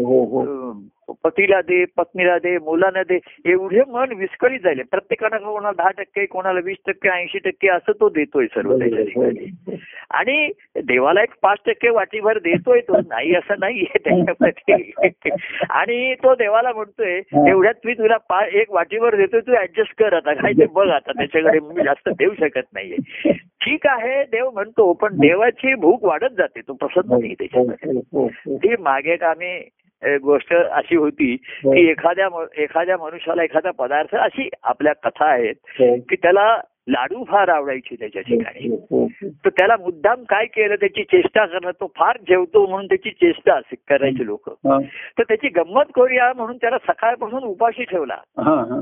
पतीला 1.24 1.60
दे 1.60 1.84
पत्नीला 1.96 2.38
दे 2.38 2.58
मुलांना 2.58 3.02
दे 3.02 3.18
एवढे 3.44 3.80
मन 3.88 4.12
विस्कळीत 4.12 4.60
झाले. 4.64 4.82
प्रत्येकानं 4.82 5.36
कोणाला 5.36 5.72
दहा 5.82 5.90
टक्के 5.90 6.26
कोणाला 6.26 6.60
वीस 6.64 6.76
टक्के 6.86 7.08
ऐंशी 7.08 7.38
टक्के 7.38 7.68
असं 7.68 7.92
तो 8.00 8.08
देतोय 8.08 8.46
सर्व 8.46 8.78
त्याच्या 8.78 9.04
ठिकाणी. 9.04 9.76
आणि 10.10 10.50
देवाला 10.84 11.22
एक 11.22 11.34
पाच 11.42 11.58
टक्के 11.66 11.88
वाटीभर 11.88 12.38
देतोय 12.38 12.80
तो. 12.80 12.96
नाही 12.96 13.34
असं 13.34 13.54
नाहीये 13.58 13.98
त्याच्यामध्ये. 13.98 15.30
आणि 15.70 16.14
तो 16.14 16.34
देवाला 16.34 16.72
म्हणतोय 16.72 17.20
एवढ्यात 17.50 17.74
मी 17.84 17.94
तुला 17.94 18.44
एक 18.52 18.70
वाटीभर 18.70 19.16
देतोय 19.16 19.40
तू 19.40 19.52
ऍडजस्ट 19.52 19.98
कर 19.98 20.12
आता. 20.12 20.32
काय 20.32 20.52
ते 20.52 20.66
बघ 20.66 20.88
आता 20.88 21.12
त्याच्याकडे 21.12 21.58
मी 21.60 21.84
जास्त 21.84 22.08
देऊ 22.08 22.34
शकत 22.40 22.74
नाहीये. 22.74 23.32
ठीक 23.32 23.86
आहे 23.86 24.24
देव 24.24 24.50
म्हणतो 24.50 24.92
पण 24.92 25.14
देवाची 25.14 25.74
भूक 25.74 26.04
वाढत 26.04 26.34
जाते. 26.38 26.60
तो 26.60 26.72
प्रसन्न 26.72 27.18
नाही 27.20 27.34
त्याच्यामध्ये 27.34 27.92
हो, 27.92 28.00
हो, 28.12 28.26
हो. 28.26 28.56
ती 28.56 28.74
मागे 28.78 29.16
आम्ही 29.22 29.58
गोष्ट 30.04 30.54
अशी 30.54 30.96
होती 30.96 31.36
की 31.36 31.90
एखाद्या 31.90 32.46
एखाद्या 32.56 32.96
मनुष्याला 32.96 33.44
एखादा 33.44 33.70
पदार्थ 33.70 34.16
अशी 34.16 34.48
आपल्या 34.62 34.92
कथा 34.92 35.26
आहेत 35.26 35.54
हो, 35.66 35.96
की 35.96 36.16
त्याला 36.16 36.60
लाडू 36.88 37.24
फार 37.24 37.48
आवडायची 37.48 37.96
त्याच्या 37.98 38.22
ठिकाणी 38.22 38.68
हो, 38.68 38.76
हो, 38.90 39.04
हो. 39.04 39.28
तर 39.28 39.48
त्याला 39.48 39.76
मुद्दाम 39.80 40.22
काय 40.22 40.44
केलं 40.46 40.74
त्याची 40.74 41.02
चेष्टा 41.02 41.46
करणं 41.46 41.70
तो 41.70 41.92
फार 41.96 42.16
जेवतो 42.28 42.66
म्हणून 42.66 42.86
त्याची 42.86 43.10
चेष्टा 43.10 43.60
करायचे 43.88 44.26
लोक. 44.26 44.50
हा, 44.50 44.78
तर 45.18 45.22
त्याची 45.22 45.48
गंमत 45.48 45.84
करूया 45.94 46.32
म्हणून 46.36 46.56
त्याला 46.56 46.78
सकाळपासून 46.78 47.44
उपाशी 47.44 47.84
ठेवला. 47.84 48.16
हा, 48.38 48.54
हा. 48.54 48.80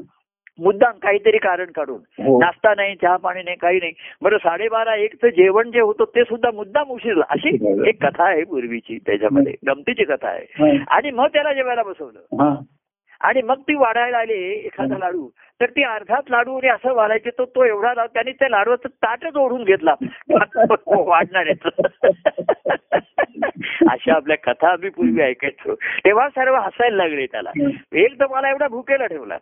मुद्दाम 0.59 0.93
काहीतरी 1.03 1.39
कारण 1.39 1.65
काढून. 1.65 1.97
हो. 1.97 2.41
नाश्ता 2.41 2.75
नाही 2.75 2.95
चहा 2.95 3.17
पाणी 3.17 3.43
नाही 3.43 3.57
काही 3.57 3.79
नाही. 3.79 3.93
बरं 4.23 4.37
साडेबारा 4.37 4.95
एकचं 4.95 5.29
जेवण 5.29 5.71
जे 5.71 5.81
होतं 5.81 6.05
ते 6.05 6.23
सुद्धा 6.25 6.51
मुद्दाम 6.55 6.89
उशीरला. 6.89 7.25
अशी 7.29 7.49
एक 7.89 8.05
कथा 8.05 8.25
आहे 8.25 8.45
पूर्वीची 8.45 8.99
त्याच्यामध्ये. 9.07 9.53
गमतीची 9.67 10.05
कथा 10.05 10.29
आहे. 10.29 10.47
आणि 10.89 11.11
मग 11.11 11.27
त्याला 11.27 11.53
जेवायला 11.53 11.83
बसवलं. 11.83 12.21
आणि 13.21 13.43
मग 13.43 13.55
ती 13.55 13.75
वाढायला 13.75 14.19
आली 14.19 14.53
एखादा 14.53 14.99
लाडू. 14.99 15.29
तर 15.61 15.67
ती 15.67 15.83
अर्धाच 15.83 16.25
लाडू 16.31 16.57
आणि 16.57 16.69
असं 16.69 16.95
वाढायचे 16.95 17.31
तो 17.31 17.45
तो 17.45 17.65
एवढा 17.65 17.95
लाडू 17.95 18.09
त्याने 18.15 18.33
त्या 18.33 18.49
लाडूचं 18.49 18.89
ताटच 18.89 19.37
ओढून 19.37 19.65
घेतला. 19.65 19.95
वाढणार 20.87 21.47
अशा 23.89 24.15
आपल्या 24.15 24.37
कथा 24.37 24.69
आम्ही 24.69 24.91
पूर्वी 24.91 25.23
ऐकायचो. 25.23 25.75
तेव्हा 25.75 26.29
सर्व 26.29 26.55
हसायला 26.55 26.97
लागले 26.97 27.27
त्याला. 27.27 27.51
एक 27.93 28.21
तर 28.21 28.27
मला 28.31 28.51
एवढा 28.51 28.69
भुकेला 28.69 29.07
ठेवला. 29.07 29.39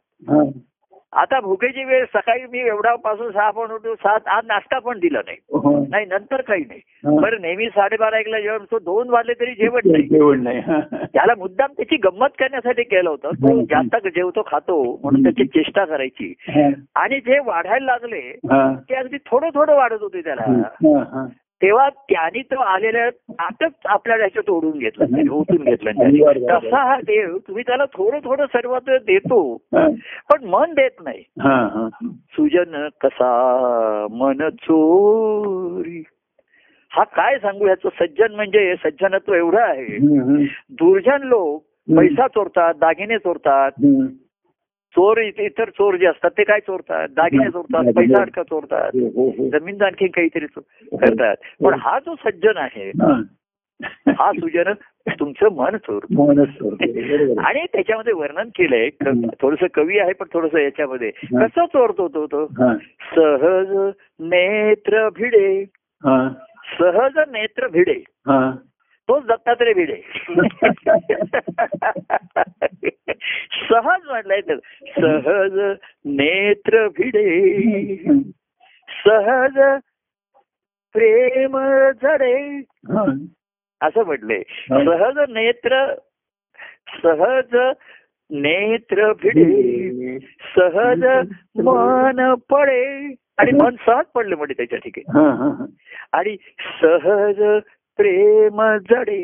आता 1.12 1.38
भुकेची 1.40 1.82
वेळ 1.84 2.04
सकाळी 2.04 2.44
मी 2.52 2.58
एवढा 2.58 2.94
पासून 2.96 3.30
सहा 3.30 3.50
पण 3.50 3.70
उठून 3.70 3.94
सात 3.94 4.28
आज 4.28 4.44
नाश्ता 4.46 4.78
पण 4.78 4.98
दिला 4.98 5.20
नाही 5.26 5.36
हो. 5.54 5.72
नाही 5.90 6.06
नंतर 6.06 6.40
काही 6.40 6.64
नाही 6.64 6.80
हा. 7.04 7.16
बरं 7.20 7.40
नेहमी 7.42 7.68
साडेबारा 7.68 8.18
एकला 8.18 8.40
जेवण 8.40 8.64
तो 8.70 8.78
दोन 8.78 9.10
वाजले 9.10 9.32
तरी 9.40 9.54
जेवण 9.54 9.90
नाही 9.92 10.06
जेवण 10.08 10.42
नाही 10.42 10.58
हा. 10.58 10.78
त्याला 11.04 11.34
मुद्दाम 11.38 11.72
त्याची 11.72 11.96
गंमत 11.96 12.38
करण्यासाठी 12.38 12.82
केलं 12.82 13.10
होतं 13.10 13.34
तो 13.42 13.60
जास्त 13.64 13.96
जेवतो 14.06 14.42
खातो 14.46 14.80
म्हणून 15.02 15.22
त्याची 15.22 15.44
चेष्टा 15.48 15.84
करायची 15.84 16.32
हा, 16.48 16.68
आणि 16.94 17.20
जे 17.20 17.38
वाढायला 17.46 17.84
लागले 17.86 18.20
हा. 18.52 18.64
ते 18.90 18.94
अगदी 18.94 19.16
थोडं 19.26 19.48
थोडं 19.54 19.74
वाढत 19.74 20.02
होते 20.02 20.20
त्याला 20.20 20.42
हा, 20.46 20.98
हा. 21.12 21.26
तेव्हा 21.62 21.88
त्यांनी 21.88 22.42
तो 22.42 22.60
आलेल्या 22.60 23.04
आतच 23.38 23.72
आपल्या 23.84 24.16
ह्याच्यात 24.16 24.50
ओढून 24.50 24.78
घेतलं 24.78 25.30
ओतून 25.30 25.64
घेतलं. 25.64 25.90
तसा 26.50 26.82
हा 26.82 26.96
देव 27.00 27.38
तुम्ही 27.38 27.62
त्याला 27.66 27.84
थोडं 27.84 28.18
थोडं 28.24 28.46
सर्व 28.46 28.78
ते 28.78 28.98
देतो 28.98 29.56
पण 30.30 30.44
मन 30.44 30.72
देत 30.72 31.02
नाही. 31.04 31.22
सुजन 32.36 32.88
कसा 33.00 33.32
मन 34.10 34.48
चोरी. 34.48 36.02
हा 36.92 37.04
काय 37.04 37.38
सांगू 37.38 37.66
याचं? 37.66 37.88
सज्जन 38.00 38.34
म्हणजे 38.34 38.74
सज्जनत्व 38.76 39.34
एवढं 39.34 39.60
आहे. 39.60 39.98
दुर्जन 40.70 41.22
लोक 41.22 41.62
पैसा 41.96 42.26
चोरतात 42.26 42.74
दागिने 42.74 43.18
चोरतात. 43.18 43.70
चोर 44.92 45.18
इत- 45.18 45.40
इतर 45.40 45.68
चोर 45.68 45.96
जे 45.96 46.06
असतात 46.06 46.30
ते 46.38 46.44
काय 46.44 46.60
चोरतात? 46.60 47.08
दागिने 47.16 47.50
चोरतात 47.50 47.92
पैसा 47.96 48.20
अडका 48.20 48.42
चोरतात. 48.42 48.90
हो, 48.94 49.08
हो, 49.08 49.30
हो. 49.30 49.58
जमीन 49.58 49.82
आणखी 49.82 50.08
काहीतरी 50.08 50.46
चोर- 50.46 50.98
करतात. 50.98 51.36
पण 51.64 51.74
हा. 51.74 51.98
जो 51.98 52.14
सज्जन 52.24 52.56
आहे 52.56 52.88
हा. 52.88 54.32
सुजन 54.32 54.72
तुमचं 55.08 55.48
मन 55.52 55.74
आहे. 55.74 57.40
आणि 57.40 57.66
त्याच्यामध्ये 57.72 58.12
वर्णन 58.12 58.48
केलंय 58.48 58.88
थोडस 59.42 59.64
कवी 59.74 59.98
आहे 59.98 60.12
पण 60.12 60.26
थोडस 60.32 60.54
याच्यामध्ये. 60.54 61.10
कसं 61.10 61.64
चोरतो 61.64 62.08
तो 62.08 62.26
तो. 62.26 62.46
सहज 63.16 63.90
नेत्र 64.20 65.08
भिडे. 65.08 65.64
सहज 66.80 67.18
नेत्र 67.32 67.68
भिडे. 67.68 68.04
तोच 69.08 69.24
दत्तात्रय 69.24 69.72
भिडे. 69.72 70.02
सहज 73.70 74.00
म्हटलंय 74.06 74.40
तर 74.40 74.58
सहज 74.96 75.58
नेत्र 76.04 76.88
भिडे. 76.88 77.96
सहज 79.06 79.58
प्रेम 80.92 81.56
हा. 81.56 83.04
असं 83.80 84.04
म्हटलंय. 84.04 84.42
सहज 84.72 85.18
नेत्र 85.28 85.94
सहज 87.02 87.56
नेत्र 88.30 89.12
भिडे. 89.12 90.18
सहज 90.56 91.04
मन 91.64 92.34
पडे. 92.34 93.14
आणि 93.38 93.52
मन 93.52 93.76
सहज 93.86 94.04
पडले 94.04 94.34
म्हणजे 94.34 94.54
त्याच्या 94.54 94.78
ठिकाणी. 94.78 95.18
हा, 95.18 95.34
हा, 95.34 95.48
हा. 95.48 95.64
आणि 96.12 96.36
सहज 96.82 97.42
प्रेम 97.96 98.78
जडे. 98.78 99.20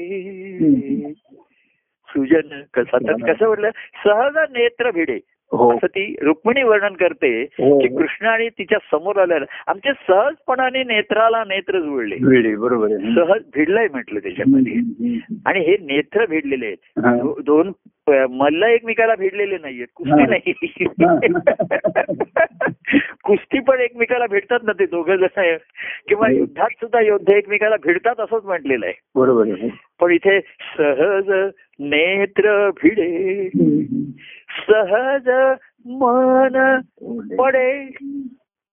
सुजन 2.09 2.63
कसं 2.75 2.99
कसं 2.99 3.47
म्हटलं? 3.47 3.71
सहज 3.71 4.37
नेत्र 4.51 4.91
भिडे. 4.91 5.19
असं 5.53 5.87
ती 5.87 6.15
रुक्मिणी 6.23 6.63
वर्णन 6.63 6.95
करते 6.95 7.43
हो. 7.43 7.81
की 7.81 7.89
कृष्ण 7.89 8.27
आणि 8.27 8.49
तिच्या 8.49 8.79
समोर 8.91 9.17
आलेला 9.17 9.45
आमच्या 9.67 9.93
सहजपणाने 10.09 10.85
नेत्राला 10.85 11.45
नेत्र 11.45 11.81
जुळले 11.81 12.55
बरोबर 12.57 12.89
सहज 13.15 13.43
भिडलंय 13.55 13.89
म्हटलं 13.93 14.21
त्याच्यामध्ये. 14.21 14.75
आणि 15.47 15.61
हे 15.61 15.77
नेत्र 15.83 16.27
भिडलेले 16.27 16.67
आहेत 16.67 16.99
हा. 17.05 17.17
दोन 17.45 17.73
मल्ल 18.33 18.65
एकमेकाला 18.65 19.15
भिडलेले 19.15 19.59
नाहीयेत 19.59 19.87
कुस्ती 19.95 20.21
हा. 20.21 20.27
नाही 20.27 20.53
कुस्ती 23.25 23.61
पण 23.61 23.81
एकमेकाला 23.81 24.27
भेटतात 24.27 24.61
ना 24.65 24.73
ते 24.73 24.87
दोघं 24.87 25.17
जण 25.17 25.27
आहे. 25.37 25.57
किंवा 26.09 26.29
हो. 26.29 26.37
युद्धात 26.37 26.71
सुद्धा 26.81 27.01
योद्धे 27.01 27.39
एकमेकाला 27.39 27.77
भिडतात 27.85 28.21
असंच 28.21 28.45
म्हटलेलं 28.45 28.87
आहे 28.87 28.95
बरोबर 29.15 29.69
पण 30.01 30.13
इथे 30.13 30.41
सहज 30.77 31.31
नेत्र 31.81 32.71
भिडे 32.71 33.49
सहज 34.69 35.29
मन 35.87 36.57
पडे 37.39 37.71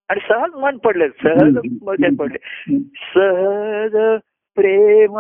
आणि 0.10 0.20
सहज 0.30 0.56
मन 0.56 0.78
पडले 0.78 1.08
सहज 1.24 1.58
पडले 1.88 2.38
सहज 3.14 3.96
प्रेम 4.58 5.20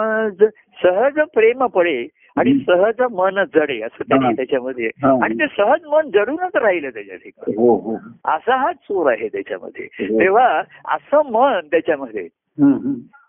सहज 0.84 1.20
प्रेम 1.34 1.66
पडे 1.66 2.08
आणि 2.38 2.54
सहज 2.60 3.02
मन 3.12 3.44
जडे 3.56 3.82
असं 3.82 4.04
त्यांनी. 4.04 4.36
त्याच्यामध्ये. 4.36 4.90
आणि 5.04 5.36
ते 5.36 5.46
सहज 5.48 5.86
मन 5.86 6.10
जडूनच 6.10 6.56
राहिलं 6.56 6.90
त्याच्या 6.90 7.16
ठिकाणी 7.16 7.56
हो 7.56 7.76
हो 7.76 7.96
असा 8.26 8.56
हा 8.56 8.72
चोर 8.72 9.12
आहे 9.12 9.28
त्याच्यामध्ये 9.28 9.86
हो. 9.86 10.20
तेव्हा 10.20 10.62
असं 10.86 11.32
मन 11.32 11.68
त्याच्यामध्ये. 11.72 12.28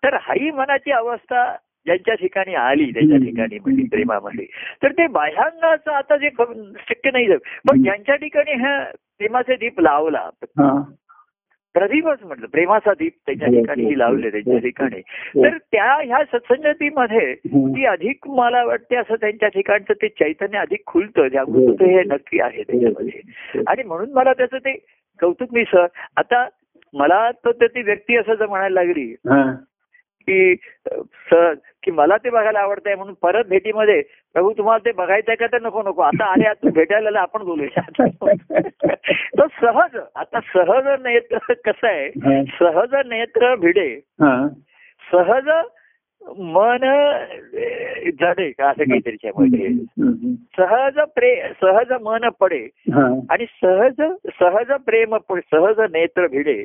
तर 0.04 0.14
हाही 0.20 0.50
मनाची 0.50 0.90
अवस्था 0.90 1.44
ज्यांच्या 1.87 2.14
ठिकाणी 2.14 2.55
आली 2.55 2.91
त्याच्या. 2.91 3.18
ठिकाणी 3.18 3.59
म्हणजे 3.59 3.82
प्रेमामध्ये 3.91 4.47
तर 4.82 4.93
ते 4.93 5.07
बाह्यांगाचं 5.07 5.91
आता 5.91 6.16
जे 6.16 6.30
शक्य 6.30 7.11
नाही 7.12 7.26
झालं. 7.26 7.39
पण. 7.70 7.82
ज्यांच्या 7.82 8.16
ठिकाणी 8.16 8.53
हा 8.53 8.78
प्रेमाचे 9.18 9.57
दीप 9.57 9.80
लावला 9.80 10.28
हा. 10.43 10.80
प्रदीपच 11.74 12.22
म्हटलं 12.22 12.47
प्रेमाचा 12.47 12.93
दीप 12.99 13.12
त्याच्या 13.26 13.49
हो, 13.49 13.55
ठिकाणी 13.55 13.84
हो, 13.84 13.91
लावले 13.97 14.26
हो, 14.26 14.30
त्याच्या 14.30 14.53
हो. 14.53 14.59
ठिकाणी 14.59 15.01
हो. 15.34 15.45
तर 15.45 15.57
त्या 15.72 15.93
ह्या 15.95 16.22
सत्संगतीमध्ये 16.24 17.30
हम्म. 17.30 17.72
ती 17.72 17.84
अधिक 17.84 18.28
मला 18.28 18.64
वाटते 18.64 18.97
असं 18.97 19.14
त्यांच्या 19.14 19.49
ठिकाणचं 19.49 19.93
ते 20.03 20.09
चैतन्य 20.09 20.59
अधिक 20.59 20.82
खुलतं 20.87 21.28
जागृत 21.28 21.82
हो. 21.82 21.87
हे 21.87 22.03
नक्की 22.03 22.41
आहे 22.41 22.62
त्याच्यामध्ये 22.62 23.62
आणि 23.66 23.82
म्हणून 23.82 24.12
मला 24.12 24.32
त्याचं 24.32 24.59
ते 24.59 24.72
कौतुक 25.20 25.49
मी 25.53 25.64
सर 25.64 25.87
आता 26.16 26.47
मला 26.95 27.30
तर 27.45 27.51
ते 27.51 27.66
ती 27.66 27.82
व्यक्ती 27.82 28.16
असं 28.16 28.34
जर 28.34 28.47
म्हणायला 28.47 28.82
लागली 28.84 29.11
हा. 29.30 29.43
की 30.29 30.55
सर 31.31 31.55
की 31.83 31.91
मला 31.91 32.16
ते 32.16 32.31
बघायला 32.31 32.59
आवडतंय 32.59 32.95
म्हणून 32.95 33.14
परत 33.22 33.45
भेटीमध्ये 33.45 34.03
प्रभू 34.35 34.53
तुम्हाला 34.53 34.85
ते 34.85 34.93
बघायचंय 34.93 35.35
का 35.35 35.47
तर 35.47 35.61
नको 35.62 35.83
नको 35.83 36.03
आता 36.03 36.24
आले 36.24 36.47
आता 36.47 36.70
भेटायला 36.70 37.20
आपण 37.20 37.45
बोलूया 37.45 37.81
तो 39.39 39.47
सहज 39.47 39.97
आता 40.16 40.41
सहज 40.41 40.87
नेत्र 41.03 41.39
कसं 41.53 41.87
आहे. 41.87 42.11
सहज 42.45 42.95
नेत्र 43.07 43.55
भिडे. 43.55 44.01
सहज 45.12 45.49
मन 46.39 46.85
जडे 48.20 48.51
का 48.51 48.68
असं 48.68 48.85
काही 48.85 49.01
त्याच्यामध्ये 49.01 49.66
हम्म. 49.66 50.35
सहज 50.35 50.99
प्रे 51.14 51.53
सहज 51.62 51.93
मन 52.03 52.29
पडे. 52.41 52.68
आणि 53.31 53.47
सहज 53.62 54.03
सहज 54.27 54.72
प्रेम 54.72 55.16
सहज 55.31 55.81
नेत्र 55.81 56.27
भिडे. 56.27 56.64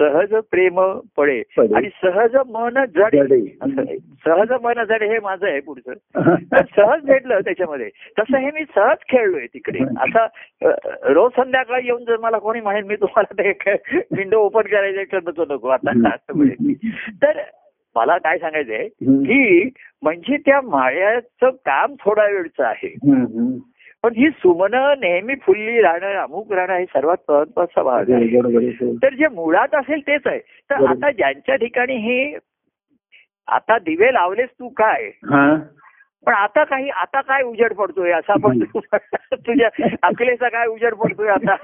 सहज 0.00 0.34
प्रेम 0.50 0.80
पडे. 1.16 1.42
आणि 1.76 1.88
सहज 1.88 2.36
मन 2.48 2.84
जडे. 2.96 3.18
सहज 4.26 4.52
मन 4.62 4.84
जडे 4.84 5.06
हे 5.06 5.18
माझं 5.22 5.46
आहे 5.46 5.60
पुढचं 5.60 5.92
सहज 6.76 7.04
भेटलं 7.04 7.40
त्याच्यामध्ये 7.40 7.88
तसं 8.18 8.38
हे 8.38 8.50
मी 8.50 8.64
सहज 8.64 8.96
खेळलोय 9.08 9.46
तिकडे 9.46 9.78
आता 10.00 10.26
रोज 11.12 11.30
संध्याकाळी 11.36 11.86
येऊन 11.86 12.04
जर 12.04 12.16
मला 12.16 12.38
कोणी 12.38 12.60
म्हणेल 12.60 12.84
मी 12.84 12.96
तुम्हाला 12.96 13.42
ते 13.42 13.74
विंडो 14.16 14.38
ओपन 14.38 14.62
करायचं 14.62 15.12
तर 15.12 15.18
नको 15.28 15.44
नको 15.54 15.68
आता 15.68 15.90
असं 16.14 16.36
म्हणेल 16.36 16.56
मी. 16.60 16.74
तर 17.22 17.40
मला 17.96 18.18
काय 18.18 18.38
सांगायचंय. 18.38 18.88
की 19.02 19.70
म्हणजे 20.02 20.36
त्या 20.36 20.60
माळ्याचं 20.60 21.50
काम 21.50 21.94
थोडा 21.94 22.24
वेळचं 22.24 22.64
आहे. 22.64 22.88
पण 24.06 24.12
ही 24.16 24.28
सुमनं 24.30 24.94
नेहमी 25.00 25.34
फुलली 25.34 25.80
राहणं 25.80 26.14
अमुक 26.14 26.52
राहणं 26.52 26.74
हे 26.74 26.84
सर्वात 26.84 27.16
महत्त्वाचा 27.28 27.82
भाग 27.82 28.10
आहे. 28.10 28.24
तर 29.02 29.14
जे 29.14 29.28
मुळात 29.28 29.74
असेल 29.74 30.00
तेच 30.00 30.20
आहे 30.26 30.38
तर. 30.38 30.74
आता 30.86 31.10
ज्यांच्या 31.10 31.56
ठिकाणी 31.56 31.96
हे 31.96 32.38
आता 33.48 33.78
दिवे 33.78 34.12
लावलेस 34.14 34.48
तू 34.48 34.68
काय. 34.68 35.10
पण 36.24 36.32
आता 36.34 36.64
काही 36.64 36.88
आता 36.90 37.20
काय 37.20 37.42
उजेड 37.42 37.72
पडतोय 37.72 38.12
असा 38.12 38.34
पण 38.42 38.62
तू 38.64 38.80
तुझ्या 39.36 39.68
अकलेचा 40.02 40.48
काय 40.48 40.66
उजेड 40.66 40.94
पडतोय 40.94 41.28
आता 41.28 41.56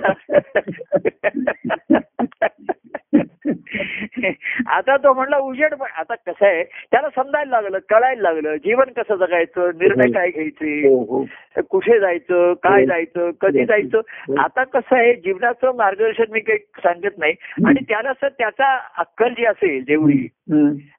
आता 4.67 4.97
तो 4.97 5.13
म्हणला 5.15 5.37
उजेड 5.39 5.75
पण 5.75 5.91
आता 5.97 6.15
कसं 6.17 6.47
आहे 6.47 6.63
त्याला 6.65 7.09
समजायला 7.09 7.51
लागलं 7.51 7.79
कळायला 7.91 8.23
लागलं 8.23 8.57
जीवन 8.57 8.91
कसं 8.97 9.17
जगायचं 9.17 9.71
निर्णय 9.81 10.11
काय 10.13 10.31
घ्यायचे 10.31 10.89
हो 10.89 11.03
हो 11.05 11.25
कुठे 11.71 11.99
जायचं 12.01 12.53
काय 12.55 12.81
हो. 12.81 12.87
जायचं 12.87 13.31
कधी. 13.41 13.65
जायचं. 13.65 14.01
आता 14.41 14.65
कसं 14.65 14.97
आहे 14.97 15.15
जीवनाचं 15.15 15.77
मार्गदर्शन 15.77 16.33
मी 16.33 16.41
काही 16.41 16.59
सांगत 16.59 17.19
नाही 17.19 17.33
आणि 17.67 17.85
त्याला 17.89 18.13
त्याचा 18.23 18.75
अक्कल 18.99 19.29
जी 19.29 19.45
असेल 19.45 19.83
जेवढी. 19.85 20.27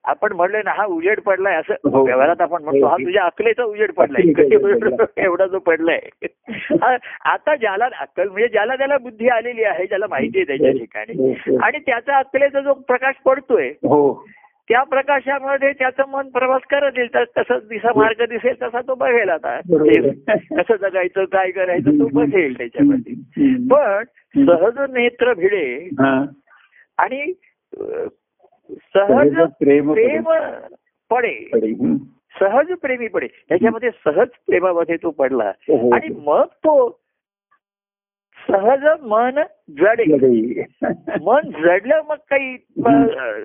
आपण 0.03 0.33
म्हणलं 0.33 0.61
ना 0.65 0.71
हा 0.77 0.85
उजेड 0.85 1.19
पडलाय 1.19 1.55
असं. 1.55 1.73
व्यवहारात 2.03 2.41
आपण 2.41 2.63
म्हणतो 2.63 2.87
हा 2.87 2.95
तुझ्या 2.95 3.23
अकलेचा 3.43 3.63
उजेड 3.63 3.91
पडलाय. 3.91 4.23
एवढा 5.25 5.45
जो 5.45 5.59
पडलाय 5.59 5.99
हा, 6.73 6.95
आता 7.25 7.55
ज्याला 7.55 7.85
अक्कल 7.99 8.27
म्हणजे 8.29 8.47
ज्याला 8.47 8.75
त्याला 8.75 8.97
बुद्धी 8.97 9.27
आलेली 9.27 9.63
आहे 9.63 9.85
ज्याला 9.85 10.05
माहिती 10.09 10.37
आहे 10.37 10.45
त्याच्या 10.47 10.71
ठिकाणी 10.71 11.17
हो, 11.17 11.31
हो. 11.47 11.57
आणि 11.57 11.79
त्याचा 11.79 12.17
अक्कलेचा 12.17 12.61
जो 12.61 12.73
प्रकाश 12.87 13.15
पडतोय 13.25 13.69
हो 13.83 14.25
त्या 14.69 14.83
प्रकाशामध्ये 14.83 15.71
त्याचं 15.71 16.09
मन 16.09 16.27
प्रवास 16.29 16.61
करत 16.69 16.97
येईल 16.97 17.13
तर 17.13 17.23
तसं 17.37 17.57
दिसा 17.69 17.91
मार्ग 17.95 18.23
दिसेल 18.25 18.53
तसा 18.61 18.81
तो 18.81 18.95
बघेल 18.95 19.29
आता. 19.29 19.57
कसं 20.57 20.75
जगायचं 20.75 21.25
काय 21.25 21.51
करायचं 21.51 21.99
तो 21.99 22.07
बघेल 22.13 22.57
त्याच्यामध्ये. 22.57 23.13
पण 23.67 24.03
सहज 24.47 24.79
नेत्र 24.89 25.33
भिडे 25.33 25.65
हा. 25.99 26.13
आणि 26.97 27.33
सहज 28.95 29.35
प्रेम 29.59 29.91
प्रेम 29.93 30.29
पडे. 31.11 31.35
सहज 32.39 32.71
प्रेमी 32.81 33.07
पडे 33.07 33.27
त्याच्यामध्ये 33.49 33.89
सहज 34.05 34.27
प्रेमामध्ये 34.47 34.97
तो 34.97 35.09
पडला 35.09 35.49
हो. 35.67 35.89
आणि 35.95 36.07
मग 36.25 36.45
तो 36.65 36.99
सहज 38.37 38.83
मन 39.01 39.39
जडे. 39.79 40.63
मन 41.21 41.49
जडलं 41.51 42.01
मग 42.07 42.15
काही 42.29 42.55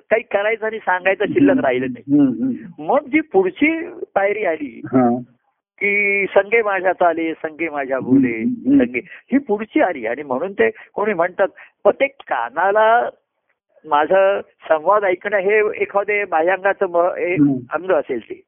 काही 0.09 0.21
करायचं 0.21 0.65
आणि 0.65 0.77
सांगायचं 0.77 1.25
शिल्लक 1.25 1.63
राहिलं 1.63 1.85
नाही. 1.93 2.57
मग 2.79 3.07
जी 3.07 3.19
पुढची 3.33 3.71
पायरी 4.15 4.45
आली 4.45 4.79
हा. 4.85 5.09
की 5.81 6.25
संगे 6.25 6.61
माझ्या 6.61 6.93
चाले 6.93 7.33
संगे 7.33 7.69
माझ्या 7.69 7.99
बोले. 7.99 8.43
संगे 8.77 8.99
ही 9.31 9.37
पुढची 9.37 9.81
आली 9.81 10.05
आणि 10.05 10.23
म्हणून 10.23 10.53
ते 10.53 10.69
कोणी 10.93 11.13
म्हणतात 11.13 11.47
पण 11.83 11.91
ते 11.91 12.07
कानाला 12.07 13.09
माझं 13.85 14.41
संवाद 14.41 15.03
ऐकणं 15.03 15.37
हे 15.37 15.59
एखादे 15.81 16.25
बाह्यांगाचं. 16.25 16.85
अंग 17.73 17.91
असेल 17.91 18.19
ते. 18.29 18.41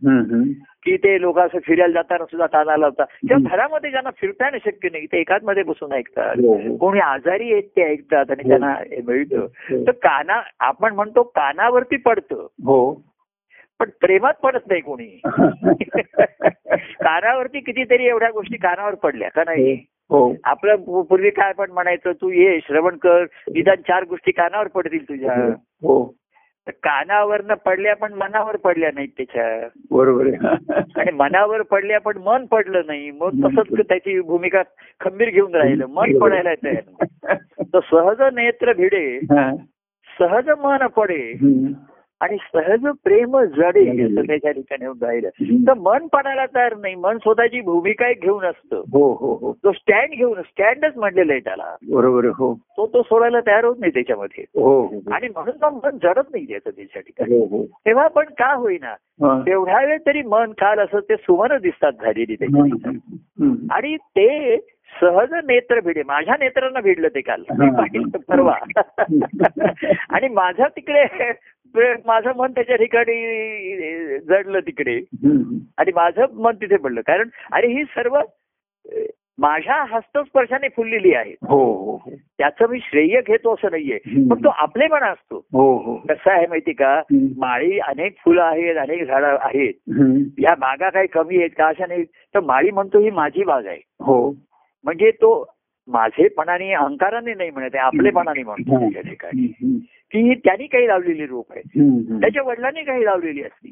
की 0.86 0.98
ते 0.98 1.22
लोक 1.22 1.40
असं 1.40 1.60
फिरायला 1.66 1.94
जाताना 1.94 2.26
सुद्धा 2.26 2.46
कानाला 2.46 2.78
लावतात 2.78 3.06
किंवा. 3.28 3.50
घरामध्ये 3.50 3.90
ज्यांना 3.92 4.10
फिरता 4.10 4.46
येणं 4.46 4.58
शक्य 4.66 4.90
नाही 4.92 5.06
ते 5.06 5.20
एकाच 5.20 5.44
मध्ये 5.44 5.64
बसून 5.64 5.94
ऐकतात 5.94 6.36
हो, 6.38 6.54
हो. 6.56 6.78
कोणी 6.78 7.00
आजारी 7.00 7.52
आहेत 7.54 7.64
ते 7.64 7.84
ऐकतात 7.84 8.32
आणि 8.32 8.44
हो. 8.44 8.50
त्यांना 8.50 8.76
मिळतं. 9.08 9.46
तर 9.88 9.92
काना 9.92 10.42
आपण 10.60 10.94
म्हणतो 10.94 11.24
कानावरती 11.24 11.98
पडतं 11.98 12.48
हो 12.66 12.94
पण 13.80 13.90
प्रेमात 14.02 14.34
पडत 14.34 14.68
नाही 14.68 14.82
कोणी 14.82 15.20
कानावरती 17.02 17.60
कितीतरी 17.60 18.06
एवढ्या 18.06 18.30
गोष्टी 18.30 18.58
कानावर 18.58 18.96
पडल्या 18.96 19.30
का 19.30 19.44
नाही 19.48 19.74
आपलं 20.44 20.76
पू- 20.76 21.04
पूर्वी 21.04 21.30
काय 21.30 21.54
पण 21.54 21.72
म्हणायचं 21.72 22.12
तू 22.12 22.30
ये 22.30 22.60
श्रवण 22.64 22.98
कर 22.98 23.24
निदान 23.24 23.76
चार 23.76 24.04
गोष्टी 24.04 24.32
कानावर 24.32 24.68
पडतील 24.68 25.10
तुझ्या. 25.10 25.34
हो. 25.56 26.14
तर 26.68 26.72
कानावरनं 26.72 27.54
पडल्या 27.54 27.96
पण 27.96 28.14
मनावर 28.14 28.56
पडल्या 28.56 28.90
नाहीत 28.94 29.10
त्याच्या. 29.18 29.68
बरोबर 29.92 30.26
आणि 30.96 31.12
मनावर 31.12 31.62
पडल्या 31.62 32.00
पण 32.00 32.18
मन 32.18 32.46
पडलं 32.46 32.82
नाही. 32.86 33.12
मग 33.12 33.30
तसंच 33.30 33.88
त्याची 33.90 34.20
भूमिका 34.20 34.62
खंबीर 35.00 35.30
घेऊन 35.30 35.56
राहिलं. 35.56 35.86
मन 35.86 36.20
पडायला 36.20 36.54
तयार. 36.54 37.04
तर 37.74 37.80
सहज 37.92 38.22
नेत्र 38.22 38.74
भिडे. 38.74 39.16
हा. 39.18 39.56
सहज 40.20 40.50
मन 40.50 40.88
पडे. 40.88 41.34
आणि 42.22 42.38
सहज 42.54 42.86
प्रेम 43.04 43.40
जडे 43.40 44.08
त्याच्या 44.22 44.52
ठिकाणी 44.52 44.86
राहिलं. 44.86 45.30
तर 45.68 45.74
मन 45.74 46.08
पडायला 46.08 46.46
तयार 46.46 46.76
नाही. 46.76 46.96
मन 46.96 47.18
स्वतःची 47.18 47.62
भूमिका 47.62 48.08
एक 48.08 48.22
घेऊन 48.22 48.44
असतं. 48.44 48.78
हो 48.78 49.14
हो 49.14 49.34
हो. 49.36 49.54
तो 49.54 49.72
स्टँड 49.72 50.10
घेऊन 50.10 50.42
स्टँडच 50.42 50.98
म्हटलेलं 50.98 51.32
आहे 51.32 51.42
त्याला. 51.42 51.76
बरोबर 51.92 52.26
हो. 52.26 52.54
तो 52.78 52.88
तो 52.88 53.02
सोडायला 53.02 53.40
तयार 53.40 53.66
होत 53.66 53.76
नाही 53.80 53.92
त्याच्यामध्ये. 53.92 54.44
हो 54.56 54.82
हो 54.82 55.00
आणि 55.12 55.28
म्हणून 55.28 55.80
मन 55.84 55.98
जडत 56.04 56.30
नाही 56.32 56.46
त्याचं 56.46 56.70
त्याच्या 56.70 57.02
ठिकाणी. 57.02 57.38
हो 57.38 57.46
हो. 57.46 57.64
तेव्हा 57.64 58.08
पण 58.08 58.24
का 58.24 58.54
होईना 58.54 58.96
हा. 59.24 59.42
तेवढ्या 59.42 59.86
वेळ 59.86 59.98
तरी 60.06 60.22
मन 60.22 60.52
काल 60.52 60.80
असं 60.80 61.00
ते 61.00 61.16
सुमन 61.16 61.58
दिसतात 61.62 61.92
झालेली 61.92 62.36
त्याच्या. 62.36 62.92
आणि 63.72 63.98
ते 63.98 64.58
सहज 65.02 65.34
नेत्र 65.34 65.80
भिडे. 65.80 66.02
माझ्या 66.06 66.36
नेत्रांना 66.40 66.80
भिडलं 66.80 67.08
ते 67.08 67.22
काल. 67.22 67.44
हा. 67.50 67.84
परवा. 68.28 68.56
आणि 70.10 70.28
माझ्या 70.28 70.68
तिकडे 70.68 71.32
माझं 72.06 72.32
मन 72.36 72.52
त्याच्या 72.52 72.76
ठिकाणी 72.76 74.20
जडलं 74.20 74.60
तिकडे. 74.60 74.96
आणि 75.78 75.92
माझं 75.96 76.26
मन 76.34 76.56
तिथे 76.56 76.78
पडलं. 76.78 77.02
कारण 77.02 77.30
अरे 77.52 77.68
ही 77.68 77.84
सर्व 77.84 78.20
माझ्या 79.38 79.84
हस्तस्पर्शाने 79.84 80.68
फुललेली 80.70 81.14
आहे. 81.14 81.32
हो 81.32 81.74
हो 81.74 81.96
हो. 81.96 82.12
त्याचं 82.38 82.70
मी 82.70 82.80
श्रेय 82.80 83.22
घेतो 83.28 83.54
असं 83.54 83.68
नाहीये. 83.72 83.98
पण 84.30 84.44
तो 84.44 84.50
आपलेपणा 84.50 85.06
असतो. 85.06 85.46
हो 85.52 85.78
हो. 85.78 85.96
कसं 85.96 86.32
आहे 86.32 86.48
माहिती 86.48 86.74
का. 86.74 87.02
माळी 87.38 87.80
अनेक 87.80 88.16
फुलं 88.26 88.42
आहेत 88.42 88.78
अनेक 88.78 89.08
झाडं 89.08 89.38
आहेत. 89.42 89.74
या 90.40 90.56
बागा 90.56 90.90
काही 90.90 91.08
कमी 91.08 91.38
आहेत 91.38 91.50
का 91.58 91.68
अशा 91.68 91.86
नाही 91.88 92.04
तर 92.04 92.40
माळी 92.40 92.72
म्हणतो 92.72 93.00
ही 93.00 93.10
माझी 93.10 93.44
बाग 93.44 93.66
आहे. 93.66 93.80
हो. 94.00 94.32
म्हणजे 94.84 95.12
तो 95.12 95.54
माझेपणाने 95.88 96.74
अहंकाराने 96.74 97.34
नाही 97.34 97.50
म्हणत 97.50 97.70
आहे 97.74 97.84
आपलेपणाने 97.84 98.44
म्हणतो. 98.44 98.90
त्या 98.94 99.02
ठिकाणी. 99.02 99.48
की 100.12 100.20
ही 100.20 100.34
त्यांनी 100.36 100.68
काही 100.68 100.88
लावलेली 100.88 101.26
रोप 101.26 101.52
आहे. 101.52 101.62
त्याच्या 102.22 102.44
वडिलांनी 102.44 102.84
काही 102.84 103.06
लावलेली 103.06 103.44
असती. 103.44 103.70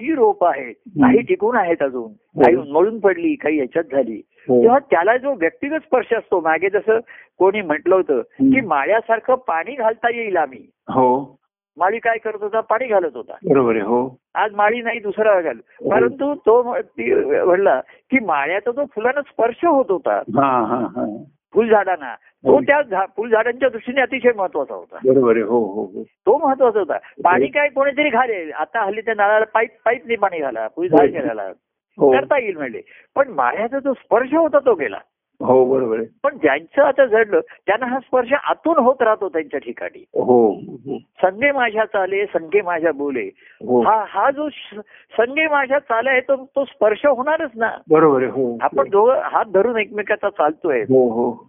ती 0.00 0.14
रोप 0.14 0.44
आहे 0.44 0.72
काही 0.72 1.20
टिकून 1.20 1.56
आहेत 1.56 1.82
अजून 1.82 2.12
काही 2.42 2.56
उन्मळून 2.56 2.98
पडली 2.98 3.34
काही 3.34 3.56
ह्याच्यात 3.56 3.84
झाली 3.84 4.20
हो. 4.48 4.62
तेव्हा 4.62 4.78
त्याला 4.78 5.16
जो 5.16 5.34
व्यक्तिगत 5.34 5.76
स्पर्श 5.76 6.12
असतो 6.12 6.40
मागे 6.40 6.68
जसं 6.68 6.98
कोणी 7.38 7.60
म्हटलं 7.62 7.94
होतं. 7.94 8.20
की 8.20 8.60
माळ्यासारखं 8.60 9.34
पाणी 9.34 9.74
घालता 9.74 10.14
येईल 10.14 10.36
आम्ही 10.36 10.66
हो 10.88 11.39
माळी 11.78 11.98
काय 11.98 12.18
करत 12.18 12.42
होता? 12.42 12.60
पाणी 12.60 12.86
घालत 12.86 13.10
होता. 13.14 13.32
बरोबर 13.48 13.76
हो. 13.76 14.16
आज 14.34 14.54
माळी 14.54 14.82
नाही 14.82 15.00
दुसरा 15.00 15.40
घाल. 15.40 15.56
परंतु 15.90 16.34
तो 16.34 16.62
म्हणला 16.62 17.80
की 17.80 18.24
माळ्याचा 18.24 18.70
जो 18.70 18.84
फुलांना 18.84 19.22
स्पर्श 19.22 19.64
होत 19.64 19.84
होता. 19.88 20.16
हा 20.16 20.50
हा 20.66 20.78
हा. 20.96 21.04
फुलझाडांना. 21.54 22.14
तो 22.14 22.60
त्या 22.60 23.04
फुलझाडांच्या 23.16 23.68
दृष्टीने 23.68 24.00
अतिशय 24.00 24.32
महत्त्वाचा 24.36 24.74
होता. 24.74 24.98
बरोबर 25.04 25.36
हो 25.36 25.58
हो 25.72 25.84
हो. 25.84 26.02
तो 26.02 26.38
महत्त्वाचा 26.38 26.78
होता. 26.78 26.98
पाणी 27.24 27.46
काय 27.46 27.68
कोणीतरी 27.68 28.08
घालेल 28.08 28.52
आता 28.52 28.84
हल्ली 28.84 29.00
त्या 29.00 29.14
नळाला 29.14 29.44
पाईप 29.44 29.70
पाईपने 29.84 30.16
पाणी 30.16 30.38
घाला 30.38 30.68
फुलझाड 30.76 31.10
घाला 31.10 31.42
हो. 31.98 32.12
करता 32.12 32.38
येईल 32.38 32.56
म्हणजे 32.56 32.80
पण 33.16 33.28
माळ्याचा 33.28 33.78
जो 33.78 33.92
स्पर्श 33.92 34.34
होता 34.34 34.58
तो 34.58 34.74
गेला. 34.74 34.98
हो 35.42 35.64
बरोबर 35.64 35.98
आहे. 35.98 36.06
पण 36.24 36.36
ज्यांचं 36.38 36.82
आता 36.82 37.06
जडलं 37.06 37.40
त्यांना 37.40 37.86
हा 37.86 37.98
स्पर्श 37.98 38.32
आतून 38.32 38.78
होत 38.78 39.02
राहतो 39.02 39.28
त्यांच्या 39.28 39.60
ठिकाणी. 39.60 40.04
हो 40.14 40.52
हो. 40.52 40.98
संगे 40.98 41.52
माझ्या 41.52 41.84
चाले 41.84 42.26
संगे 42.26 42.62
माझ्या 42.62 42.92
बोले. 42.92 43.30
हो. 43.66 43.80
हा 43.80 44.04
हा 44.08 44.30
जो 44.30 44.48
संगे 45.18 45.48
माझ्या 45.48 45.78
चाले 45.78 46.10
आहे 46.10 46.20
तो 46.20 46.36
तो 46.56 46.64
स्पर्श 46.64 47.06
होणारच 47.06 47.50
ना. 47.54 47.70
बरोबर 47.90 48.22
आहे 48.22 48.30
हो. 48.30 48.58
आपण 48.60 48.88
दोघं 48.88 49.20
हात 49.24 49.44
धरून 49.44 49.76
एकमेकाचा 49.78 50.30
चालतोय. 50.30 50.82
हो 50.82 51.08
हो. 51.08 51.46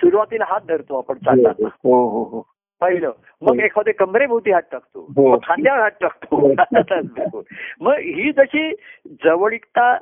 सुरुवातीला 0.00 0.44
हात 0.48 0.60
धरतो 0.68 0.98
आपण 0.98 1.14
चालताना. 1.14 1.68
हो 1.84 2.08
हो 2.08 2.22
हो. 2.22 2.46
पहिलं. 2.80 3.10
मग 3.42 3.60
एखादे 3.60 3.92
कमरेभोवती 3.92 4.50
हात 4.50 4.62
टाकतो. 4.72 5.38
खांद्यावर 5.38 5.80
हात 5.80 5.90
टाकतो. 6.00 6.52
मग 7.80 7.92
ही 7.92 8.32
जशी 8.32 8.72
जवळीकता 9.24 9.98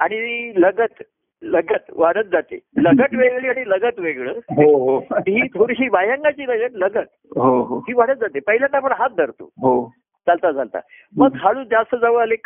आणि 0.00 0.52
लगत 0.56 1.02
लगत 1.42 1.84
वाढत 1.96 2.26
जाते. 2.32 2.58
लगट 2.76 3.14
वेगळी 3.14 3.48
आणि 3.48 3.62
लगत 3.66 3.98
वेगळं. 3.98 4.32
हो 4.32 4.76
हो. 4.76 4.98
ही 4.98 5.46
थोडीशी 5.48 5.88
बाह्यांगाची 5.88 6.42
लगत 6.42 6.74
लगत. 6.74 7.06
हो 7.36 7.62
हो. 7.62 7.78
ही 7.78 7.92
वाढत 7.94 8.16
जाते. 8.20 8.40
पहिल्यांदा 8.40 8.76
आपण 8.76 8.92
हात 8.92 9.10
धरतो. 9.10 9.44
हो. 9.44 9.92
चालता 10.26 10.52
चालता. 10.52 10.78
मग 11.16 11.28
हळू 11.34 11.62
जास्त 11.64 11.96
जवळ 11.96 12.22
आले 12.22 12.36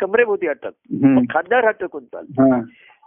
टाकतो 0.63 1.05
हम्म. 1.05 1.15
मग 1.15 1.23
खांद्यावर 1.29 1.65
हात 1.65 1.73
टाकून 1.79 2.03
चालतो. 2.03 2.43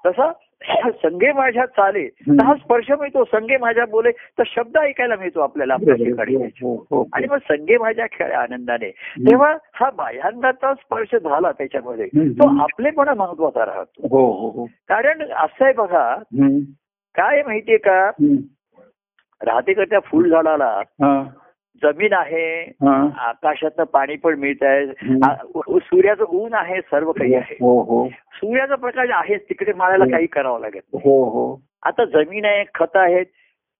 तसा 0.06 0.32
संगे 0.90 1.32
माझ्या 1.32 1.66
चाले 1.66 2.08
तर 2.08 2.44
हा 2.44 2.54
स्पर्श 2.54 2.90
मिळतो 2.90 3.24
संगे 3.24 3.56
माझ्या 3.56 3.84
बोले 3.86 4.10
तर 4.10 4.42
शब्द 4.46 4.76
ऐकायला 4.76 5.16
मिळतो 5.16 5.40
आपल्याला 5.40 5.74
आपल्या 5.74 5.94
ठिकाणी 5.94 6.34
हो 6.36 6.74
हो 6.90 7.04
आणि 7.12 7.26
मग 7.26 7.36
संगे 7.36 7.78
माझ्या 7.78 8.06
खेळ 8.12 8.32
आनंदाने. 8.32 8.90
तेव्हा 8.90 9.56
हा 9.72 9.90
बाह्यांगाचा 9.90 10.74
स्पर्श 10.74 11.14
झाला 11.14 11.52
त्याच्यामध्ये. 11.52 12.06
तो 12.06 12.62
आपलेपणा 12.62 13.14
महत्त्वाचा 13.14 13.66
राहतो. 13.66 14.08
हो 14.10 14.32
हो 14.32 14.50
हो. 14.50 14.66
कारण 14.88 15.22
असं 15.22 15.64
आहे 15.64 15.72
बघा. 15.72 16.16
काय 17.14 17.42
माहितीये 17.42 17.78
का. 17.78 18.10
राहते 19.44 19.72
का 19.72 19.84
त्या 19.84 20.00
फुल 20.00 20.30
झाडाला 20.30 20.82
हा. 21.02 21.22
जमीन 21.82 22.12
आहे 22.12 22.60
हा. 22.60 23.08
आकाशातनं 23.18 23.84
पाणी 23.84 24.16
पण 24.16 24.38
मिळत 24.38 24.62
आहे. 24.62 24.86
सूर्याचं 25.78 26.24
ऊन 26.28 26.54
आहे 26.54 26.80
सर्व 26.80 27.12
काही 27.12 27.34
आहे. 27.34 27.54
हो 27.60 27.80
हो. 27.82 28.08
सूर्याचा 28.32 28.74
प्रकाश 28.74 29.08
आहेच 29.10 29.42
तिकडे 29.42 29.72
माळायला 29.72 30.04
काही 30.04 30.26
करावं 30.26 30.60
लागेल 30.60 30.98
हो 31.04 31.22
हो. 31.24 31.60
आता 31.82 32.04
जमीन 32.04 32.44
आहे 32.44 32.64
खत 32.74 32.96
आहेत 32.96 33.26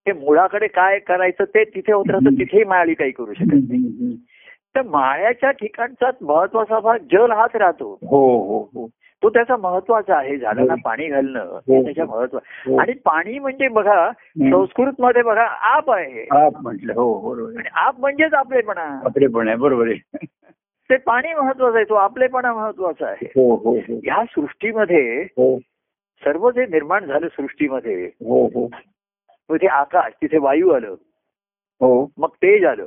ते 0.07 0.13
मुळाकडे 0.13 0.67
काय 0.67 0.99
करायचं 0.99 1.45
ते 1.45 1.65
तिथे 1.65 1.93
होत 1.93 2.11
राहतं 2.11 2.39
तिथेही 2.39 2.65
माळी 2.65 2.95
काही 2.95 3.11
करू 3.11 3.33
शकत 3.33 3.55
नाही. 3.55 4.17
तर 4.77 4.83
माळ्याच्या 4.83 5.51
ठिकाणचा 5.51 6.11
महत्त्वाचा 6.21 6.81
भाग 6.81 6.99
जल 7.13 7.31
हाच 7.31 7.57
राहतो. 7.57 7.99
हो 8.03 8.39
हो 8.39 8.59
हो. 8.75 8.87
तो 9.23 9.29
त्याचा 9.29 9.57
महत्त्वाचा 9.57 10.17
आहे 10.17 10.37
झाडांना 10.37 10.73
हो. 10.73 10.81
पाणी 10.85 11.07
घालणं 11.07 11.45
हो. 11.45 11.57
हे. 11.57 11.85
त्याच्या 11.85 12.05
महत्त्व. 12.07 12.39
आणि 12.79 12.93
पाणी 12.93 13.39
म्हणजे 13.39 13.69
बघा 13.69 14.11
संस्कृत 14.39 14.93
मध्ये 14.99 15.23
बघा 15.23 15.45
आप 15.45 15.91
आहे. 15.91 16.27
आप 16.31 16.53
म्हटलं 16.63 16.93
हो 16.95 17.35
बरोबर. 17.35 17.61
आप 17.73 18.01
म्हणजेच 18.01 18.35
आपलेपणा. 18.35 19.01
आपले 19.05 19.27
पण 19.27 19.49
आहे 19.49 19.57
बरोबर 19.57 19.89
आहे. 19.89 20.27
ते 20.91 20.97
पाणी 20.97 21.35
महत्वाचं 21.35 21.77
आहे 21.77 21.85
तो 21.85 21.95
आपलेपणा 21.95 22.53
महत्त्वाचा 22.53 23.07
आहे. 23.07 23.27
हो 23.27 23.57
हो 23.57 23.73
हो. 23.75 23.95
ह्या 24.05 24.25
सृष्टीमध्ये 24.31 25.23
हो. 25.23 25.59
सर्व 26.25 26.51
जे 26.51 26.67
निर्माण 26.67 27.05
झालं 27.05 27.29
सृष्टीमध्ये 27.29 28.05
हो 28.05 28.47
हो. 28.47 28.69
तिथे 29.51 29.67
आकाश 29.67 30.13
तिथे 30.23 30.39
वायू 30.39 30.71
आलं 30.71 30.95
हो. 31.81 32.11
मग 32.19 32.29
तेज 32.29 32.65
आलं. 32.65 32.87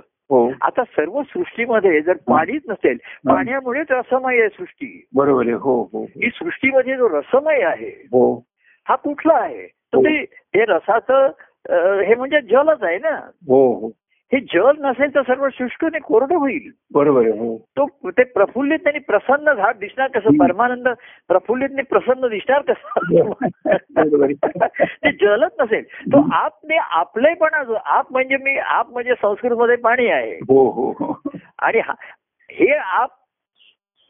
आता 0.61 0.83
सर्व 0.83 1.21
सृष्टीमध्ये 1.23 2.01
जर 2.01 2.13
पाणीच 2.13 2.61
नसेल 2.69 2.97
पाण्यामुळेच 3.29 3.87
रसमय 3.89 4.39
आहे 4.39 4.49
सृष्टी. 4.49 5.07
बरोबर 5.15 5.43
आहे. 5.43 5.53
हो 5.53 5.89
हो 5.93 6.03
ही. 6.03 6.29
सृष्टीमध्ये 6.29 6.97
जो 6.97 7.09
रसमय 7.09 7.61
आहे 7.61 7.89
हो. 7.89 8.43
हा 8.89 8.95
कुठला 8.95 9.33
आहे? 9.33 9.67
तर 9.67 9.97
हो. 9.97 10.03
ते 10.03 10.17
हे 10.55 10.65
रसाचं 10.65 11.31
हे 12.01 12.15
म्हणजे 12.15 12.41
जलच 12.41 12.83
आहे 12.83 12.97
ना? 12.97 13.15
हो 13.47 13.73
हो. 13.73 13.89
हे 14.33 14.39
जल 14.39 14.85
नसेल 14.85 15.15
तर 15.15 15.21
सर्व 15.21 15.47
शुष्क 15.53 15.85
आणि 15.85 15.99
कोरडं 15.99 16.35
होईल. 16.35 16.71
बरोबर 16.93 17.21
हो. 17.21 17.57
तो 17.57 18.09
ते 18.09 18.23
प्रफुल्लित 18.23 18.79
आणि 18.85 18.99
प्रसन्न 18.99 19.53
झाड 19.53 19.77
दिसणार 19.77 20.07
कसं. 20.07 20.37
परमानंद 20.37 20.87
प्रफुल्लित 21.27 21.69
आणि 21.73 21.83
प्रसन्न 21.83 22.27
दिसणार. 22.27 22.61
कसं? 22.61 23.31
ते 24.85 25.11
जलच 25.11 25.51
नसेल. 25.59 25.83
तो 25.83 26.33
आपने 26.33 26.75
आपलेपणा 26.75 27.77
आप 27.85 28.05
म्हणजे 28.11 28.37
मी 28.37 28.57
आप 28.57 28.89
म्हणजे 28.89 29.13
संस्कृत 29.21 29.57
मध्ये 29.57 29.75
पाणी 29.75 30.07
आहे. 30.07 30.31
हो 30.31 30.71
हो 30.71 30.91
हो. 30.91 31.21
आणि 31.59 31.79
हा- 31.79 31.95
हे 32.51 32.73
आप 32.73 33.09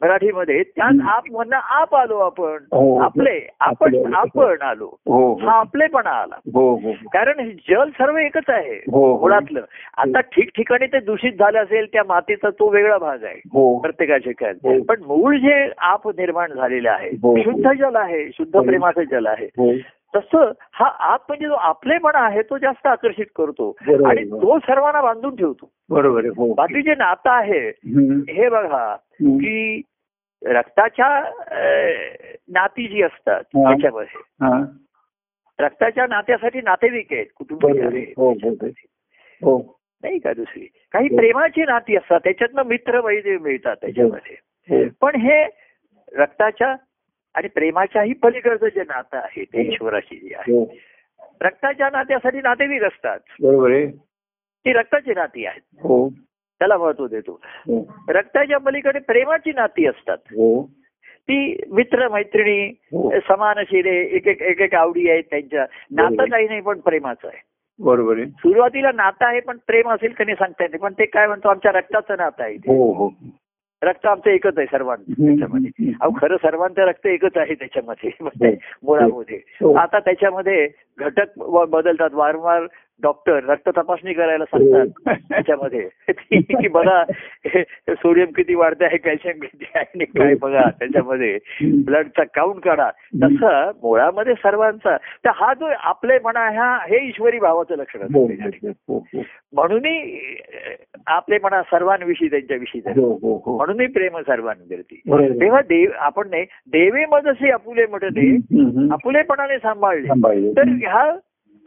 मराठीमध्ये 0.02 0.62
त्याच. 0.62 1.00
आप 1.08 1.24
म्हणणं 1.30 1.56
आप 1.56 1.94
आलो 1.94 2.18
आपण 2.18 2.56
हो. 2.72 2.98
आपले 2.98 3.38
आपण. 3.60 3.96
आपण 4.14 4.62
आलो 4.62 4.86
हो 5.06 5.32
हा 5.42 5.58
आपलेपणा 5.58 6.10
आला 6.12 6.36
हो 6.54 6.68
हो 6.76 6.92
कारण 7.12 7.40
हे 7.40 7.50
जल 7.68 7.90
सर्व 7.90 8.16
एकच 8.16 8.48
आहे 8.48 8.76
हो 8.92 9.04
हो 9.06 9.18
मुळातलं 9.20 9.64
आता 9.96 10.20
ठिकठिकाणी 10.32 10.86
ते 10.86 11.00
दूषित 11.00 11.32
झालं 11.32 11.58
असेल 11.58 11.86
त्या 11.92 12.02
मातीचा 12.08 12.50
तो 12.50 12.68
वेगळा 12.70 12.98
भाग 12.98 13.24
आहे 13.24 13.40
हो 13.52 13.78
प्रत्येकाचे 13.78 14.32
काय 14.32 14.52
हो. 14.52 14.82
पण 14.82 15.02
मूळ 15.02 15.36
जे 15.36 15.68
आप 15.84 16.08
निर्माण 16.08 16.52
झालेलं 16.52 16.90
आहे 16.90 17.10
हो. 17.22 17.36
शुद्ध 17.42 17.72
जल 17.72 17.96
आहे 17.96 18.28
शुद्ध 18.30 18.54
हो. 18.56 18.62
प्रेमाचं 18.62 19.02
जल 19.10 19.26
आहे 19.26 19.46
हो 19.58 19.72
तसं 20.16 20.52
हा 20.72 20.86
आप 20.86 21.24
म्हणजे 21.28 21.46
जो 21.46 21.54
आपलेपणा 21.54 22.18
आहे 22.18 22.42
तो 22.42 22.58
जास्त 22.58 22.86
आकर्षित 22.86 23.26
करतो. 23.36 23.76
आणि 23.80 24.30
तो 24.30 24.58
सर्वांना 24.58 25.00
बांधून 25.00 25.36
ठेवतो 25.36 25.70
बरोबर 25.90 26.24
हो 26.24 26.54
बाकी 26.54 26.82
जे 26.82 26.94
नातं 26.94 27.30
आहे. 27.30 27.68
हे 28.32 28.48
बघा. 28.48 28.96
की 29.22 29.82
रक्ताच्या 30.46 31.30
नाती 32.48 32.88
जी 32.88 33.02
असतात. 33.02 33.42
त्याच्यामध्ये 33.42 34.20
हा. 34.40 34.64
रक्ताच्या 35.58 36.06
नात्यासाठी 36.06 36.60
नातेवाईक 36.60 37.12
आहेत. 37.12 37.26
आहेत 37.52 38.06
हो 38.16 38.30
हो 39.42 39.80
नाही 40.02 40.18
का 40.18 40.32
दुसरी 40.32 40.68
काही 40.92 41.08
प्रेमाची 41.08 41.62
नाती 41.62 41.96
असतात 41.96 42.20
त्याच्यातनं 42.24 42.62
मित्र 42.62 43.00
वैद्य 43.00 43.38
मिळतात 43.38 43.76
त्याच्यामध्ये. 43.76 44.88
पण 45.00 45.16
हे 45.16 45.44
रक्ताच्या 46.16 46.76
आणि 47.34 47.48
प्रेमाच्याही 47.48 48.12
पलीकडचं 48.12 48.68
जे 48.68 48.80
नातं 48.80 49.16
आहे 49.16 49.44
ते 49.44 49.62
ईश्वराशी 49.62 50.16
जे 50.16 50.34
आहे. 50.34 50.52
हो. 50.52 50.74
रक्ताच्या 51.40 51.88
नात्यासाठी 51.92 52.38
नातेवाईक 52.38 52.82
असतात 52.82 53.18
बरोबर 53.42 53.70
आहे. 53.70 53.86
ती 54.64 54.72
रक्ताची 54.72 55.10
नाती 55.10 55.46
आहेत. 55.46 55.60
हो. 55.82 56.08
त्याला 56.58 56.78
महत्त्व 56.78 57.06
देतो. 57.06 57.40
हो. 57.42 57.96
रक्ताच्या 58.08 58.58
पलीकडे 58.58 58.98
प्रेमाची 58.98 59.52
नाती 59.52 59.86
असतात. 59.86 60.16
हो. 60.16 60.66
ती 61.20 61.56
मित्र 61.70 62.08
मैत्रिणी 62.08 62.66
हो. 62.66 63.20
समान 63.20 63.58
शिरे 63.70 64.00
एक 64.00 64.28
एक 64.28 64.42
एक 64.42 64.60
एक 64.60 64.74
आवडी 64.74 65.10
आहेत 65.10 65.24
त्यांच्या. 65.30 65.66
नातं. 65.90 66.24
काही 66.30 66.48
नाही 66.48 66.60
पण 66.60 66.80
प्रेमाचं 66.80 67.28
आहे. 67.28 67.42
बरोबर 67.78 68.16
आहे. 68.16 68.26
सुरुवातीला 68.26 68.92
नातं 68.92 69.26
आहे 69.26 69.40
पण 69.40 69.56
प्रेम 69.66 69.90
असेल 69.90 70.12
का 70.12 70.24
नाही 70.24 70.34
सांगता 70.34 70.64
येते 70.64 70.78
पण 70.78 70.92
ते 70.92 71.04
काय 71.06 71.26
म्हणतो 71.26 71.48
आमच्या 71.48 71.72
रक्ताचं 71.72 72.14
नातं 72.18 72.42
आहे. 72.42 72.54
हो 72.54 72.92
हो. 72.92 73.08
रक्त 73.82 74.06
आमचं 74.06 74.30
एकच 74.30 74.58
आहे 74.58 74.66
सर्वांचं 74.66 75.12
त्याच्यामध्ये. 75.12 75.92
अहो 76.00 76.10
खरं 76.20 76.36
सर्वांचं 76.36 76.82
रक्त 76.82 77.06
एकच 77.06 77.36
आहे 77.36 77.54
त्याच्यामध्ये 77.54 78.10
म्हणजे 78.20 78.56
मुळामध्ये. 78.82 79.36
हो. 79.36 79.74
आता 79.74 79.98
त्याच्यामध्ये 79.98 80.68
घटक 80.98 81.38
बदलतात. 81.68 82.10
वारंवार 82.12 82.62
डॉक्टर 83.02 83.44
रक्त 83.44 83.68
तपासणी 83.68 84.12
करायला 84.12 84.44
सांगतात 84.44 85.14
त्याच्यामध्ये 85.30 85.88
की 86.42 86.68
बघा 86.68 87.04
हे 87.46 87.62
सोडियम 87.88 88.30
किती 88.30 88.54
वाढते 88.54 88.84
आहे 88.84 88.96
कॅल्शियम 88.96 89.38
किती 89.38 89.64
आहे 89.74 89.84
आणि 89.84 90.04
काय 90.04 90.34
बघा 90.34 90.70
त्याच्यामध्ये 90.70 91.38
ब्लडचा 91.84 92.24
काउंट 92.24 92.64
काढा 92.64 92.90
तसं 93.22 93.70
मुळामध्ये 93.82 94.34
सर्वांचा 94.34 94.96
तर 94.96 95.30
हा 95.34 95.54
जो 95.54 95.64
आपलेपणा 95.78 96.48
ह्या 96.50 96.78
हे 96.88 97.08
ईश्वरी 97.08 97.38
भावाचं 97.38 97.76
लक्षण 97.76 98.02
हो, 98.14 98.28
असतं. 98.28 98.68
हो, 98.88 98.98
हो, 98.98 99.22
म्हणूनही 99.52 100.36
आपलेपणा 101.06 101.62
सर्वांविषयी 101.62 102.28
त्यांच्याविषयी 102.28 102.80
हो, 102.86 103.18
हो, 103.22 103.42
हो. 103.46 103.56
म्हणूनही 103.56 103.86
प्रेम 103.86 104.18
सर्वांवरती. 104.18 105.00
तेव्हा 105.40 105.60
देव 105.60 105.90
आपण 105.98 106.28
नाही 106.30 106.44
देवे 106.66 107.04
मजसे 107.06 107.50
आपुले 107.50 107.86
म्हणते. 107.86 108.34
आपुलेपणाने 108.92 109.58
सांभाळले 109.58 110.06
सांभाळले. 110.06 110.52
तर 110.52 110.68
ह्या 110.68 111.16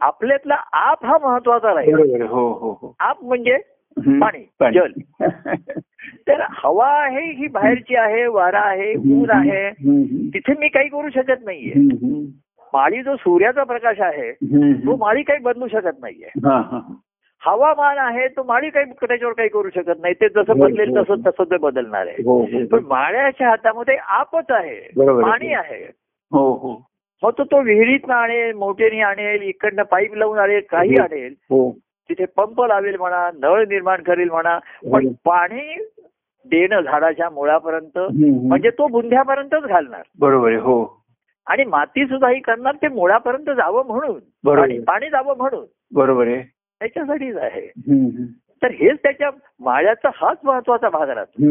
आपल्यातला 0.00 0.54
आप 0.72 1.06
हा 1.06 1.18
महत्त्वाचा 1.22 1.74
राहील. 1.74 2.22
हो 2.22 2.48
हो 2.52 2.78
हो 2.82 2.94
आप 2.98 3.16
म्हणजे. 3.22 3.58
पाणी, 3.96 4.70
जल. 4.74 4.92
तर 6.28 6.40
हवा 6.50 6.88
आहे 7.02 7.32
ही 7.32 7.46
बाहेरची 7.48 7.96
आहे 7.96 8.26
वारा 8.26 8.60
आहे 8.60 8.94
ऊन 8.94 9.30
आहे 9.30 9.70
तिथे 10.34 10.54
मी 10.58 10.68
काही 10.68 10.88
करू 10.88 11.08
शकत 11.08 11.44
नाहीये. 11.44 11.72
माळी 12.74 13.02
जो 13.02 13.16
सूर्याचा 13.16 13.64
प्रकाश 13.64 14.00
आहे 14.00 14.32
तो. 14.32 14.96
माळी 14.96 15.22
काही 15.22 15.38
बदलू 15.38 15.68
शकत 15.68 16.00
नाहीये. 16.00 16.28
हवामान 17.46 17.98
आहे 17.98 18.28
तो 18.28 18.42
माळी 18.42 18.70
काही 18.70 18.86
त्याच्यावर 18.86 19.34
काही 19.34 19.48
करू 19.48 19.68
शकत 19.74 20.00
नाही 20.00 20.14
ते 20.14 20.28
जसं 20.28 20.58
बदलेल 20.58 20.96
तसं 20.96 21.14
तसं 21.26 21.44
ते 21.44 21.56
बदलणार 21.56 22.06
आहे 22.06 22.64
पण 22.64 22.84
माळ्याच्या 22.84 23.48
हातामध्ये 23.48 23.96
आपच 23.96 24.50
आहे. 24.50 24.80
पाणी 25.22 25.52
आहे 25.52 25.84
हो 26.32 26.52
हो 26.52 26.72
मग 27.24 27.32
तो 27.38 27.44
तो 27.44 27.60
विहिरीत 27.62 28.10
आणेल 28.10 28.52
मोठेने 28.54 29.00
आणेल 29.00 29.42
इकडनं 29.42 29.82
पाईप 29.82 30.14
लावून 30.14 30.38
आणेल 30.38 30.60
काही 30.70 30.96
आणेल 31.00 31.32
हो 31.50 31.70
तिथे 32.10 32.24
पंप 32.36 32.60
लावेल 32.62 32.96
म्हणा 32.96 33.28
नळ 33.34 33.64
निर्माण 33.68 34.02
करेल 34.02 34.30
म्हणा 34.30 34.58
पण 34.92 35.06
हो. 35.06 35.12
पाणी 35.24 35.76
देणं 36.46 36.80
झाडाच्या 36.80 37.28
मुळापर्यंत. 37.30 37.98
म्हणजे 38.44 38.70
तो 38.70 38.86
बुंध्यापर्यंतच 38.86 39.62
घालणार 39.62 40.02
बरोबर 40.18 40.48
आहे 40.48 40.58
हो 40.60 40.76
आणि 41.46 41.64
माती 41.64 42.04
सुद्धा 42.06 42.28
ही 42.28 42.40
करणार 42.40 42.74
ते 42.82 42.88
मुळापर्यंत 42.88 43.50
जावं 43.56 43.86
म्हणून. 43.86 44.18
पाणी 44.46 44.78
पाणी 44.80 45.08
जावं 45.10 45.36
म्हणून 45.36 45.64
बरोबर 45.92 46.26
आहे 46.26 46.42
त्याच्यासाठीच 46.42 47.36
आहे. 47.36 47.66
तर 48.64 48.70
हेच 48.70 48.96
त्याच्या 49.02 49.30
माळ्याचा 49.60 50.10
हाच 50.14 50.36
महत्त्वाचा 50.44 50.88
भाग 50.88 51.08
राहतो. 51.10 51.44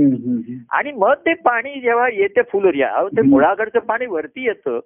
आणि 0.72 0.92
मग 0.92 1.14
ते 1.14 1.34
पाणी 1.34 1.80
जेव्हा 1.82 2.08
येते 2.14 2.42
फुलरिया 2.42 3.08
ते. 3.18 3.22
मुळाकडचं 3.22 3.80
पाणी 3.80 4.06
वरती 4.06 4.46
येतं. 4.46 4.80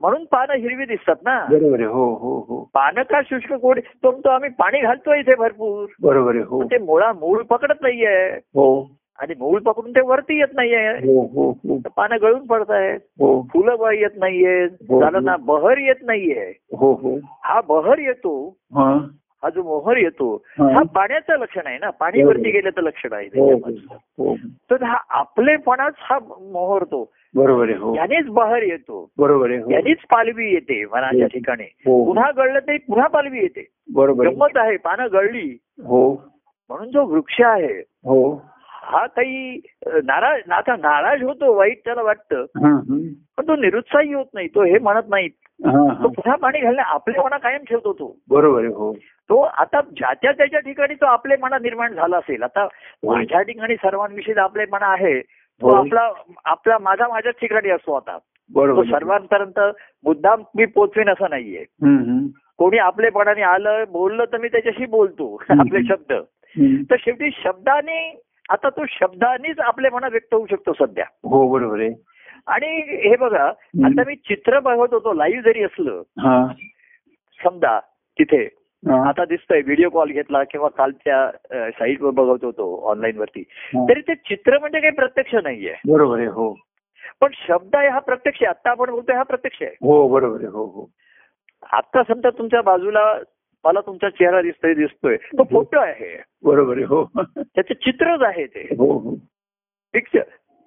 म्हणून 0.00 0.24
पानं 0.24 0.54
हिरवी 0.54 0.84
दिसतात 0.84 1.14
ना. 1.24 1.46
बरोबर 1.50 1.80
हो 1.80 2.14
हो 2.14 2.38
हो. 2.48 2.70
पानं 2.74 3.02
का 3.02 3.20
शुष्क 3.22 3.52
कोड 3.52 3.78
तो 3.78 4.10
म्हणतो 4.10 4.28
आम्ही 4.28 4.50
पाणी 4.50 4.80
घालतोय 4.80 5.20
इथे 5.20 5.34
भरपूर. 5.34 5.86
बरोबर 6.02 6.36
हो. 6.36 6.64
ते 6.64 6.78
मुळा 6.78 7.12
मूळ 7.12 7.42
पकडत 7.42 7.82
नाहीये. 7.82 8.32
हो. 8.34 8.90
आणि 9.18 9.34
मूळ 9.38 9.60
पकडून 9.60 9.90
ते 9.90 10.00
वरती 10.00 10.38
येत 10.38 10.54
नाहीये. 10.54 10.88
हो 10.88 11.26
हो 11.26 11.50
हो. 11.50 11.78
पानं 11.96 12.16
गळून 12.22 12.46
पडत 12.46 12.70
आहेत 12.70 13.00
फुलं 13.52 13.90
येत 13.90 14.10
नाहीयेत 14.16 14.70
हो. 14.88 15.00
झालं 15.00 15.24
ना 15.24 15.36
बहर 15.36 15.78
येत 15.78 16.02
नाहीये. 16.02 16.52
हो 16.76 16.92
हो. 16.92 17.18
हा 17.44 17.60
बहर 17.60 17.98
येतो. 17.98 18.56
हा 19.42 19.46
हा 19.46 19.50
जो 19.54 19.62
मोहर 19.62 19.96
येतो 19.96 20.34
हा. 20.58 20.68
हा 20.74 20.82
पाण्याचं 20.94 21.38
लक्षण 21.38 21.66
आहे 21.66 21.78
ना. 21.78 21.90
पाणी 21.90 22.22
बरोबर. 22.22 22.36
वरती 22.36 22.50
गेल्याचं 22.50 22.82
लक्षण 22.82 23.12
आहे 23.12 23.26
हो 23.26 23.48
त्याच्यामध्ये. 23.48 23.96
हो. 24.18 24.34
तर 24.70 24.82
हा 24.82 24.96
आपलेपणाच 25.10 25.94
हा 25.98 26.18
मोहरतो 26.52 27.10
बरोबर 27.34 27.68
आहे 27.68 27.76
हो. 27.78 27.94
यानेच 27.96 28.26
बहर 28.26 28.62
येतो. 28.62 29.08
बरोबर 29.18 29.50
आहे 29.50 29.58
हो. 29.58 29.70
यानेच 29.70 29.98
पालवी 30.10 30.52
येते 30.52 30.84
मनाच्या 30.84 31.24
हो. 31.24 31.28
ठिकाणी. 31.28 31.64
हो. 31.86 32.04
पुन्हा 32.04 32.30
गळलं 32.30 32.58
तरी 32.58 32.78
पुन्हा 32.78 33.06
पालवी 33.06 33.38
येते. 33.38 33.64
बरोबर. 33.94 34.28
गंमत 34.28 34.56
आहे 34.56 34.76
पानं 34.76 35.06
गळली. 35.12 35.48
हो. 35.84 36.12
म्हणून 36.70 36.90
जो 36.90 37.04
वृक्ष 37.06 37.40
आहे 37.40 37.72
हो. 38.04 38.32
हा 38.82 39.06
काही 39.06 39.60
नाराज 40.04 40.50
आता 40.50 40.76
नाराज 40.76 41.22
होतो 41.22 41.54
वाईट 41.56 41.80
त्याला 41.84 42.02
वाटतं. 42.02 42.42
हा. 42.56 42.76
पण 43.36 43.48
तो 43.48 43.56
निरुत्साही 43.56 44.12
होत 44.14 44.26
नाही 44.34 44.48
तो 44.48 44.62
हे 44.64 44.78
म्हणत 44.78 45.08
नाही 45.08 45.26
हा, 45.66 45.70
तो 45.72 45.86
हा. 45.88 46.06
पुन्हा 46.06 46.34
पाणी 46.36 46.58
घालणे 46.60 46.82
आपलेपणा 46.82 47.38
कायम 47.38 47.62
ठेवतो 47.68 47.92
तो. 47.92 48.16
बरोबर 48.28 48.64
आहे 48.64 48.72
हो. 48.74 48.92
तो 49.30 49.40
आता 49.40 49.80
ज्याच्या 49.90 50.32
त्याच्या 50.32 50.60
ठिकाणी 50.60 50.94
तो 50.94 51.06
आपलेपणा 51.06 51.58
निर्माण 51.58 51.94
झाला 51.94 52.16
असेल 52.16 52.42
आता 52.42 52.66
माझ्या 53.04 53.42
ठिकाणी 53.42 53.74
सर्वांविषयी 53.76 54.38
आपलेपणा 54.38 54.86
आहे 54.86 55.20
तो 55.20 55.68
हो. 55.68 55.74
आपला 55.74 56.10
आपला 56.44 56.78
माझा 56.78 57.08
माझ्याच 57.08 57.34
ठिकाणी 57.40 57.70
असतो 57.70 57.92
आता 57.92 58.18
बरोबर. 58.50 58.84
सर्वांपर्यंत 58.84 59.58
मुद्दाम 60.04 60.42
मी 60.56 60.64
पोचवेन 60.66 61.08
असं 61.08 61.30
नाहीये. 61.30 61.64
कोणी 62.58 62.78
आपलेपणाने 62.78 63.42
आलं 63.42 63.84
बोललं 63.90 64.24
तर 64.24 64.38
मी 64.38 64.48
त्याच्याशी 64.48 64.86
बोलतो. 64.86 65.34
आपले 65.50 65.82
शब्द. 65.88 66.12
तर 66.90 66.96
शेवटी 66.98 67.30
शब्दाने 67.34 67.98
आता 68.50 68.68
तो 68.68 68.84
शब्दानेच 68.90 69.58
आपलेपणा 69.60 70.08
व्यक्त 70.08 70.34
होऊ 70.34 70.46
शकतो 70.46 70.72
सध्या 70.72 71.04
हो 71.24 71.46
बरोबर 71.48 71.80
आहे 71.80 71.90
आणि 72.46 72.66
हे 73.08 73.16
बघा 73.16 73.44
आता 73.86 74.02
मी 74.06 74.14
चित्र 74.16 74.60
बघत 74.60 74.94
होतो 74.94 75.12
लाईव्ह 75.12 75.42
जरी 75.42 75.62
असलं 75.62 76.02
हा 76.18 76.46
समजा 77.38 77.78
तिथे 78.18 78.42
हा. 78.42 78.48
आता 78.86 79.24
दिसतंय 79.24 79.60
व्हिडिओ 79.60 79.88
कॉल 79.90 80.10
घेतला 80.12 80.42
किंवा 80.44 80.68
कालच्या 80.68 81.70
साईटवर 81.70 82.10
बघत 82.10 82.44
होतो 82.44 82.66
ऑनलाईन 82.90 83.18
वरती. 83.18 83.42
तरी 83.74 84.00
ते 84.00 84.14
चित्र 84.14 84.58
म्हणजे 84.58 84.80
काही 84.80 84.92
प्रत्यक्ष 84.92 85.34
नाहीये. 85.34 85.74
बरोबर 85.88 86.18
आहे 86.18 86.26
हो. 86.26 86.52
पण 87.20 87.32
शब्द 87.46 87.76
आहे 87.76 87.88
हा 87.88 87.98
प्रत्यक्ष 87.98 88.42
आहे. 88.42 88.48
आता 88.50 88.70
आपण 88.70 88.90
बोलतोय 88.90 89.16
हा 89.16 89.22
प्रत्यक्ष 89.22 89.62
आहे. 89.62 89.74
हो 89.82 90.08
बरोबर 90.08 90.38
आहे 90.38 90.46
हो 90.46 90.64
हो. 90.64 90.88
आता 91.72 92.02
समजा 92.02 92.30
तुमच्या 92.30 92.62
बाजूला 92.62 93.04
मला 93.64 93.80
तुमचा 93.80 94.08
चेहरा 94.08 94.42
दिसतोय 94.42 94.74
दिसतोय. 94.74 95.16
तो 95.16 95.44
फोटो 95.44 95.78
आहे. 95.80 96.16
बरोबर 96.42 96.76
आहे 96.76 96.84
हो. 96.84 97.04
त्याचं 97.38 97.74
चित्रच 97.74 98.22
आहे 98.22 98.46
ते. 98.46 98.60
हो 98.60 98.98
हो. 98.98 99.14
पिक्चर 99.92 100.22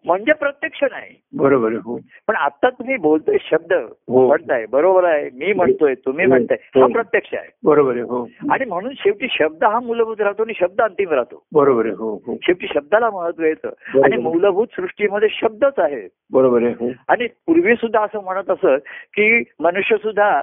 म्हणजे 0.05 0.33
प्रत्यक्ष 0.33 0.83
नाही. 0.83 1.15
बरोबर 1.33 1.67
आहे 1.67 1.77
हो. 1.77 1.99
पण 2.27 2.35
आता 2.35 2.69
तुम्ही 2.69 2.97
बोलतोय 2.97 3.37
शब्द 3.41 3.73
हो. 3.73 4.27
म्हणताय 4.27 4.65
बरोबर 4.65 5.03
आहे 5.03 5.29
मी 5.33 5.53
म्हणतोय 5.53 5.95
तुम्ही 5.95 6.25
हो. 6.25 6.29
म्हणताय 6.29 6.57
हो. 6.75 6.81
हा. 6.81 6.87
प्रत्यक्ष 6.87 7.33
आहे. 7.33 7.49
बरोबर 7.63 7.91
आहे 7.91 8.01
हो. 8.01 8.27
आणि 8.51 8.65
म्हणून 8.65 8.93
शेवटी 8.97 9.27
शब्द 9.29 9.63
हा 9.63 9.79
मूलभूत 9.79 10.21
राहतो 10.21 10.43
आणि 10.43 10.53
शब्द 10.55 10.81
अंतिम 10.81 11.09
राहतो. 11.09 11.43
बरोबर 11.53 11.85
आहे 11.85 11.95
हो 11.95 12.15
हो. 12.15 12.35
शेवटी 12.43 12.67
शब्दाला 12.73 13.09
महत्त्व 13.09 13.43
येतं. 13.43 13.69
आणि 14.03 14.17
मूलभूत 14.17 14.67
सृष्टीमध्ये 14.75 15.29
शब्दच 15.31 15.73
आहे. 15.77 16.07
बरोबर 16.31 16.63
आहे 16.63 16.71
हो. 16.71 16.91
आणि 17.07 17.27
पूर्वी 17.27 17.75
सुद्धा 17.75 18.01
असं 18.01 18.23
म्हणत 18.23 18.49
असत 18.49 18.81
की 19.13 19.43
मनुष्य 19.59 19.95
सुद्धा 19.97 20.41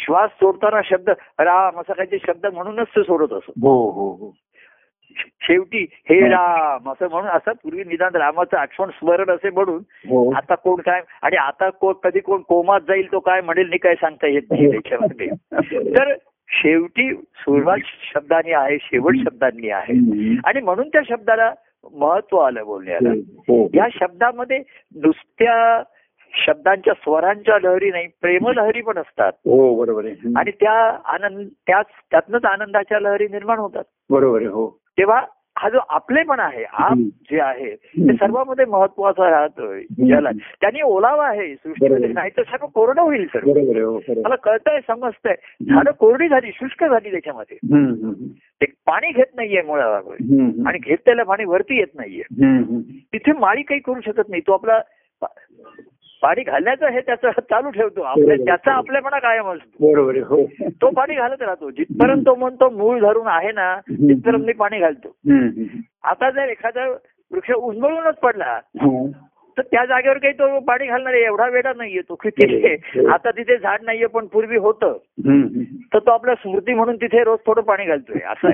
श्वास 0.00 0.30
सोडताना 0.30 0.80
शब्द 0.84 1.10
राम 1.38 1.80
असा 1.80 1.92
काहीतरी 1.92 2.18
शब्द 2.26 2.46
म्हणूनच 2.46 2.86
ते 2.86 3.02
सोडत 3.02 3.32
असत. 3.32 3.50
हो 3.62 3.90
हो 3.90 4.10
हो. 4.10 4.32
शेवटी 5.20 5.86
हे 6.10 6.20
राम 6.28 6.90
असं 6.90 7.08
म्हणून 7.10 7.30
असं 7.30 7.52
पूर्वी 7.52 7.84
निदान 7.84 8.16
रामाचं 8.16 8.56
आठवण 8.56 8.90
स्मरण 8.90 9.30
असे 9.30 9.50
म्हणून 9.50 9.82
हो. 10.08 10.30
आता 10.30 10.54
कोण 10.54 10.80
काय 10.80 11.02
आणि 11.22 11.36
आता 11.36 11.68
कधी 12.02 12.20
कोण 12.20 12.40
कोमात 12.40 12.80
जाईल 12.80 13.12
तो 13.12 13.18
काय 13.18 13.40
म्हणेल 13.40 13.66
नाही 13.66 13.78
काय 13.78 13.94
सांगता 13.94 14.26
येत 14.26 14.42
नाही 14.50 14.70
त्याच्यामध्ये. 14.70 15.28
तर 15.98 16.14
शेवटी 16.48 17.14
सुरुवात 17.14 17.78
शब्दांनी 17.84 18.52
आहे 18.52 18.76
शेवट 18.80 19.14
शब्दांनी 19.16 19.70
आहे. 19.70 19.92
आणि 20.44 20.60
म्हणून 20.60 20.88
त्या 20.88 21.00
शब्दाला 21.08 21.54
महत्त्व 21.94 22.38
आलं 22.38 22.64
बोलण्याला. 22.64 23.10
हो. 23.38 23.68
या 23.74 23.86
शब्दामध्ये 23.94 24.58
नुसत्या 24.96 25.82
शब्दांच्या 26.46 26.94
स्वरांच्या 26.94 27.58
लहरी 27.58 27.90
नाही 27.90 28.06
प्रेमलहरी 28.20 28.80
पण 28.80 28.98
असतात. 28.98 29.32
हो 29.32 29.74
बरोबर. 29.74 30.04
आणि 30.36 30.50
त्या 30.50 30.98
आनंद 31.04 31.48
त्याच 31.66 31.86
त्यातनंच 32.10 32.44
आनंदाच्या 32.44 33.00
लहरी 33.00 33.26
निर्माण 33.30 33.58
होतात. 33.58 33.84
बरोबर 34.10 34.42
हो. 34.42 34.78
तेव्हा 34.98 35.20
हा 35.58 35.68
जो 35.68 35.78
आपलेपणा 35.88 36.42
आहे 36.42 36.64
आप. 36.64 36.96
जे 37.30 37.40
आहे 37.40 37.74
ते 37.76 38.12
सर्वांमध्ये 38.12 38.64
महत्वाचं 38.64 39.22
राहतोय. 39.22 39.80
ज्याला 39.80 40.30
त्यांनी 40.60 40.82
ओलावा 40.82 41.28
आहे 41.28 41.54
सृष्टीमध्ये. 41.54 42.08
नाही 42.08 42.30
तर 42.36 42.42
सर्व 42.42 42.66
कोरडं 42.66 43.02
होईल 43.02 43.26
सर्व. 43.26 43.50
आहे 43.56 43.80
हो 43.80 43.98
मला 44.08 44.36
कळतंय 44.36 44.80
समजतंय. 44.88 45.34
झाडं 45.70 45.90
कोरडी 45.90 46.28
झाली 46.28 46.50
शुष्क 46.54 46.84
झाली 46.84 47.10
त्याच्यामध्ये. 47.10 47.56
ते 48.60 48.64
पाणी 48.86 49.12
घेत 49.12 49.36
नाहीये 49.36 49.62
मुळावर. 49.62 50.14
आणि 50.68 50.78
घेतलेलं 50.78 51.22
पाणी 51.22 51.44
वरती 51.44 51.78
येत 51.78 51.94
नाहीये. 51.94 52.22
तिथे 53.12 53.32
माळी 53.32 53.62
काही 53.62 53.80
करू 53.80 54.00
शकत 54.00 54.28
नाही. 54.28 54.42
तो 54.46 54.52
आपला 54.52 54.78
पाणी 56.22 56.42
घालण्याचं 56.42 56.88
हे 56.88 57.00
त्याचं 57.00 57.30
चालू 57.40 57.70
ठेवतो 57.70 58.02
आपल्या. 58.02 58.36
त्याचा 58.36 58.72
आपलेपणा 58.72 59.18
कायम 59.18 59.48
असतो 59.48 59.86
बरोबर 59.86 60.16
हो 60.26 60.44
तो 60.80 60.90
पाणी 60.90 61.14
घालत 61.14 61.42
राहतो 61.42 61.70
जिथपर्यंत 61.70 62.22
तो 62.26 62.34
म्हणतो 62.34 62.68
मूळ 62.70 63.00
धरून 63.00 63.26
आहे 63.26 63.52
ना 63.52 63.74
तिथपर्यंत 63.88 64.44
मी 64.44 64.52
पाणी 64.52 64.78
घालतो. 64.78 65.14
आता 66.04 66.30
जर 66.30 66.48
एखादा 66.48 66.86
वृक्ष 67.30 67.50
उन्मळूनच 67.50 68.14
पडला 68.14 68.44
हा. 68.44 68.88
तर 69.58 69.62
त्या 69.62 69.84
जागेवर 69.84 70.18
काही 70.18 70.32
तो 70.32 70.60
पाणी 70.60 70.86
घालणार 70.86 71.12
आहे 71.12 71.22
एवढा 71.22 71.48
वेळा 71.48 71.72
नाहीये 71.76 72.00
तो 72.00 72.14
की 72.14 72.30
तिथे 72.30 73.08
आता 73.08 73.30
तिथे 73.30 73.56
झाड 73.56 73.78
नाहीये 73.82 74.06
पण 74.06 74.26
पूर्वी 74.26 74.56
होतं. 74.56 74.98
तर 75.94 75.98
तो 75.98 76.10
आपल्या 76.10 76.34
स्मृती 76.34 76.74
म्हणून 76.74 76.96
तिथे 76.96 77.24
रोज 77.24 77.38
थोडं 77.46 77.62
पाणी 77.62 77.84
घालतोय. 77.84 78.20
असा 78.26 78.48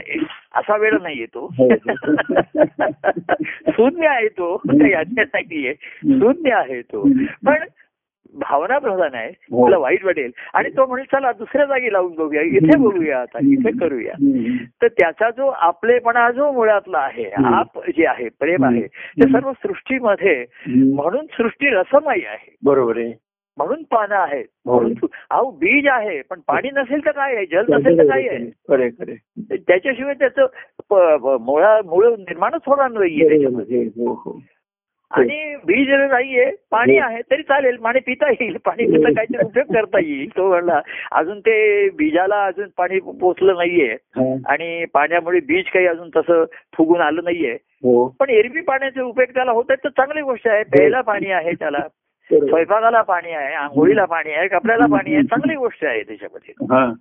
असा 0.54 0.76
वेळ 0.76 0.98
नाहीये 1.02 1.26
तो. 1.26 1.50
हो. 1.58 1.68
शून्य 3.70 4.06
आहे 4.06 4.28
तो. 4.28 4.62
नाहीये 4.72 5.74
शून्य 6.02 6.52
आहे 6.52 6.82
तो. 6.82 7.08
पण 7.46 7.54
भावना 8.34 8.78
प्रधान 8.78 9.14
आहे. 9.14 9.28
हो. 9.28 9.66
तुला 9.66 9.78
वाईट 9.78 10.04
वाटेल. 10.04 10.30
आणि 10.54 10.68
तो 10.68 10.86
म्हणेल 10.86 11.06
चला 11.06 11.32
दुसऱ्या 11.32 11.66
जागी 11.66 11.92
लावून 11.92 12.14
बघूया. 12.14 12.42
इथे 12.42 12.76
बघूया 12.76 13.20
आता. 13.20 13.38
इथे 13.42 13.70
करूया. 13.78 14.12
तर 14.82 14.88
त्याचा 14.88 15.30
जो 15.30 15.46
आपलेपणा 15.46 16.30
जो 16.30 16.52
मुळातला 16.52 16.98
आहे. 16.98 17.30
आप 17.44 17.78
जे 17.88 18.06
आहे 18.06 18.28
प्रेम 18.40 18.64
आहे 18.64 18.82
ते 18.82 19.32
सर्व 19.32 19.52
सृष्टीमध्ये. 19.52 20.44
म्हणून 20.68 21.26
सृष्टी 21.26 21.66
रसमयी 21.66 22.24
आहे. 22.26 22.56
बरोबर 22.64 22.96
आहे. 22.96 23.12
म्हणून 23.56 23.82
पानं 23.82 24.14
आहेत. 24.14 24.44
हो. 24.66 24.80
म्हणून 24.80 25.06
अहो 25.30 25.50
बीज 25.50 25.86
आहे 25.88 26.20
पण 26.22 26.40
पाणी 26.40 26.70
नसेल 26.74 27.04
तर 27.06 27.10
काय 27.10 27.34
आहे? 27.36 27.46
जल 27.46 27.64
नसेल 27.68 27.98
तर 27.98 28.04
काय 28.04 28.26
आहे? 28.28 28.50
खरे 28.68 28.88
खरे 28.88 29.14
त्याच्याशिवाय 29.56 30.14
त्याचं 30.14 30.46
मुळा 31.40 31.80
मुळ 31.84 32.08
निर्माणच 32.18 32.60
होणार 32.66 32.90
नाहीये 32.90 33.28
त्याच्यामध्ये. 33.28 33.82
हो 33.82 34.12
हो. 34.12 34.38
आणि 35.20 35.54
बीज 35.64 35.90
नाहीये 35.90 36.50
पाणी 36.70 36.98
आहे 36.98 37.20
तरी 37.30 37.42
चालेल 37.42 37.76
पाणी 37.76 38.00
पिता 38.00 38.30
येईल 38.30 38.56
पाणी 38.64 38.86
पिता 38.86 39.12
काहीतरी 39.12 39.44
उपयोग 39.44 39.74
करता 39.74 39.98
येईल 39.98 40.36
तो 40.36 40.48
म्हणला. 40.48 40.80
अजून 41.12 41.40
ते 41.40 41.88
बीजाला 41.90 42.44
अजून 42.46 42.68
पाणी 42.76 42.98
पोचलं 42.98 43.54
नाहीये 43.56 43.92
हा. 43.92 44.34
आणि 44.46 44.84
पाण्यामुळे 44.84 45.40
बीज 45.40 45.64
काही 45.74 45.86
अजून 45.86 46.10
तसं 46.16 46.44
फुगून 46.76 47.00
आलं 47.00 47.20
नाहीये. 47.24 47.52
हो. 47.52 48.08
पण 48.20 48.30
एरवी 48.30 48.60
पाण्याचे 48.60 49.00
उपयोग 49.00 49.34
त्याला 49.34 49.50
होत 49.50 49.64
आहेत 49.70 49.84
तर 49.84 49.88
चांगली 49.88 50.22
गोष्ट 50.22 50.48
आहे. 50.48 50.62
प्यायला 50.62 51.00
पाणी 51.00 51.30
आहे 51.30 51.52
त्याला. 51.52 51.78
स्वयंपाकाला 52.32 53.02
पाणी 53.02 53.30
आहे 53.30 53.54
आंघोळीला 53.54 54.04
पाणी 54.04 54.32
आहे 54.32 54.48
कपड्याला 54.48 54.86
पाणी 54.86 55.14
आहे 55.14 55.22
चांगली 55.22 55.54
गोष्ट 55.54 55.84
आहे 55.84 56.02
त्याच्यामध्ये. 56.02 56.74
हा. 56.74 56.92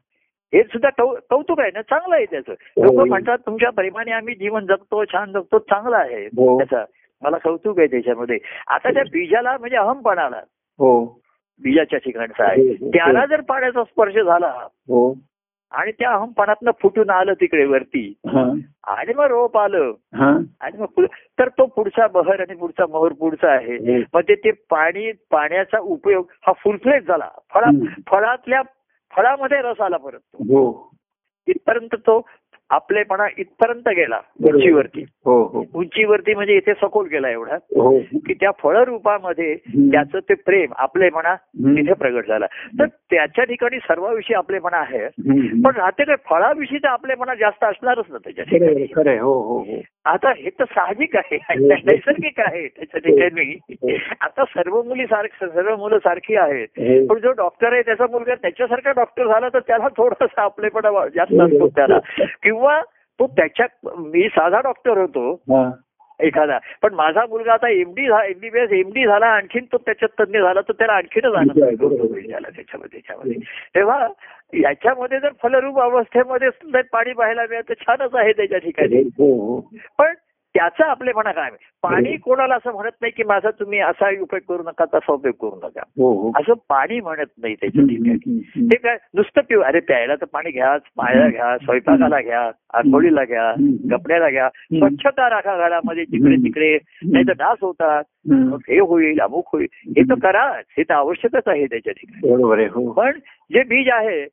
हे 0.53 0.63
सुद्धा 0.63 0.89
कौतुक 1.29 1.59
आहे 1.59 1.71
ना 1.73 1.81
चांगलं 1.81 2.15
आहे 2.15 2.25
त्याचं. 2.25 2.51
लोक 2.77 3.07
म्हणतात 3.07 3.37
तुमच्या 3.37 3.69
प्रेमाने 3.69 4.11
आम्ही 4.11 4.35
जीवन 4.35 4.65
जगतो 4.65 5.05
छान 5.05 5.31
जगतो 5.31 5.59
चांगलं 5.59 5.95
आहे 5.95 6.25
हो. 6.25 6.57
त्याचा. 6.57 6.85
मला 7.23 7.37
कौतुक 7.37 7.79
आहे 7.79 7.87
त्याच्यामध्ये. 7.87 8.37
आता 8.67 8.91
त्या 8.93 9.03
बीजाला 9.11 9.57
म्हणजे 9.57 9.77
अहमपणाला 9.77 10.41
हो. 10.79 11.05
बीजाच्या 11.63 11.99
ठिकाणचा 11.99 12.43
हो, 12.43 12.49
आहे. 12.49 12.69
हो. 12.69 12.89
त्याला 12.89 13.25
जर 13.25 13.41
पाण्याचा 13.41 13.83
स्पर्श 13.83 14.15
झाला 14.15 14.47
हो. 14.87 15.13
आणि 15.71 15.91
त्या 15.91 16.11
अहमपणातनं 16.11 16.71
फुटून 16.81 17.09
आलं 17.09 17.33
तिकडे 17.33 17.65
वरती 17.65 18.13
हा. 18.27 18.43
आणि 18.87 19.13
मग 19.13 19.25
रोप 19.25 19.57
आलं 19.57 19.91
हा. 20.15 20.37
आणि 20.61 20.77
मग 20.77 21.05
तर 21.39 21.47
तो 21.47 21.65
पुढचा 21.65 22.07
बहर 22.07 22.39
आणि 22.39 22.55
पुढचा 22.55 22.85
मोहर 22.85 23.13
पुढचा 23.13 23.51
आहे. 23.51 23.75
हो. 23.75 24.01
मग 24.13 24.21
ते 24.21 24.35
ते 24.35 24.51
पाणी 24.51 25.11
पाण्याचा 25.31 25.79
उपयोग 25.79 26.25
हा 26.47 26.53
फुलफ्लेज 26.53 27.07
झाला. 27.07 27.29
फळा. 27.53 27.69
फळातल्या 28.07 28.61
फळामध्ये 29.13 29.61
रस 29.61 29.81
आला 29.81 29.97
परत 29.97 30.19
हो. 30.33 30.89
इथपर्यंत 31.47 31.95
तो 31.95 32.19
आपलेपणा 32.73 33.27
इथपर्यंत 33.37 33.89
गेला. 33.89 34.19
उंचीवरती. 34.43 35.05
हो 35.25 35.43
हो. 35.43 35.65
उंचीवरती 35.75 36.33
म्हणजे 36.33 36.53
इथे 36.53 36.73
सखोल 36.73 37.07
गेला 37.07 37.29
एवढा 37.29 37.55
हो. 37.55 37.99
की 37.99 38.33
त्या 38.33 38.51
फळ 38.63 38.83
रूपामध्ये 38.83 39.51
हम्म. 39.53 39.91
त्याचं 39.91 40.19
ते 40.19 40.33
प्रेम 40.33 40.73
आपलेपणा. 40.77 41.35
तिथे 41.75 41.93
प्रगट 41.93 42.27
झाला. 42.27 42.45
तर 42.79 42.85
त्याच्या 42.85 43.45
ठिकाणी 43.45 43.77
सर्वाविषयी 43.77 44.35
आपलेपणा 44.35 44.77
आहे. 44.77 45.07
पण 45.65 45.71
राहते 45.75 46.03
काय 46.03 46.15
फळाविषयीचा 46.29 46.89
आपलेपणा 46.89 47.33
जास्त 47.33 47.63
असणारच 47.63 48.05
ना 48.09 48.17
त्याच्या 48.17 48.45
ठिकाणी. 48.45 48.85
आता 50.05 50.29
हे 50.29 50.49
तर 50.49 50.63
साहजिक 50.63 51.15
आहे. 51.15 51.37
नैसर्गिक 51.59 52.39
आहे 52.39 52.67
त्याच्या 52.67 52.99
ठिकाणी. 52.99 53.57
आता 54.21 54.43
सर्व 54.45 54.81
मुली 54.81 55.05
सारख 55.05 55.43
सर्व 55.43 55.75
मुलं 55.75 55.97
सारखी 55.97 56.35
आहेत. 56.35 56.67
पण 57.07 57.17
जो 57.17 57.31
डॉक्टर 57.31 57.73
आहे 57.73 57.81
त्याचा 57.81 58.05
मुलगा 58.11 58.35
त्याच्यासारखा 58.35 58.91
डॉक्टर 58.91 59.27
झाला 59.27 59.49
तर 59.49 59.59
त्याला 59.59 59.87
थोडासा 59.87 60.41
आपलेपणा 60.41 61.07
जास्त 61.15 61.33
असतो 61.33 61.67
त्याला. 61.67 61.99
किंवा 62.43 62.62
तो 63.19 63.27
त्याच्या 63.27 63.65
मी 63.97 64.27
साधा 64.27 64.59
डॉक्टर 64.59 64.97
होतो. 64.97 65.41
एखादा. 66.19 66.57
पण 66.81 66.93
माझा 66.93 67.25
मुलगा 67.29 67.53
आता 67.53 67.69
एमडी 67.69 68.05
एमबीबीएस 68.05 68.71
एमडी 68.71 69.05
झाला 69.05 69.25
आणखीन 69.25 69.65
तो 69.65 69.77
त्याच्यात 69.77 70.21
तज्ञ 70.21 70.39
झाला 70.39 70.61
तर 70.61 70.71
त्याला 70.71 70.93
आणखीनच 70.93 71.33
आनंद 71.33 71.63
त्याला 71.63 72.49
त्याच्यामध्ये 72.55 72.99
त्याच्यामध्ये. 72.99 73.33
तेव्हा 73.75 74.07
याच्यामध्ये 74.53 75.19
जर 75.19 75.29
फलरूप 75.43 75.79
अवस्थेमध्ये 75.79 76.81
पाणी 76.81 77.13
पाहायला 77.13 77.41
मिळतं 77.49 77.73
छानच 77.81 78.15
आहे 78.15 78.31
त्याच्या 78.31 78.57
ठिकाणी. 78.57 78.97
हो 78.97 79.33
हो. 79.33 79.59
पण 79.97 80.13
त्याचा 80.55 80.85
आपलेपणा 80.85 81.31
काय 81.31 81.49
पाणी 81.83 82.15
कोणाला 82.17 82.55
असं 82.55 82.71
म्हणत 82.71 82.91
नाही 83.01 83.11
की 83.11 83.23
माझा 83.23 83.49
तुम्ही 83.49 83.79
असा 83.79 84.09
उपयोग 84.21 84.53
करू 84.53 84.63
नका 84.63 84.85
तसा 84.85 85.13
उपयोग 85.13 85.35
करू 85.41 85.59
नका. 85.63 85.81
हो 85.97 86.11
हो. 86.21 86.31
असं 86.35 86.53
पाणी 86.69 86.99
म्हणत 86.99 87.31
नाही 87.41 87.55
त्याच्या 87.55 87.83
ठिकाणी. 87.83 88.39
ते 88.71 88.77
काय 88.77 88.97
नुसतं 89.13 89.41
पिऊ 89.41 89.61
अरे 89.61 89.79
प्यायला 89.79 90.15
तर 90.15 90.25
पाणी 90.25 90.51
घ्या 90.51 90.77
पायाला 90.97 91.29
घ्या 91.29 91.57
स्वयंपाकाला 91.57 92.21
घ्या 92.21 92.51
आंघोळीला 92.73 93.23
घ्या 93.23 93.51
कपड्याला 93.91 94.29
घ्या 94.29 94.49
स्वच्छता 94.49 95.29
राखा 95.29 95.57
घरामध्ये 95.57 96.05
जिकडे 96.05 96.35
तिकडे. 96.35 96.77
नाही 97.11 97.27
तर 97.27 97.33
डास 97.33 97.57
होतात. 97.61 98.03
हे 98.69 98.79
होईल 98.79 99.19
अमुक 99.19 99.49
होईल. 99.53 99.67
हे 99.97 100.01
तर 100.01 100.13
करा 100.13 100.43
हे 100.77 100.83
तर 100.83 100.93
आवश्यकच 100.93 101.47
आहे 101.47 101.65
त्याच्या 101.65 101.93
ठिकाणी. 101.93 102.31
हो. 102.67 102.91
पण 102.91 103.11
जे 103.53 103.63
बीज 103.63 103.89
आहे. 103.89 104.25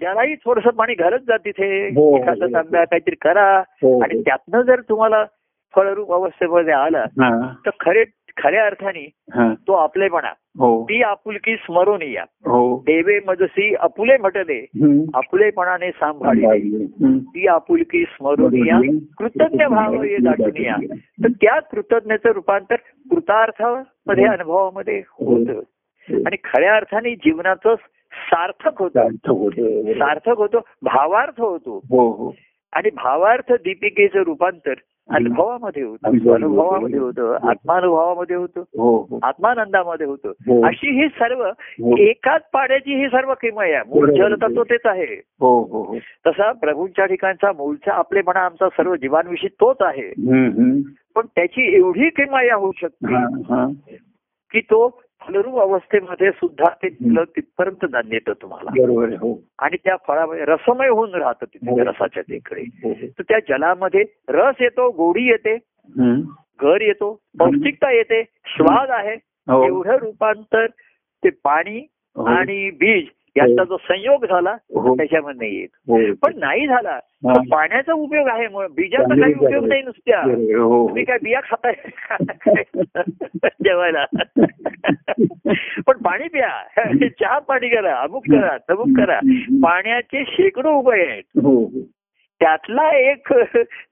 त्यालाही 0.00 0.34
थोडस 0.34 0.62
पाणी 0.62 0.94
घालत 0.94 1.20
जा 1.28 1.36
तिथे. 1.36 1.86
एखादं 2.16 2.52
तांब्या 2.54 2.84
काहीतरी 2.84 3.16
करा. 3.20 3.62
आणि 4.04 4.20
त्यातनं 4.20 4.62
जर 4.62 4.80
तुम्हाला 4.80 5.24
फळरूप 5.76 6.12
अवस्थेमध्ये 6.12 6.72
आला 6.72 6.98
हा. 6.98 7.54
तर 7.66 7.70
खरे 7.80 8.04
खऱ्या 8.36 8.66
अर्थाने 8.66 9.10
हा. 9.34 9.54
तो 9.68 9.72
आपलेपणा. 9.72 10.28
हो. 10.58 10.84
ती 10.84 11.02
आपुलकी 11.02 11.56
स्मरून 11.56 12.02
या. 12.02 12.24
हो. 12.30 12.78
देवे 12.78 13.20
मजसी 13.26 13.74
अपुले 13.74 14.16
म्हटले. 14.16 14.66
आपुलेपणाने 15.14 15.90
सांभाळले. 15.90 16.46
हम्म. 16.84 17.18
ती 17.18 17.46
आपुलकी 17.46 18.04
स्मरून 18.04 18.66
या. 18.66 18.80
कृतज्ञ 19.18 19.64
भाव 19.64 20.02
ये 20.02 20.16
दाटून 20.16 20.64
या. 20.64 20.76
तर 20.94 21.28
त्या 21.28 21.60
कृतज्ञतेचं 21.60 22.28
रूपांतर 22.28 22.74
कृतार्थामध्ये 23.10 24.24
अनुभवामध्ये 24.26 25.02
होतं. 25.06 25.60
आणि 26.26 26.36
खऱ्या 26.44 26.76
अर्थाने 26.76 27.14
जीवनाचं 27.14 27.74
सार्थक 28.12 28.82
होतं. 28.82 29.08
सार्थक 29.92 30.38
होतं. 30.38 30.58
भावार्थ 30.82 31.40
होतो. 31.40 31.80
हो 31.90 32.10
हो. 32.10 32.34
आणि 32.72 32.90
भावार्थ 32.90 33.52
दीपिकेचं 33.52 34.22
रूपांतर 34.22 34.74
अनुभवामध्ये 35.10 35.82
होतं. 35.82 36.34
अनुभवामध्ये 36.34 36.98
होतं. 36.98 37.48
आत्मानुभवामध्ये 37.48 38.36
होतं. 38.36 38.60
हो 38.60 39.06
हो. 39.10 39.18
आत्मानंदामध्ये 39.22 40.06
होतं. 40.06 40.28
हो. 40.28 40.66
अशी 40.66 41.02
ही 41.02 41.08
सर्व 41.08 41.44
हो. 41.44 41.96
एकाच 41.98 42.42
पाड्याची 42.52 42.94
ही 42.94 43.06
सर्व 43.06 43.34
किमय 43.34 43.72
आहे. 43.72 43.82
मूळ 43.88 44.34
तत्व 44.34 44.62
तेच 44.62 44.80
आहे. 44.84 45.22
हो 45.40 45.62
हो 45.62 45.82
हो. 45.82 45.96
तसा 46.26 46.52
प्रभूंच्या 46.52 47.06
ठिकाणचा 47.06 47.52
मूळचा 47.52 47.92
आपलेपणा 47.92 48.40
आमचा 48.40 48.68
सर्व 48.68 48.96
जीवांविषयी 48.96 49.48
तोच 49.48 49.76
आहे. 49.80 50.08
पण 51.14 51.26
त्याची 51.34 51.76
एवढी 51.76 52.08
किमया 52.08 52.54
होऊ 52.54 52.70
हा, 52.76 52.88
शकते 52.88 53.14
हा. 53.14 53.66
की 54.52 54.60
तो 54.60 55.00
फलरूप 55.22 55.58
अवस्थेमध्ये 55.60 56.30
सुद्धा 56.30 56.68
ते 56.82 56.88
फुलं 56.88 57.24
तिथपर्यंत 57.36 57.84
ज्ञान 57.84 58.12
येतं 58.12 58.32
तुम्हाला 58.42 59.16
हो 59.20 59.32
आणि 59.58 59.76
त्या 59.76 59.96
फळामध्ये 60.08 60.44
रसमय 60.44 60.88
होऊन 60.88 61.14
राहतं 61.14 61.46
तिथे 61.46 61.70
हो. 61.70 61.78
रसाच्या 61.80 62.22
तिकडे 62.22 62.62
हो. 62.84 62.92
तर 63.18 63.22
त्या 63.22 63.38
जलामध्ये 63.48 64.04
रस 64.28 64.60
येतो 64.60 64.90
गोडी 64.90 65.26
येते. 65.26 65.56
घर 66.60 66.80
येतो 66.80 67.12
पौष्टिकता 67.38 67.90
येते 67.92 68.22
स्वाद 68.46 68.90
आहे. 68.90 69.14
एवढं 69.66 69.96
रूपांतर 69.96 70.66
ते 71.22 71.30
पाणी. 71.44 71.86
आणि 72.16 72.70
बीज 72.70 73.06
यांचा 73.38 73.64
जो 73.64 73.76
संयोग 73.76 74.24
झाला 74.24 74.50
हो. 74.50 74.96
त्याच्यामध्ये 74.96 75.48
नाही 75.48 75.60
येत. 75.60 75.68
हो. 75.74 76.14
पण 76.14 76.38
नाही 76.38 76.66
झाला 76.66 76.98
हा. 77.26 77.40
पाण्याचा 77.50 77.92
उपयोग 77.92 78.28
आहे 78.28 78.46
बीजाचा 78.68 79.20
काही 79.20 79.34
उपयोग 79.34 79.66
नाही 79.66 79.82
नुसत्या. 79.82 80.20
हो 80.64 80.88
तुम्ही 80.88 81.04
काय 81.04 81.18
बिया 81.22 81.40
खाताय? 81.40 81.74
जेवायला. 83.64 84.04
पण 85.86 85.96
पाणी 85.96 86.28
प्या. 86.28 86.48
चहा 87.08 87.38
पाणी 87.38 87.68
करा 87.68 87.94
अमुक 87.94 88.24
करा 88.30 88.56
तमुक 88.70 88.96
करा. 88.96 89.20
पाण्याचे 89.62 90.24
शेकडो 90.28 90.70
उपाय 90.70 91.06
आहेत. 91.06 91.22
हो 91.42 91.64
हो. 91.64 91.80
त्यातला 92.40 93.10
एक 93.12 93.32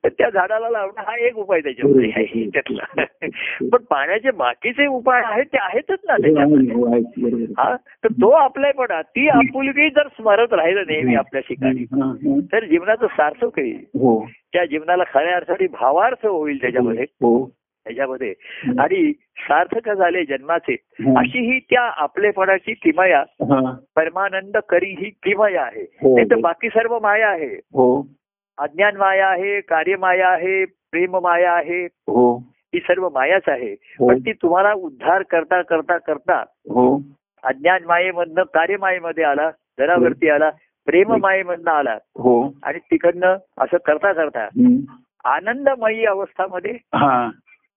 त्या 0.05 0.31
झाडाला 0.31 0.71
लावणं 0.71 1.01
हा 1.01 1.27
एक 1.27 1.37
उपाय 1.37 1.61
त्याच्यामध्ये 1.61 2.11
आहे 2.17 2.51
त्यातला. 2.55 3.05
पण 3.73 3.79
पाण्याचे 3.79 4.31
बाकीचे 4.31 4.87
उपाय 4.87 5.23
आहेत 5.25 5.45
ते 5.45 5.59
आहेतच 5.61 5.99
ना 6.05 6.13
हो, 6.13 6.23
त्याच्यामध्ये. 6.23 6.75
हो. 6.75 6.87
हा? 7.59 7.77
तर 7.77 8.09
तो 8.09 8.31
आपल्यापणा 8.31 9.03
ती 9.03 9.29
आपुलकी 9.29 9.91
जर 9.91 10.07
स्मरत 10.07 10.53
राहिलं 10.53 10.83
नेहमी 10.89 11.15
आपल्या 11.15 11.43
ठिकाणी. 11.49 11.85
तर 12.53 12.65
जीवनाचं 12.65 13.07
सार्थक 13.07 13.59
होईल 13.59 13.85
त्या 14.53 14.65
जीवनाला 14.65 15.05
खऱ्या 15.15 15.37
अर्थाने 15.37 15.67
भावार्थ 15.67 16.27
होईल 16.27 16.61
त्याच्यामध्ये. 16.61 17.03
हो. 17.03 17.51
त्याच्यामध्ये. 17.85 18.35
आणि 18.79 19.13
सार्थक 19.37 19.91
झाले 19.91 20.25
जन्माचे. 20.25 20.77
अशी 21.17 21.53
ही 21.53 21.59
त्या 21.59 21.83
आपलेपणाची 21.83 22.75
किमया 22.75 23.21
हा. 23.21 23.77
परमानंद 23.97 24.57
करी 24.57 24.91
ही 24.99 25.11
किमया 25.11 25.63
आहे. 25.63 26.15
नाही 26.15 26.31
तर 26.31 26.37
बाकी 26.37 26.69
सर्व 26.69 26.99
माया 26.99 27.29
आहे. 27.29 27.55
हो. 27.55 28.07
अज्ञान 28.59 28.97
माया 28.97 29.29
आहे 29.29 29.61
कार्यमाया 29.61 30.29
आहे 30.29 30.65
प्रेम 30.65 31.17
माया 31.17 31.53
आहे. 31.53 31.85
हो. 31.85 32.39
ही 32.75 32.79
सर्व 32.79 33.09
मायाच 33.09 33.43
आहे. 33.47 33.73
हो. 33.73 34.09
पण 34.09 34.19
ती 34.19 34.33
तुम्हाला 34.33 34.73
उद्धार 34.73 35.23
करता 35.23 35.63
करता 35.63 35.99
करता 35.99 36.39
हो. 36.53 37.03
अज्ञान 37.43 37.85
मायेमधनं 37.85 38.43
कार्यमायेमध्ये 38.43 39.25
आला 39.25 39.51
जरावरती 39.79 40.29
आला 40.29 40.51
प्रेम 40.87 41.17
मायेमधनं 41.17 41.71
आला 41.71 41.99
आणि 42.63 42.79
तिकडनं 42.79 43.37
असं 43.59 43.77
करता 43.87 44.13
करता. 44.13 44.49
आनंदमयी 45.25 46.05
अवस्थामध्ये 46.05 46.73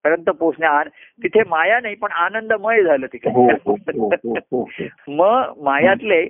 पर्यंत 0.04 0.30
पोहोचण्या 0.30 0.84
तिथे 1.24 1.40
माया 1.48 1.80
नाही 1.80 1.96
पण 1.96 2.12
आनंदमय 2.12 2.84
झालं 2.84 3.08
तिकडे. 3.14 3.32
मग 5.08 5.42
मायातले 5.62 6.28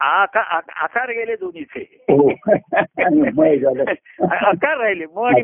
आकार 0.00 1.10
गेले 1.10 1.36
दोन्हीचे. 1.36 2.04
हो. 2.08 2.30
मय 3.36 3.58
झालं. 3.58 3.84
आकार 4.34 4.78
राहिले 4.78 5.04
म 5.06 5.18
आणि 5.18 5.42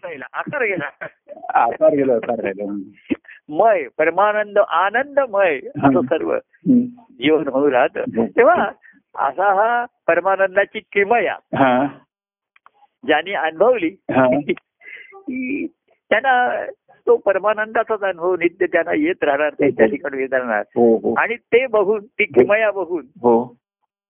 राहिले. 0.00 0.24
आकार 0.32 0.62
गेला. 0.62 1.06
आकार 1.54 1.94
गेला 1.94 2.14
आकार 2.14 2.38
राहिला. 2.40 2.90
मय 3.48 3.88
परमानंद 3.98 4.58
आनंदमय 4.58 5.58
असं 5.58 6.00
सर्व. 6.00 6.38
जीवन 7.10 7.48
होऊ 7.48 7.70
राहत. 7.70 7.98
तेव्हा 8.36 8.70
असा 9.18 9.54
हा 9.54 9.84
परमानंदाची 9.84 10.80
किमया 10.92 11.36
ज्यांनी 13.06 13.32
अनुभवली 13.32 13.90
त्यांना 16.10 16.64
तो 17.06 17.16
परमानंदाचाच 17.16 18.00
अनुभव 18.00 18.36
नित्य 18.36 18.66
त्यांना 18.66 18.92
येत 18.94 19.24
राहणार 19.24 19.50
ते 19.50 19.70
त्या 19.70 19.86
ठिकाणी 19.86 20.22
येत 20.22 20.32
राहणार 20.32 20.60
हो 20.60 20.96
हो. 20.96 21.14
आणि 21.18 21.36
ते 21.36 21.66
बघून 21.66 22.06
ती 22.06 22.24
किमया 22.24 22.70
बघून 22.70 23.06
हो. 23.22 23.56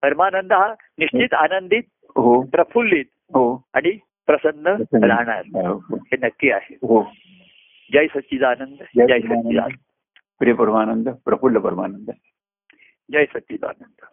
परमानंद 0.03 0.53
हा 0.53 0.75
निश्चित 0.99 1.35
आनंदित 1.35 1.83
हो. 2.03 2.43
प्रफुल्लित 2.43 3.05
हो. 3.13 3.65
आणि 3.75 3.91
प्रसन्न 4.27 4.67
राहणार. 5.07 5.43
हो, 5.47 5.75
हो. 5.75 5.97
हे 5.97 6.17
नक्की 6.23 6.51
आहे. 6.51 6.75
हो. 6.75 7.03
जय 7.93 8.07
सच्चिदानंद. 8.07 8.77
जय. 8.97 9.19
सच्चिदानंद. 9.19 9.73
प्रिय 10.39 10.53
परमानंद 10.53 11.09
प्रफुल्ल 11.09 11.59
परमानंद. 11.59 12.11
जय 13.13 13.25
सच्चिदानंद. 13.25 14.03